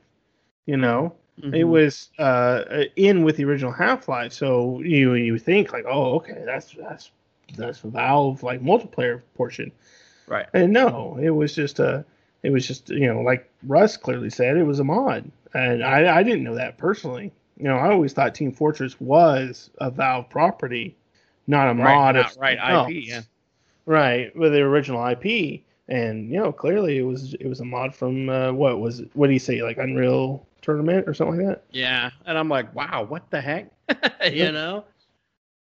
[0.66, 1.68] you know it Mhm.
[1.70, 6.44] was uh, in with the original Half Life, so you you think like, oh, okay,
[6.46, 7.10] that's that's
[7.58, 9.72] that's Valve like multiplayer portion,
[10.28, 10.46] right.
[10.54, 12.06] and no, it was just a,
[12.44, 16.18] it was just you know like Russ clearly said, it was a mod, and I
[16.18, 17.32] I didn't know that personally.
[17.58, 20.96] You know, I always thought Team Fortress was a Valve property,
[21.48, 22.16] not a Right, mod.
[22.16, 23.22] not- right, something IP, yeah.
[23.86, 27.94] Right, with the original IP, and you know clearly it was it was a mod
[27.94, 29.10] from uh, what was it?
[29.14, 31.64] What do you say like Unreal Tournament or something like that?
[31.72, 32.10] Yeah.
[32.26, 33.70] And I'm like, wow, what the heck?
[34.32, 34.86] you know?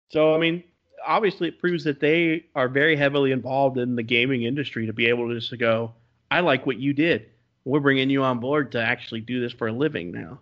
[0.10, 0.64] So, I mean,
[1.06, 5.08] obviously it proves that they are very heavily involved in the gaming industry to be
[5.08, 5.94] able to just go,
[6.32, 7.28] I like what you did.
[7.66, 10.40] We're bringing you on board to actually do this for a living now.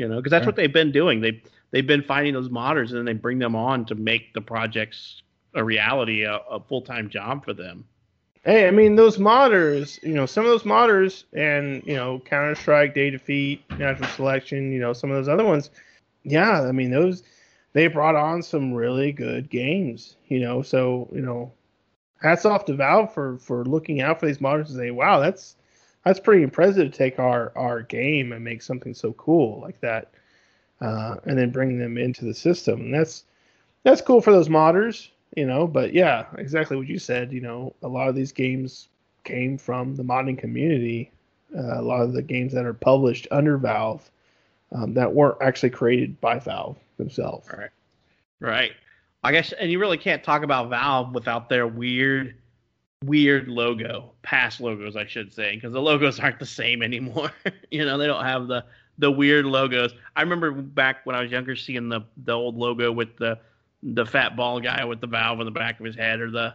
[0.00, 0.46] You know, because that's Yeah.
[0.46, 1.20] what they've been doing.
[1.20, 4.40] They they've been finding those modders and then they bring them on to make the
[4.40, 5.22] projects
[5.54, 7.84] a reality, a, a full time job for them.
[8.44, 12.54] Hey, I mean those modders, you know, some of those modders and, you know, Counter
[12.54, 15.70] Strike, Day Defeat, Natural Selection, you know, some of those other ones.
[16.24, 17.22] Yeah, I mean those
[17.74, 21.52] they brought on some really good games, you know, so, you know,
[22.22, 25.56] hats off to Valve for for looking out for these modders and say, "Wow, that's
[26.04, 30.12] that's pretty impressive to take our our game and make something so cool like that."
[30.80, 32.80] uh, and then bring them into the system.
[32.80, 33.24] And that's
[33.82, 35.66] that's cool for those modders, you know.
[35.66, 37.32] But yeah, exactly what you said.
[37.32, 38.88] You know, a lot of these games
[39.24, 41.12] came from the modding community.
[41.56, 44.08] Uh, a lot of the games that are published under Valve
[44.72, 47.48] um, that weren't actually created by Valve themselves.
[47.52, 47.70] Right.
[48.38, 48.72] Right.
[49.22, 52.36] I guess, and you really can't talk about Valve without their weird,
[53.04, 57.32] weird logo, past logos, I should say, because the logos aren't the same anymore.
[57.70, 58.64] you know, they don't have the
[58.98, 59.94] the weird logos.
[60.16, 63.38] I remember back when I was younger, seeing the the old logo with the
[63.82, 66.54] the fat ball guy with the valve in the back of his head, or the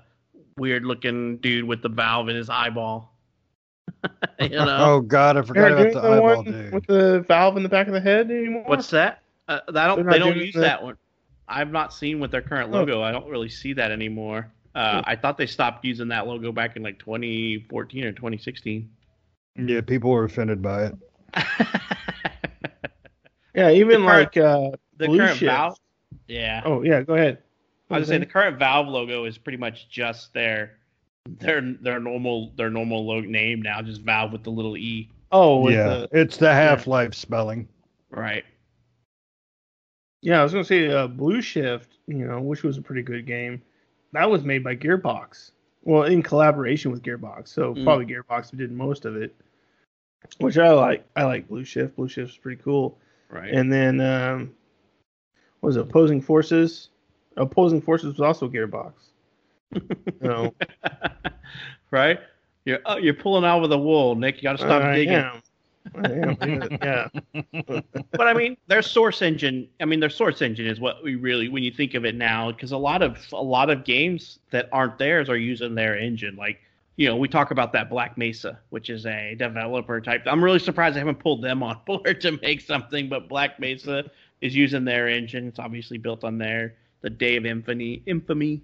[0.57, 3.11] weird looking dude with the valve in his eyeball.
[4.39, 4.77] you know?
[4.79, 6.73] Oh God, I forgot about the the eyeball one dude.
[6.73, 8.63] with the valve in the back of the head anymore.
[8.67, 9.21] What's that?
[9.47, 9.95] Uh, I don't.
[9.97, 10.97] They're not They don't use the- that one.
[11.47, 12.77] I've not seen with their current Oh.
[12.79, 13.03] logo.
[13.03, 14.51] I don't really see that anymore.
[14.75, 15.01] Uh.
[15.05, 18.89] I thought they stopped using that logo back in like 2014 or 2016.
[19.57, 20.95] Yeah, people were offended by it.
[23.55, 25.51] Yeah, even The like uh, the Blue current Shift.
[25.51, 25.79] Valve.
[26.27, 26.61] Yeah.
[26.65, 27.39] Oh yeah, go ahead.
[27.89, 30.77] I was gonna say the current Valve logo is pretty much just their
[31.39, 35.09] their their normal their normal logo name now, just Valve with the little e.
[35.31, 37.67] Oh, yeah, the, it's the Half Life spelling.
[38.09, 38.43] Right.
[40.21, 40.39] yeah.
[40.39, 43.61] I was gonna say uh, Blue Shift, you know, which was a pretty good game.
[44.15, 45.51] That was made by Gearbox.
[45.83, 47.49] Well, in collaboration with Gearbox.
[47.49, 47.83] So Mm.
[47.83, 49.35] probably Gearbox did most of it,
[50.39, 51.05] which I like.
[51.15, 51.95] I like Blue Shift.
[51.95, 52.97] Blue Shift's pretty cool.
[53.29, 53.53] Right.
[53.53, 54.53] And then um,
[55.59, 56.89] what was it Opposing Forces?
[57.37, 58.93] Opposing Forces was also Gearbox.
[60.21, 60.53] know,
[61.91, 62.19] right.
[62.65, 64.37] You're uh, you're pulling out with the wool, Nick.
[64.37, 65.13] You got to stop I digging.
[65.15, 65.41] am.
[65.93, 67.07] Yeah.
[68.11, 69.67] but I mean, their source engine.
[69.79, 72.51] I mean, their source engine is what we really, when you think of it now,
[72.51, 76.35] because a lot of a lot of games that aren't theirs are using their engine.
[76.35, 76.59] Like,
[76.95, 80.23] you know, we talk about that Black Mesa, which is a developer type.
[80.25, 84.09] I'm really surprised I haven't pulled them on board to make something, but Black Mesa
[84.41, 85.47] is using their engine.
[85.47, 88.61] It's obviously built on their the Day of Infamy, infamy,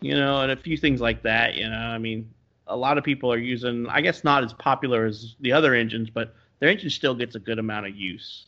[0.00, 1.54] you know, and a few things like that.
[1.54, 2.28] You know, I mean,
[2.66, 3.86] a lot of people are using.
[3.88, 7.40] I guess not as popular as the other engines, but their engine still gets a
[7.40, 8.46] good amount of use.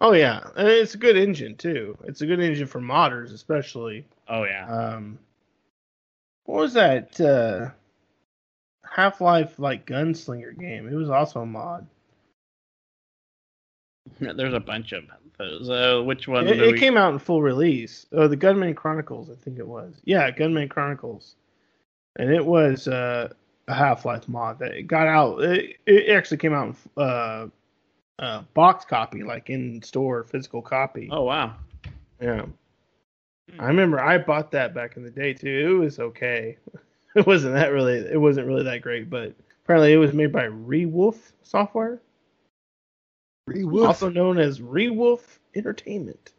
[0.00, 1.94] Oh yeah, and it's a good engine too.
[2.04, 4.06] It's a good engine for modders, especially.
[4.28, 4.66] Oh yeah.
[4.66, 5.18] Um,
[6.44, 7.68] what was that uh,
[8.90, 10.88] Half Life like gunslinger game?
[10.88, 11.86] It was also a mod.
[14.20, 15.04] There's a bunch of
[15.36, 15.68] those.
[15.68, 16.48] Uh, which one?
[16.48, 18.06] It, it we- came out in full release.
[18.10, 20.00] Oh, the Gunman Chronicles, I think it was.
[20.06, 21.34] Yeah, Gunman Chronicles,
[22.16, 23.34] and it was uh,
[23.68, 25.42] Half Life mod that got out.
[25.42, 27.46] It, it actually came out in uh,
[28.18, 31.08] uh, box copy, like in store physical copy.
[31.10, 31.54] Oh wow.
[32.20, 32.46] Yeah.
[33.58, 35.76] I remember I bought that back in the day too.
[35.76, 36.56] It was okay.
[37.14, 39.34] It wasn't that really it wasn't really that great, but
[39.64, 42.00] apparently it was made by Rewolf Software,
[43.74, 46.32] also known as Rewolf Entertainment.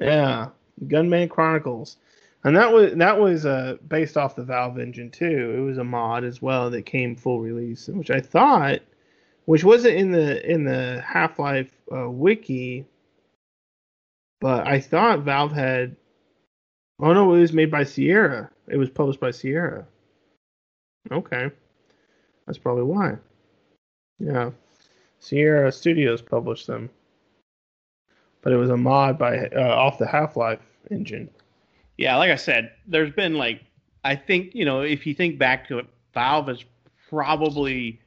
[0.00, 0.48] Yeah,
[0.88, 1.98] Gunman Chronicles.
[2.44, 5.54] And that was that was uh, based off the Valve engine too.
[5.56, 8.80] It was a mod as well that came full release, which I thought,
[9.46, 12.84] which wasn't in the in the Half Life uh, wiki,
[14.40, 15.96] but I thought Valve had.
[17.00, 18.50] Oh no, it was made by Sierra.
[18.68, 19.86] It was published by Sierra.
[21.10, 21.50] Okay,
[22.46, 23.16] that's probably why.
[24.18, 24.50] Yeah,
[25.18, 26.90] Sierra Studios published them,
[28.42, 30.60] but it was a mod by uh, off the Half Life
[30.90, 31.30] engine.
[31.96, 33.62] Yeah, like I said, there's been like
[34.04, 36.64] I think you know if you think back to it, Valve has
[37.08, 38.00] probably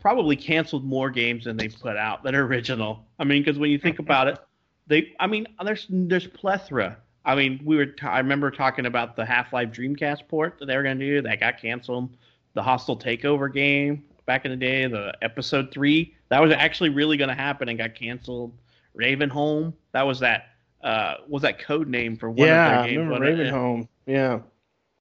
[0.00, 3.04] probably canceled more games than they've put out that are original.
[3.18, 4.38] I mean, because when you think about it,
[4.86, 6.96] they I mean there's there's plethora.
[7.24, 10.76] I mean, we were t- I remember talking about the Half-Life Dreamcast port that they
[10.76, 12.16] were going to do that got canceled.
[12.54, 17.16] The Hostile Takeover game back in the day, the Episode Three that was actually really
[17.16, 18.52] going to happen and got canceled.
[18.98, 20.46] Ravenholm, that was that
[20.82, 23.10] uh was that code name for one yeah, of their games?
[23.12, 23.20] it?
[23.20, 23.88] Ravenholm.
[24.06, 24.40] Yeah,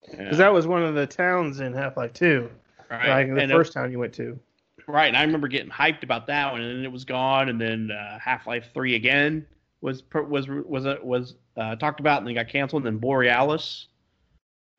[0.08, 0.18] Yeah.
[0.18, 2.50] because that was one of the towns in Half Life Two,
[2.90, 3.10] right.
[3.10, 4.40] like the and it- first town you went to.
[4.88, 7.60] right, and I remember getting hyped about that one, and then it was gone, and
[7.62, 9.46] then uh, Half Life Three again
[9.82, 12.86] was was was uh, was uh, talked about, and then got canceled.
[12.86, 13.88] And then Borealis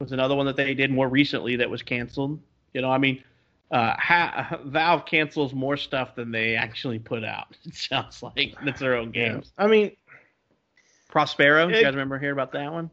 [0.00, 2.40] was another one that they did more recently that was canceled.
[2.74, 3.22] You know, I mean,
[3.70, 7.56] uh, ha- Valve cancels more stuff than they actually put out.
[7.64, 9.28] It sounds like that's their own Yeah.
[9.34, 9.52] games.
[9.58, 9.92] I mean,
[11.10, 12.90] Prospero, you guys remember hearing about that one?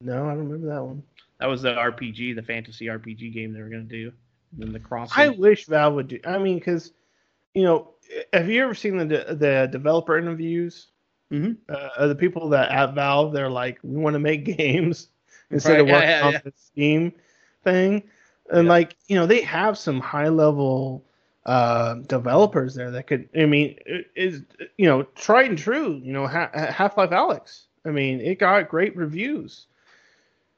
[0.00, 1.02] no, I don't remember that one.
[1.38, 4.12] That was the RPG, the fantasy RPG game they were going to do.
[4.52, 5.12] And then the cross.
[5.16, 6.18] I wish Valve would do.
[6.26, 6.92] I mean, because
[7.54, 7.90] you know,
[8.32, 10.88] have you ever seen the de- the developer interviews?
[11.32, 11.56] Mhm.
[11.68, 15.08] Uh, the people that at Valve, they're like, we want to make games
[15.50, 16.38] instead Right, of yeah, working yeah, on yeah.
[16.44, 17.12] the Steam
[17.64, 18.02] thing.
[18.50, 18.70] And Yeah.
[18.70, 21.04] like, you know, they have some high level
[21.44, 23.28] uh, developers there that could.
[23.36, 23.76] I mean,
[24.14, 24.42] is
[24.78, 26.00] you know tried and true.
[26.02, 27.62] You know, Half Life Alyx.
[27.84, 29.66] I mean, it got great reviews.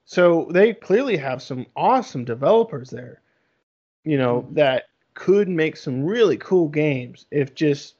[0.04, 3.20] So they clearly have some awesome developers there.
[4.04, 4.54] You know mm-hmm.
[4.54, 4.84] that
[5.14, 7.94] could make some really cool games if just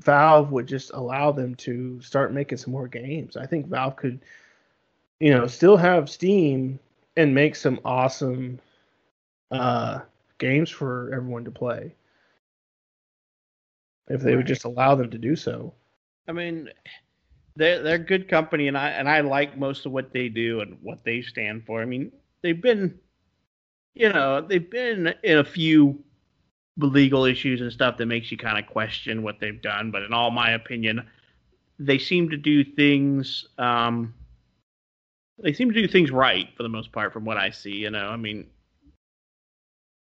[0.00, 3.36] Valve would just allow them to start making some more games.
[3.36, 4.20] I think Valve could,
[5.20, 6.78] you know, still have Steam
[7.16, 8.60] and make some awesome
[9.50, 10.00] uh,
[10.38, 11.92] games for everyone to play
[14.08, 15.74] if they would just allow them to do so.
[16.28, 16.70] I mean,
[17.56, 20.78] they're they're good company, and I and I like most of what they do and
[20.82, 21.80] what they stand for.
[21.80, 22.12] I mean,
[22.42, 22.98] they've been,
[23.94, 26.02] you know, they've been in a few
[26.76, 29.90] legal issues and stuff that makes you kind of question what they've done.
[29.90, 31.08] But in all my opinion,
[31.78, 33.46] they seem to do things.
[33.58, 34.14] Um,
[35.38, 37.76] they seem to do things right for the most part, from what I see.
[37.76, 38.46] You know, I mean,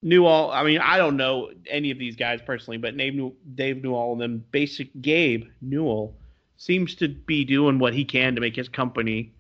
[0.03, 0.51] Newell.
[0.53, 4.21] I mean, I don't know any of these guys personally, but Dave, Dave Newell and
[4.21, 6.15] them, basic Gabe Newell,
[6.57, 9.33] seems to be doing what he can to make his company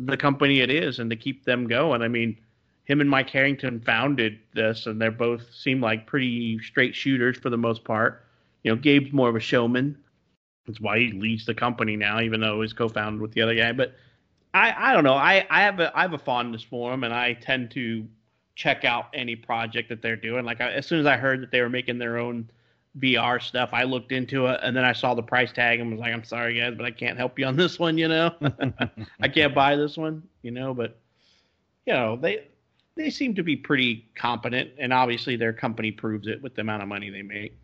[0.00, 2.02] the company it is and to keep them going.
[2.02, 2.38] I mean
[2.88, 7.50] him and Mike Harrington founded this, and they're both seem like pretty straight shooters for
[7.50, 8.24] the most part.
[8.64, 9.98] You know, Gabe's more of a showman.
[10.66, 13.72] That's why he leads the company now, even though he's co-founded with the other guy.
[13.72, 13.94] But
[14.54, 15.14] I, I don't know.
[15.14, 18.06] I, I have a I have a fondness for him, and I tend to
[18.58, 20.44] check out any project that they're doing.
[20.44, 22.50] Like I, as soon as I heard that they were making their own
[22.98, 26.00] VR stuff, I looked into it, and then I saw the price tag and was
[26.00, 27.96] like, "I'm sorry, guys, but I can't help you on this one.
[27.96, 28.34] You know,
[29.20, 30.24] I can't buy this one.
[30.42, 30.98] You know, but
[31.86, 32.48] you know they
[32.96, 36.82] they seem to be pretty competent, and obviously their company proves it with the amount
[36.82, 37.56] of money they make.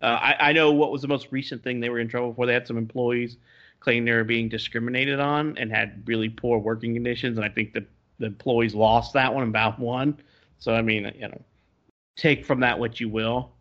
[0.00, 2.44] Uh, I, I, know what was the most recent thing they were in trouble for.
[2.44, 3.38] They had some employees
[3.80, 7.72] claim they were being discriminated on and had really poor working conditions, and I think
[7.72, 7.86] the
[8.18, 10.18] the employees lost that one and about one.
[10.58, 11.42] So I mean, you know,
[12.16, 13.52] take from that what you will.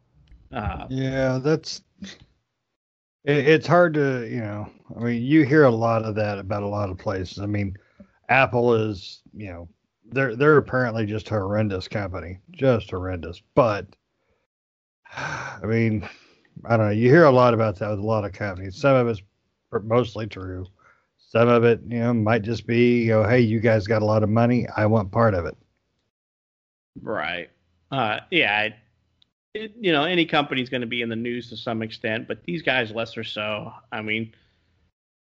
[0.51, 1.81] Uh, yeah, that's
[3.25, 4.69] it, it's hard to you know.
[4.95, 7.39] I mean, you hear a lot of that about a lot of places.
[7.39, 7.75] I mean,
[8.29, 9.69] Apple is you know
[10.11, 13.41] they're they're apparently just horrendous company, just horrendous.
[13.55, 13.87] But
[15.15, 16.07] I mean,
[16.65, 16.93] I don't know.
[16.93, 18.77] You hear a lot about that with a lot of companies.
[18.77, 19.21] Some of it's
[19.83, 20.65] mostly true.
[21.27, 24.05] Some of it, you know, might just be, you know, hey, you guys got a
[24.05, 24.67] lot of money.
[24.75, 25.57] I want part of it.
[27.01, 27.49] Right.
[27.91, 28.69] Uh, yeah.
[29.53, 32.43] It, you know, any company's going to be in the news to some extent, but
[32.43, 33.71] these guys less or so.
[33.91, 34.33] I mean,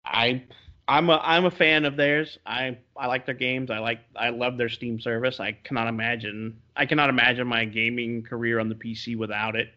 [0.04, 0.44] I
[0.88, 2.38] I'm a I'm a fan of theirs.
[2.44, 3.70] I I like their games.
[3.70, 5.38] I like I love their Steam service.
[5.38, 9.68] I cannot imagine I cannot imagine my gaming career on the PC without it.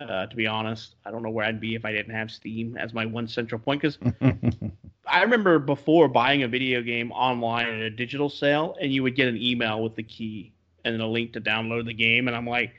[0.00, 2.76] Uh, to be honest, I don't know where I'd be if I didn't have Steam
[2.76, 3.82] as my one central point.
[3.82, 3.98] Because
[5.06, 9.16] I remember before buying a video game online at a digital sale, and you would
[9.16, 10.52] get an email with the key
[10.84, 12.72] and a link to download the game, and I'm like,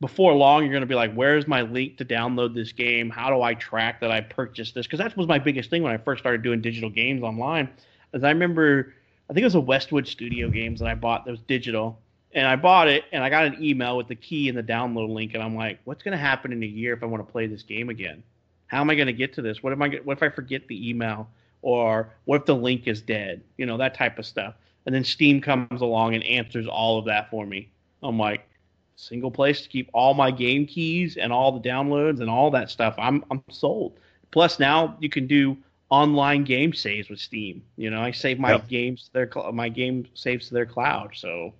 [0.00, 3.08] before long you're going to be like where's my link to download this game?
[3.08, 4.86] How do i track that i purchased this?
[4.86, 7.70] Because that was my biggest thing when i first started doing digital games online
[8.12, 8.92] as i remember
[9.30, 11.98] i think it was a westwood studio games that i bought that was digital
[12.32, 15.08] and i bought it and i got an email with the key and the download
[15.08, 17.32] link and i'm like what's going to happen in a year if i want to
[17.32, 18.22] play this game again?
[18.66, 19.62] How am i going to get to this?
[19.62, 21.28] What am i what if i forget the email
[21.64, 24.54] or what if the link is dead you know that type of stuff
[24.86, 27.68] and then steam comes along and answers all of that for me
[28.02, 28.46] i'm like
[28.96, 32.70] single place to keep all my game keys and all the downloads and all that
[32.70, 32.94] stuff.
[32.98, 33.98] I'm I'm sold.
[34.30, 35.56] Plus now you can do
[35.90, 37.62] online game saves with Steam.
[37.76, 38.68] You know, I save my yep.
[38.68, 41.10] games to their my game saves to their cloud.
[41.14, 41.54] So,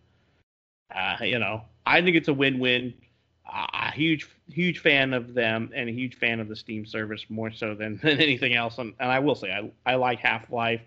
[0.94, 2.94] uh, you know, I think it's a win-win.
[3.46, 7.26] Uh, a huge huge fan of them and a huge fan of the Steam service
[7.28, 8.78] more so than, than anything else.
[8.78, 10.82] And, and I will say I I like Half Life.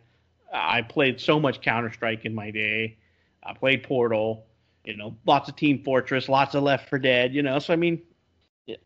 [0.51, 2.97] I played so much Counter Strike in my day.
[3.43, 4.47] I played Portal
[4.87, 7.59] you know, lots of Team Fortress, lots of Left 4 Dead, you know.
[7.59, 8.01] So I mean,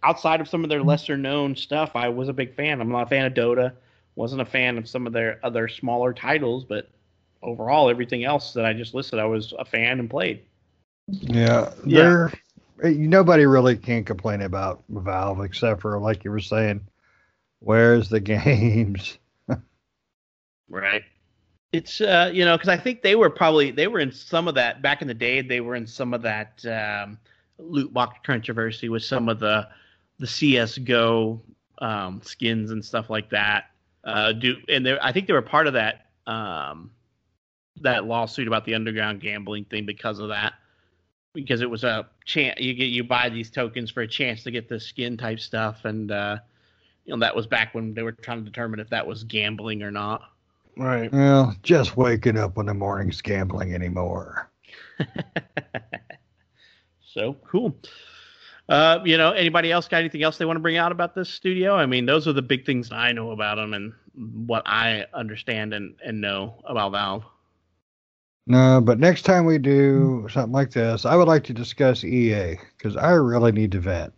[0.02, 2.82] outside of some of their lesser known stuff, I was a big fan.
[2.82, 3.72] I'm not a fan of Dota,
[4.16, 6.90] wasn't a fan of some of their other smaller titles, but
[7.44, 10.42] overall, everything else that I just listed, I was a fan and played.
[11.08, 12.30] Yeah, yeah.
[12.84, 16.82] Nobody really can complain about Valve except for like you were saying,
[17.60, 19.18] where's the games?
[20.70, 21.04] right
[21.72, 24.56] it's uh, you know because I think they were probably they were in some of
[24.56, 25.42] that back in the day.
[25.42, 27.18] They were in some of that um,
[27.58, 29.68] loot box controversy with some of the
[30.20, 31.42] the CS:GO
[31.80, 33.66] um, skins and stuff like that.
[34.04, 36.92] Uh, do and they, I think they were part of that um,
[37.82, 40.54] that lawsuit about the underground gambling thing because of that.
[41.34, 44.52] Because it was a chance you get you buy these tokens for a chance to
[44.52, 46.38] get the skin type stuff, and uh,
[47.06, 49.82] you know that was back when they were trying to determine if that was gambling
[49.82, 50.24] or not.
[50.78, 51.12] Right.
[51.12, 54.50] Well, just waking up in the morning's gambling anymore.
[57.02, 57.76] so cool.
[58.70, 61.30] Uh, you know, anybody else got anything else they want to bring out about this
[61.30, 61.76] studio?
[61.76, 63.94] I mean, those are the big things I know about them and
[64.48, 67.26] what I understand and, and know about Valve.
[68.48, 72.58] No, but next time we do something like this, I would like to discuss EA
[72.78, 74.14] because I really need to vent.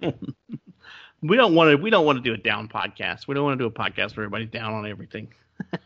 [1.22, 1.76] we don't want to.
[1.76, 3.28] We don't want to do a down podcast.
[3.28, 5.28] We don't want to do a podcast where everybody's down on everything.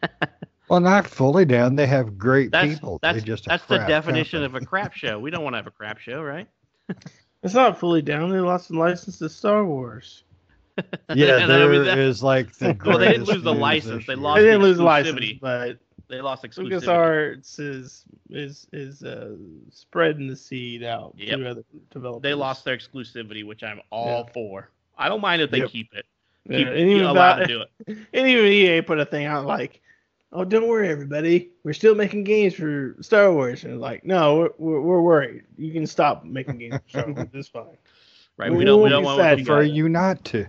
[0.68, 1.74] well, not fully down.
[1.74, 3.00] They have great that's, people.
[3.02, 4.58] That's just that's the definition company.
[4.58, 5.18] of a crap show.
[5.18, 6.48] We don't want to have a crap show, right?
[7.42, 8.30] it's not fully down.
[8.30, 10.24] They lost the license to Star Wars.
[11.14, 12.76] Yeah, there is like the.
[12.84, 14.06] well, they didn't lose the license.
[14.06, 14.38] They lost.
[14.38, 15.78] They didn't the lose the license, but
[16.10, 16.80] they lost exclusivity.
[16.82, 19.36] LucasArts is is is uh,
[19.70, 21.38] spreading the seed out yep.
[21.38, 22.22] to other developers.
[22.22, 24.32] They lost their exclusivity, which I'm all yeah.
[24.32, 24.70] for.
[24.98, 25.70] I don't mind if they yep.
[25.70, 26.04] keep it.
[26.48, 27.98] Keep yeah, and even allowed about, to do it.
[28.12, 29.80] And even EA put a thing out like,
[30.32, 31.50] "Oh, don't worry, everybody.
[31.64, 35.44] We're still making games for Star Wars." And like, no, we're, we're, we're worried.
[35.56, 37.28] You can stop making games for Star Wars.
[37.32, 37.64] It's fine.
[38.36, 38.50] Right.
[38.50, 38.82] We, we don't.
[38.82, 40.46] We don't want for you not to.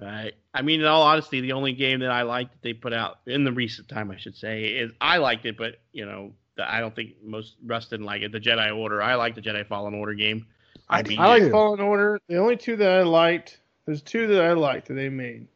[0.00, 0.34] Right.
[0.54, 3.18] I mean, in all honesty, the only game that I liked that they put out
[3.26, 6.78] in the recent time, I should say, is I liked it, but you know, I
[6.80, 8.30] don't think most Russ didn't like it.
[8.30, 9.02] The Jedi Order.
[9.02, 10.46] I like the Jedi Fallen Order game.
[10.88, 12.20] I, I, I like Fallen Order.
[12.28, 15.46] The only two that I liked, there's two that I liked that they made.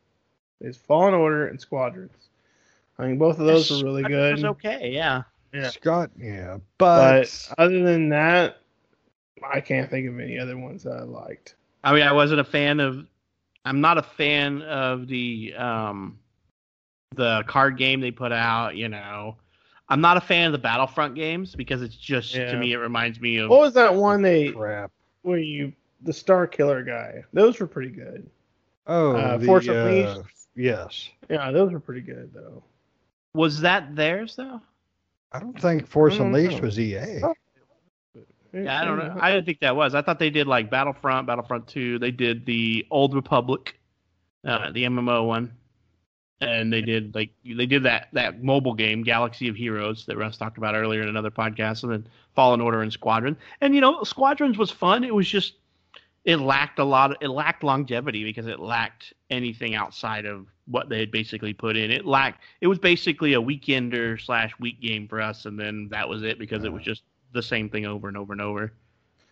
[0.60, 2.12] Is Fallen Order and Squadrons.
[2.98, 4.34] I mean, both of those were really good.
[4.34, 5.22] Was okay, yeah.
[5.52, 5.70] Yeah.
[5.70, 7.22] Scott, yeah, but...
[7.22, 8.58] but other than that,
[9.42, 11.54] I can't think of any other ones that I liked.
[11.84, 13.06] I mean, I wasn't a fan of
[13.64, 16.18] I'm not a fan of the um,
[17.14, 18.76] the card game they put out.
[18.76, 19.36] You know,
[19.88, 22.50] I'm not a fan of the Battlefront games because it's just yeah.
[22.50, 24.90] to me it reminds me of what was that one they crap
[25.22, 25.72] where you
[26.02, 27.24] the Star Killer guy?
[27.32, 28.28] Those were pretty good.
[28.86, 30.18] Oh, uh, the, Force Unleashed.
[30.18, 30.22] Uh,
[30.56, 31.08] yes.
[31.30, 32.62] Yeah, those were pretty good though.
[33.34, 34.60] Was that theirs though?
[35.30, 37.22] I don't think Force Unleashed was EA.
[37.22, 37.34] Oh,
[38.52, 39.16] yeah, I don't know.
[39.20, 39.94] I didn't think that was.
[39.94, 41.98] I thought they did like Battlefront, Battlefront Two.
[41.98, 43.78] They did the Old Republic,
[44.46, 45.52] uh, the MMO one,
[46.40, 50.36] and they did like they did that that mobile game, Galaxy of Heroes, that Russ
[50.36, 53.36] talked about earlier in another podcast, and then Fallen Order and Squadron.
[53.60, 55.04] And you know, Squadrons was fun.
[55.04, 55.54] It was just
[56.24, 57.12] it lacked a lot.
[57.12, 61.76] Of, it lacked longevity because it lacked anything outside of what they had basically put
[61.76, 61.90] in.
[61.90, 62.42] It lacked.
[62.60, 66.38] It was basically a weekender slash week game for us, and then that was it
[66.38, 67.02] because it was just
[67.32, 68.72] the same thing over and over and over.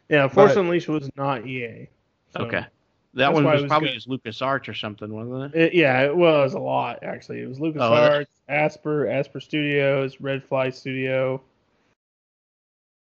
[0.08, 1.88] Yeah, Force but, Unleashed was not EA.
[2.34, 2.66] So okay.
[3.14, 3.94] That one was, was probably good.
[3.94, 5.60] just Lucas Arts or something, wasn't it?
[5.60, 5.74] it?
[5.74, 7.40] Yeah, it was a lot actually.
[7.40, 11.42] It was Lucas oh, Arts, Aspyr, Aspyr Studios, Redfly Studio.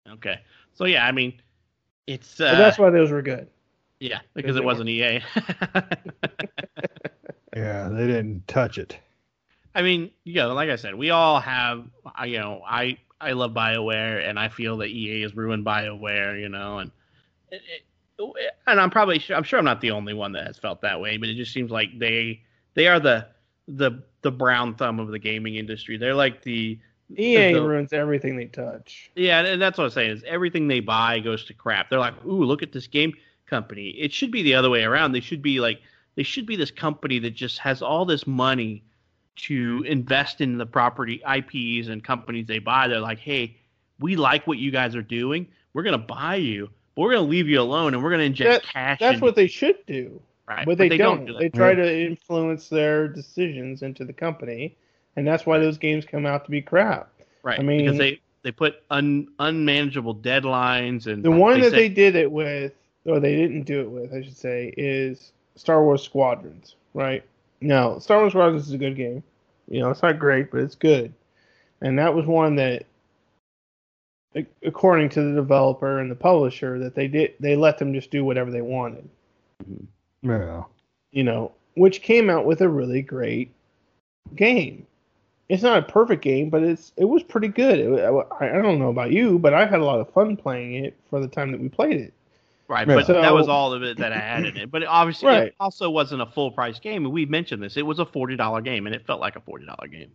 [0.09, 0.39] Okay,
[0.73, 1.39] so yeah, I mean,
[2.07, 3.47] it's uh, that's why those were good.
[3.99, 5.22] Yeah, because it wasn't EA.
[7.55, 8.97] yeah, they didn't touch it.
[9.76, 11.85] I mean, you know, like I said, we all have.
[12.26, 16.39] You know, I I love Bioware, and I feel that EA has ruined Bioware.
[16.39, 16.91] You know, and
[17.52, 17.84] it, it,
[18.68, 20.99] and I'm probably sure, I'm sure I'm not the only one that has felt that
[20.99, 22.41] way, but it just seems like they
[22.73, 23.27] they are the
[23.68, 25.98] the the brown thumb of the gaming industry.
[25.98, 26.80] They're like the
[27.18, 29.11] EA the, ruins everything they touch.
[29.15, 31.89] Yeah, and that's what I'm saying is everything they buy goes to crap.
[31.89, 33.14] They're like, ooh, look at this game
[33.48, 33.89] company.
[33.89, 35.11] It should be the other way around.
[35.11, 35.81] They should be like
[36.15, 38.84] they should be this company that just has all this money
[39.36, 42.88] to invest in the property IPs and companies they buy.
[42.88, 43.58] They're like, hey,
[43.99, 45.48] we like what you guys are doing.
[45.74, 48.74] We're gonna buy you, but we're gonna leave you alone and we're gonna inject that,
[48.74, 48.99] cash.
[48.99, 49.22] That's in.
[49.22, 50.22] what they should do.
[50.48, 50.66] Right.
[50.66, 51.26] But, but they, they, don't.
[51.26, 54.76] don't do they try to influence their decisions into the company,
[55.16, 57.10] and that's why those games come out to be crap.
[57.44, 57.60] Right.
[57.60, 61.88] I mean, because they they put un, unmanageable deadlines and the one they that say,
[61.88, 62.74] they did it with,
[63.06, 66.76] or they didn't do it with, I should say, is Star Wars Squadrons.
[66.94, 67.24] Right.
[67.61, 69.23] No, Star Wars Squadrons is a good game.
[69.67, 71.13] You know, it's not great, but it's good.
[71.81, 72.85] And that was one that,
[74.63, 78.25] according to the developer and the publisher, that they did they let them just do
[78.25, 79.07] whatever they wanted.
[79.63, 80.29] Mm-hmm.
[80.29, 80.63] Yeah.
[81.11, 83.53] You know, which came out with a really great
[84.35, 84.88] game.
[85.49, 87.79] It's not a perfect game, but it's it was pretty good.
[87.79, 90.85] It, I, I don't know about you, but I had a lot of fun playing
[90.85, 92.13] it for the time that we played it.
[92.72, 94.72] Right, but so, that was all of it that I had in it.
[94.72, 95.43] But it obviously, right.
[95.48, 97.03] it also wasn't a full price game.
[97.03, 99.41] And we mentioned this; it was a forty dollar game, and it felt like a
[99.41, 100.10] forty dollar game.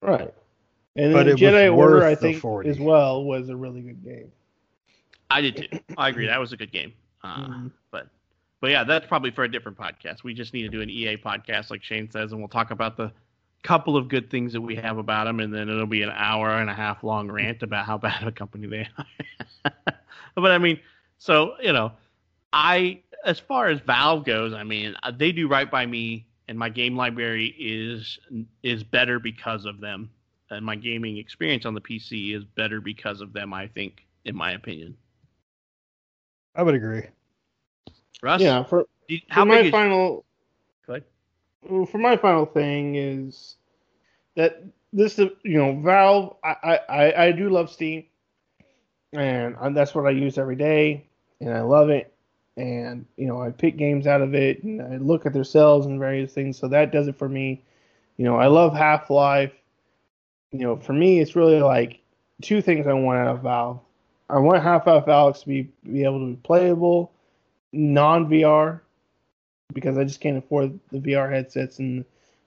[0.00, 0.32] Right,
[0.94, 4.30] and but then Jedi Order, I think, as well, was a really good game.
[5.30, 5.80] I did too.
[5.98, 6.28] I agree.
[6.28, 6.92] That was a good game.
[7.24, 7.66] Uh, mm-hmm.
[7.90, 8.06] But,
[8.60, 10.22] but yeah, that's probably for a different podcast.
[10.22, 12.96] We just need to do an EA podcast, like Shane says, and we'll talk about
[12.96, 13.10] the
[13.64, 16.50] couple of good things that we have about them, and then it'll be an hour
[16.50, 19.72] and a half long rant about how bad of a company they are.
[20.36, 20.78] but I mean
[21.18, 21.92] so you know,
[22.52, 26.58] I as far as Valve goes, I mean, uh, they do right by me, and
[26.58, 28.18] my game library is
[28.62, 30.10] is better because of them,
[30.50, 33.52] and my gaming experience on the PC is better because of them.
[33.52, 34.96] I think, in my opinion.
[36.54, 37.08] I would agree.
[38.22, 40.24] Russ, yeah, for, do you- for how my is final
[40.86, 41.00] Go
[41.62, 43.56] well, for my final thing is
[44.36, 44.62] that
[44.92, 48.04] this you know Valve I I, I- I do love Steam
[49.12, 51.05] and that's what I use every day
[51.40, 52.12] and I love it.
[52.56, 55.86] And you know I pick games out of it and I look at their sales
[55.86, 56.58] and various things.
[56.58, 57.62] So that does it for me.
[58.16, 59.52] You know I love Half Life
[60.52, 62.00] you know for me it's really like
[62.42, 63.80] two things I want out of Valve.
[64.28, 67.12] I want Half Life Alyx to be be able to be playable
[67.72, 68.80] non VR
[69.72, 72.04] because I just can't afford the VR headsets and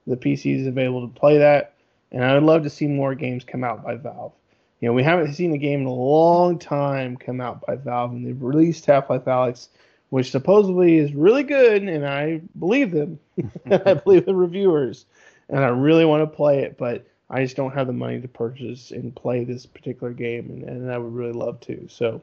[0.07, 1.75] the PCs available to play that.
[2.11, 4.33] And I would love to see more games come out by Valve.
[4.79, 8.11] You know, we haven't seen a game in a long time come out by Valve,
[8.11, 9.67] and they've released Half-Life Alyx,
[10.09, 13.19] which supposedly is really good, and I believe them.
[13.71, 15.05] I believe the reviewers,
[15.49, 18.27] and I really want to play it, but I just don't have the money to
[18.27, 21.87] purchase and play this particular game, and, and I would really love to.
[21.89, 22.21] So,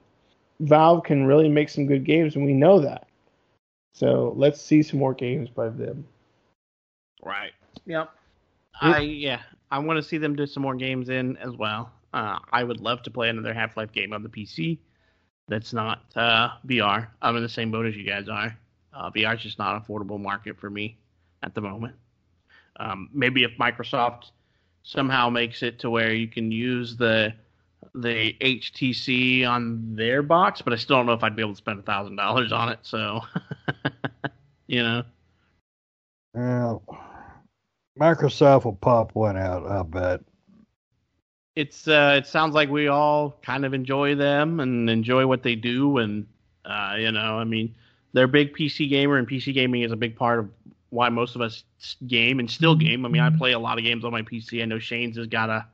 [0.60, 3.06] Valve can really make some good games, and we know that.
[3.96, 6.06] So let's see some more games by them.
[7.22, 7.52] Right.
[7.86, 8.10] Yep.
[8.78, 9.40] I yeah.
[9.70, 11.90] I want to see them do some more games in as well.
[12.16, 14.78] Uh, I would love to play another Half Life game on the PC.
[15.48, 17.08] That's not uh, VR.
[17.20, 18.56] I'm in the same boat as you guys are.
[18.94, 20.96] Uh, VR is just not affordable market for me
[21.42, 21.94] at the moment.
[22.80, 24.30] Um, maybe if Microsoft
[24.82, 27.34] somehow makes it to where you can use the
[27.94, 31.58] the HTC on their box, but I still don't know if I'd be able to
[31.58, 32.78] spend a thousand dollars on it.
[32.80, 33.20] So,
[34.66, 35.02] you know.
[36.32, 36.82] Well,
[38.00, 40.22] Microsoft will pop one out, I bet.
[41.56, 45.56] It's uh it sounds like we all kind of enjoy them and enjoy what they
[45.56, 46.26] do and
[46.66, 47.74] uh you know i mean
[48.12, 50.48] they're a big pc gamer and pc gaming is a big part of
[50.90, 51.64] why most of us
[52.06, 53.04] game and still game.
[53.04, 55.26] I mean i play a lot of games on my pc i know shane's has
[55.26, 55.66] got a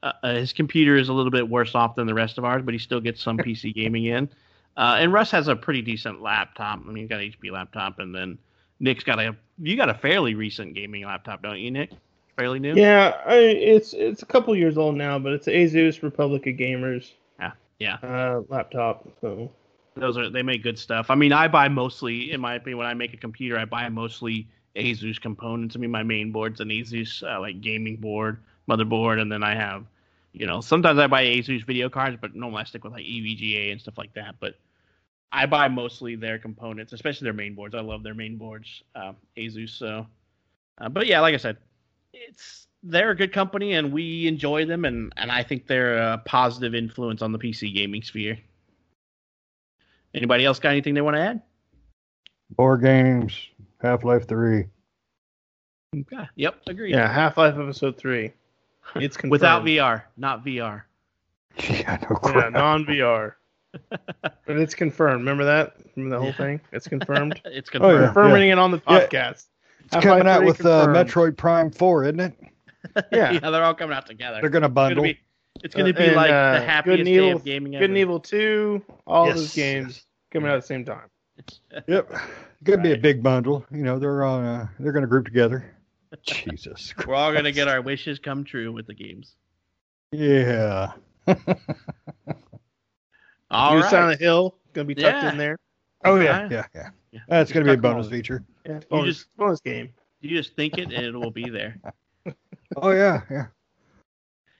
[0.00, 2.62] uh, uh, his computer is a little bit worse off than the rest of ours
[2.62, 4.28] but he still gets some pc gaming in.
[4.76, 6.80] Uh and russ has a pretty decent laptop.
[6.80, 8.38] I mean he's got an hp laptop and then
[8.80, 11.90] nick's got a you got a fairly recent gaming laptop don't you nick
[12.38, 16.46] fairly new Yeah, I, it's it's a couple years old now, but it's Asus Republic
[16.46, 17.10] of Gamers
[17.78, 19.08] yeah uh, laptop.
[19.20, 19.50] So
[19.94, 21.10] those are they make good stuff.
[21.10, 23.88] I mean, I buy mostly, in my opinion, when I make a computer, I buy
[23.88, 25.76] mostly Asus components.
[25.76, 28.38] I mean, my main board's an Asus uh, like gaming board,
[28.68, 29.84] motherboard, and then I have,
[30.32, 33.72] you know, sometimes I buy Asus video cards, but normally I stick with like EVGA
[33.72, 34.36] and stuff like that.
[34.40, 34.54] But
[35.32, 37.74] I buy mostly their components, especially their main boards.
[37.74, 39.70] I love their main boards, uh, Asus.
[39.70, 40.06] So,
[40.80, 41.58] uh, but yeah, like I said,
[42.12, 46.18] it's they're a good company and we enjoy them, and and I think they're a
[46.18, 48.38] positive influence on the PC gaming sphere.
[50.14, 51.42] Anybody else got anything they want to add?
[52.50, 53.34] Board games,
[53.82, 54.64] Half Life 3.
[56.00, 56.28] Okay.
[56.36, 56.54] Yep.
[56.66, 56.90] Agreed.
[56.94, 58.32] yeah, Half Life Episode Three.
[58.96, 59.30] It's confirmed.
[59.32, 60.82] Without VR, not VR.
[61.68, 63.34] Yeah, no Yeah, non VR.
[64.22, 65.20] but it's confirmed.
[65.20, 65.76] Remember that?
[65.96, 66.36] Remember the whole Yeah.
[66.36, 66.60] thing?
[66.72, 67.40] It's confirmed.
[67.44, 68.00] It's Oh, confirmed.
[68.00, 68.06] yeah.
[68.06, 69.06] Confirming it on the Yeah.
[69.06, 69.46] podcast.
[69.88, 70.86] It's Half-Life coming out with uh.
[70.88, 72.34] Metroid Prime 4, isn't it?
[73.12, 73.38] Yeah.
[73.38, 74.40] they're all coming out together.
[74.40, 75.02] They're going to it's gonna bundle.
[75.04, 75.18] be,
[75.64, 77.74] it's gonna Uh, be and, like uh, the Good happiest and day Evil- of gaming
[77.74, 77.82] ever.
[77.82, 78.82] Good and Evil Two.
[79.06, 80.04] All Yes, those games yes.
[80.32, 81.08] coming out at the same time.
[81.86, 82.12] Yep.
[82.64, 83.64] Going to be a big bundle.
[83.70, 84.44] You know, they're on.
[84.44, 85.74] Uh, they're going to group together.
[86.22, 86.92] Jesus.
[87.06, 89.36] We're all gonna get our wishes come true with the games.
[90.12, 90.92] Yeah.
[93.50, 93.90] All New right.
[93.90, 95.30] Silent Hill gonna be tucked Yeah.
[95.32, 95.58] in there.
[96.04, 96.48] Oh Yeah.
[96.50, 97.20] yeah, yeah, yeah.
[97.20, 97.20] Yeah.
[97.28, 98.10] That's going to be a bonus all.
[98.12, 98.44] feature.
[98.66, 99.90] Yeah, bonus, just- bonus game.
[100.20, 101.80] You just think it, and it will be there.
[102.76, 103.46] Oh yeah, yeah.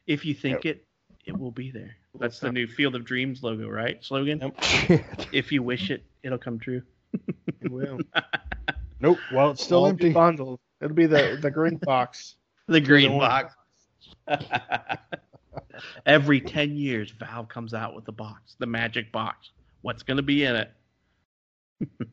[0.06, 0.86] If you think it,
[1.26, 1.94] it will be there.
[2.18, 4.02] That's the new Field of Dreams logo, right?
[4.02, 4.40] Slogan.
[4.40, 5.04] Yep.
[5.30, 6.80] If you wish it, it'll come true.
[7.60, 7.98] It will.
[9.00, 9.18] Nope.
[9.32, 10.12] Well, it's still All be empty.
[10.12, 10.58] Bundled.
[10.80, 12.36] It'll be the the green box.
[12.66, 13.54] The green The box.
[16.06, 19.50] Every 10 years, Valve comes out with the box, the magic box.
[19.82, 20.72] What's going to be in it?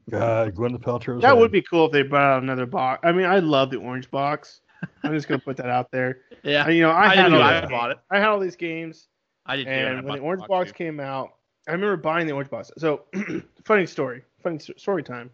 [0.09, 1.39] God, Gwyneth Paltrow's That head.
[1.39, 3.01] would be cool if they brought out another box.
[3.03, 4.61] I mean, I love the orange box.
[5.03, 6.19] I'm just gonna put that out there.
[6.43, 6.65] Yeah.
[6.65, 7.97] I- you know, I, I, had all I bought it.
[8.11, 9.07] I had all these games,
[9.47, 10.75] I did and I when the orange box box too.
[10.75, 11.33] came out,
[11.67, 12.69] I remember buying the orange box.
[12.77, 13.05] So,
[13.65, 14.21] funny story.
[14.43, 15.31] Funny story time.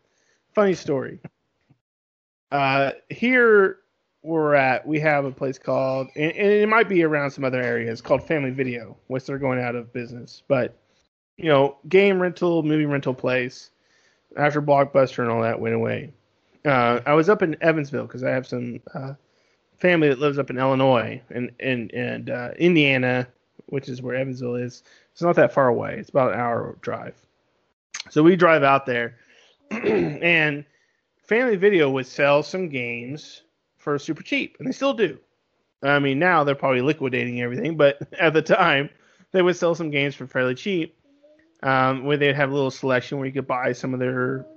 [0.56, 1.20] Funny story.
[2.52, 3.80] Uh, here
[4.24, 7.62] we're at, we have a place called, and, and it might be around some other
[7.62, 10.44] areas called Family Video, which they're going out of business.
[10.48, 10.78] But
[11.38, 13.72] you know, game rental, movie rental place.
[14.38, 16.14] After Blockbuster and all that went away,
[16.66, 19.14] uh, I was up in Evansville because I have some uh,
[19.78, 23.28] family that lives up in Illinois and and and uh, Indiana,
[23.68, 24.84] which is where Evansville is.
[25.12, 25.98] It's not that far away.
[25.98, 27.16] It's about an hour drive.
[28.10, 29.18] So we drive out there,
[29.72, 30.66] and
[31.24, 33.44] Family Video would sell some games
[33.78, 35.18] for super cheap, and they still do.
[35.84, 38.90] I mean, now they're probably liquidating everything, but at the time,
[39.32, 40.96] they would sell some games for fairly cheap.
[41.64, 44.48] Um, where they'd have a little selection where you could buy some of their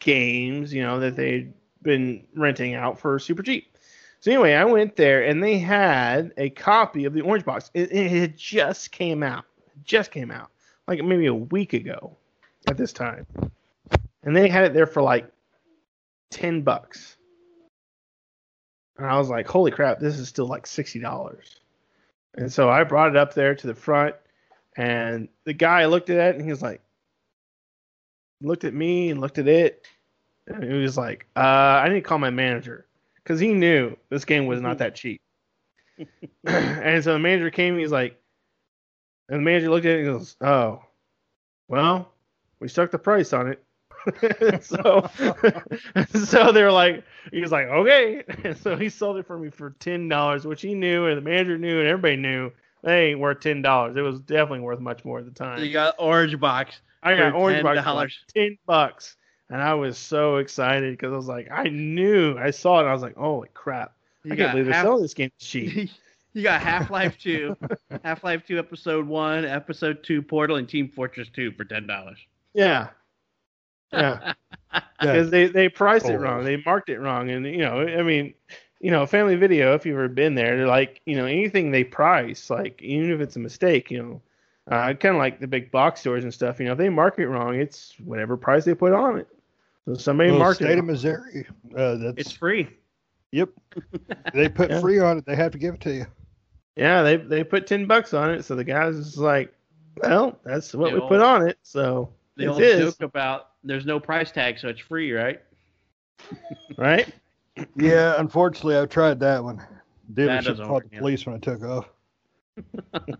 [0.00, 1.52] games, you know, that they'd
[1.82, 3.76] been renting out for super cheap.
[4.18, 7.70] So anyway, I went there and they had a copy of the Orange Box.
[7.74, 9.44] It, it just came out,
[9.84, 10.50] just came out,
[10.88, 12.16] like maybe a week ago
[12.66, 13.24] at this time,
[14.24, 15.30] and they had it there for like
[16.30, 17.16] ten bucks.
[18.96, 21.60] And I was like, holy crap, this is still like sixty dollars.
[22.34, 24.16] And so I brought it up there to the front,
[24.78, 26.80] and the guy looked at it and he was like,
[28.40, 29.84] looked at me and looked at it,
[30.46, 32.86] and he was like, uh, I need to call my manager
[33.16, 35.20] because he knew this game was not that cheap.
[36.46, 38.22] and so the manager came, he's like,
[39.28, 40.80] and the manager looked at it and goes, oh,
[41.66, 42.12] well,
[42.60, 43.64] we stuck the price on it.
[44.62, 45.10] so,
[46.14, 47.02] so they're like,
[47.32, 48.22] he was like, okay.
[48.44, 51.22] And so he sold it for me for ten dollars, which he knew, and the
[51.22, 52.52] manager knew, and everybody knew
[52.82, 53.96] they ain't worth ten dollars.
[53.96, 55.62] It was definitely worth much more at the time.
[55.64, 56.80] You got orange box.
[57.02, 57.94] I got for orange box for $10.
[57.94, 59.16] like ten bucks,
[59.50, 62.90] and I was so excited because I was like, I knew, I saw it, and
[62.90, 63.94] I was like, holy crap!
[64.24, 65.90] You I got can't believe they're half- selling this game cheap.
[66.34, 67.56] you got Half Life Two,
[68.04, 72.18] Half Life Two Episode One, Episode Two Portal, and Team Fortress Two for ten dollars.
[72.54, 72.88] yeah,
[73.92, 74.32] yeah.
[74.72, 74.82] Yeah.
[75.00, 76.18] because they they priced it Oh.
[76.18, 76.44] wrong.
[76.44, 78.34] They marked it wrong, and you know, I mean,
[78.80, 79.74] you know, Family Video.
[79.74, 83.20] If you've ever been there, they're like, you know, anything they price, like even if
[83.20, 84.22] it's a mistake, you know,
[84.70, 86.60] uh, kind of like the big box stores and stuff.
[86.60, 89.28] You know, if they mark it wrong, it's whatever price they put on it.
[89.86, 90.78] So somebody Well, marked state it.
[90.78, 91.46] of Missouri.
[91.76, 92.68] Uh, that's It's free.
[93.32, 93.48] yep.
[94.34, 94.80] They put Yeah.
[94.80, 95.24] free on it.
[95.26, 96.06] They have to give it to you.
[96.76, 98.44] Yeah, they they put ten bucks on it.
[98.44, 99.52] So the guys is like,
[99.96, 101.58] well, that's what The we old- put on it.
[101.62, 105.40] So The it old is joke about there's no price tag, so it's free, right?
[106.76, 107.08] right.
[107.76, 109.56] Yeah, unfortunately, I've tried that one.
[110.10, 111.00] That Dealership doesn't called work, the yeah.
[111.00, 111.88] police when I took off.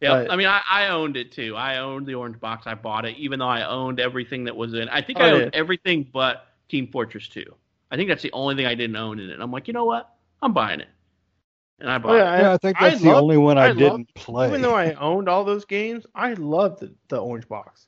[0.00, 1.56] Yeah, But- I mean, I, I owned it too.
[1.56, 2.66] I owned the orange box.
[2.66, 4.90] I bought it, even though I owned everything that was in.
[4.90, 5.50] I think Oh, I owned yeah.
[5.58, 7.42] everything but Team Fortress 2.
[7.90, 9.40] I think that's the only thing I didn't own in it.
[9.40, 10.12] I'm like, you know what?
[10.42, 10.88] I'm buying it,
[11.80, 12.18] and I bought Oh, it.
[12.18, 14.48] yeah, yeah, I think I that's the love- only one I, I didn't play.
[14.48, 17.85] Even though I owned all those games, I loved the, the orange box.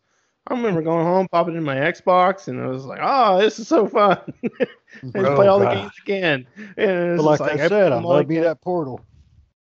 [0.48, 3.68] I remember going home, popping in my Xbox, and I was like, "Oh, this is
[3.68, 4.18] so fun!"
[5.02, 6.46] and play all the games again.
[6.76, 9.00] And just like, I said, I love me that portal.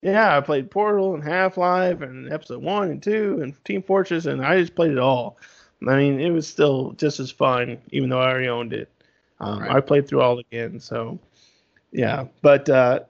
[0.03, 4.27] Yeah, I played Portal and Half Life and Episode One and Two and Team Fortress,
[4.27, 5.39] and I just played it all.
[5.87, 8.91] I mean, it was still just as fun, even though I already owned it.
[9.41, 9.71] Um, Right.
[9.71, 11.19] I played through all again, so
[11.93, 12.27] yeah.
[12.43, 13.01] But uh,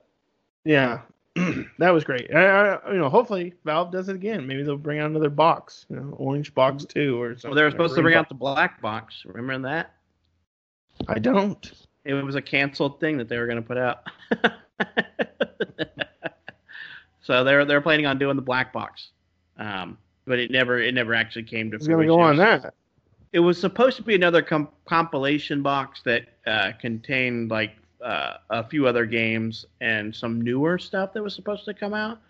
[0.65, 1.01] yeah,
[1.79, 2.33] that was great.
[2.35, 4.47] I, I, you know, hopefully Valve does it again.
[4.47, 7.51] Maybe they'll bring out another box, you know, Orange Box Two or something.
[7.51, 9.23] Well, they were supposed to bring Green out the black box.
[9.25, 9.95] Remember that?
[11.09, 11.73] I don't.
[12.05, 14.03] It was a canceled thing that they were going to put out.
[17.23, 19.11] so they're they're planning on doing the black box,
[19.57, 19.97] um,
[20.27, 22.17] but it never it never actually came to It's gonna fruition.
[22.17, 22.75] go on that.
[23.33, 28.65] It was supposed to be another com- compilation box that uh, contained like uh, a
[28.69, 32.21] few other games and some newer stuff that was supposed to come out.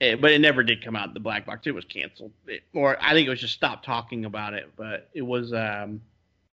[0.00, 1.14] Eh, but it never did come out.
[1.14, 1.66] The black box.
[1.66, 4.70] It was canceled, It- or I think it was just stopped talking about it.
[4.76, 6.00] But it was um,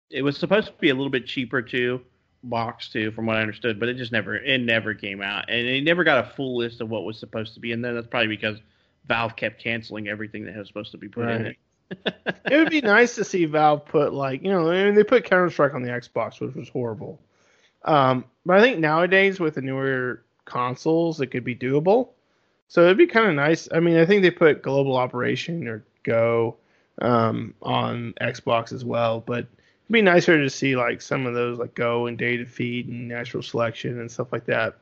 [0.09, 2.01] it was supposed to be a little bit cheaper too,
[2.43, 3.79] box too, from what I understood.
[3.79, 6.81] But it just never it never came out, and it never got a full list
[6.81, 7.93] of what was supposed to be in there.
[7.93, 8.57] That's probably because
[9.07, 11.57] Valve kept canceling everything that was supposed to be put in it.
[12.51, 15.23] it would be nice to see Valve put like you know, I mean, they put
[15.25, 17.21] Counter Strike on the Xbox, which was horrible.
[17.88, 22.09] Um, but I think nowadays with the newer consoles, it could be doable.
[22.68, 23.68] So it'd be kind of nice.
[23.72, 26.57] I mean, I think they put Global Operation or Go
[27.01, 31.59] um, on Xbox as well, but it'd be nicer to see like some of those
[31.59, 34.77] like Go and Day of Defeat and Natural Selection and stuff like that.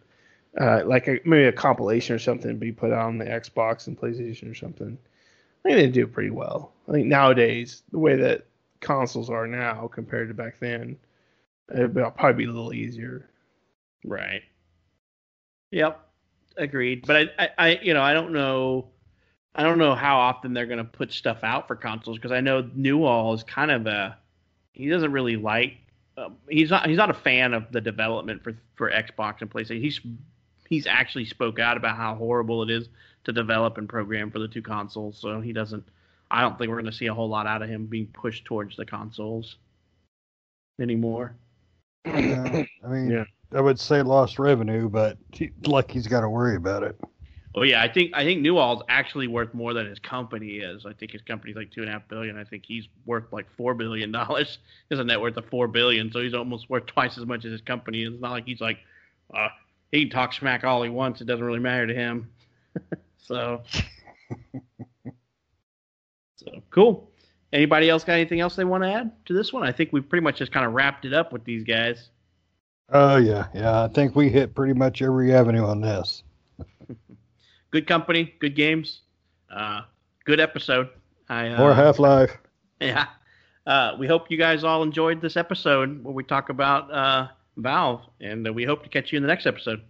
[0.60, 4.50] Uh, like a, maybe a compilation or something be put on the Xbox and PlayStation
[4.50, 4.98] or something.
[5.64, 6.72] I think they'd do pretty well.
[6.88, 8.46] I think nowadays, the way that
[8.80, 10.98] consoles are now compared to back then,
[11.70, 13.30] be- probably be a little easier.
[14.04, 14.42] Right.
[15.72, 16.00] Yep.
[16.58, 17.06] Agreed.
[17.06, 18.88] But I, I, I, you know, I don't know,
[19.56, 22.42] I don't know how often they're going to put stuff out for consoles because I
[22.42, 24.18] know Newell is kind of a,
[24.74, 25.78] he doesn't really like,
[26.18, 29.82] um, he's not, he's not a fan of the development for for Xbox and PlayStation.
[29.82, 30.00] He's
[30.70, 32.88] he's actually spoke out about how horrible it is
[33.24, 35.18] to develop and program for the two consoles.
[35.18, 35.84] So he doesn't.
[36.32, 38.46] I don't think we're going to see a whole lot out of him being pushed
[38.46, 39.58] towards the consoles
[40.80, 41.36] anymore.
[42.06, 43.26] Yeah, I mean, Yeah.
[43.54, 47.00] I would say lost revenue, but he, like he's got to worry about it.
[47.58, 50.86] Oh yeah, I think I think Newell's actually worth more than his company is.
[50.86, 52.38] I think his company's like two and a half billion.
[52.38, 54.58] I think he's worth like four billion dollars.
[54.90, 57.46] He has a net worth of four billion, so he's almost worth twice as much
[57.46, 58.04] as his company.
[58.04, 58.80] It's not like he's like,
[59.34, 59.48] uh,
[59.92, 61.22] he can talk smack all he wants.
[61.22, 62.30] It doesn't really matter to him.
[63.18, 63.64] so,
[66.36, 67.10] so cool.
[67.56, 69.64] Anybody else got anything else they want to add to this one?
[69.64, 72.10] I think we pretty much just kind of wrapped it up with these guys.
[72.90, 73.84] Oh yeah, yeah.
[73.84, 76.24] I think we hit pretty much every avenue on this.
[77.72, 79.04] good company, good games,
[79.50, 79.84] uh,
[80.26, 80.90] good episode.
[81.30, 82.38] I, uh, More Half Life.
[82.82, 83.06] Yeah.
[83.66, 88.02] Uh, we hope you guys all enjoyed this episode where we talk about uh, Valve,
[88.20, 89.82] and uh, we hope to catch you in the next episode.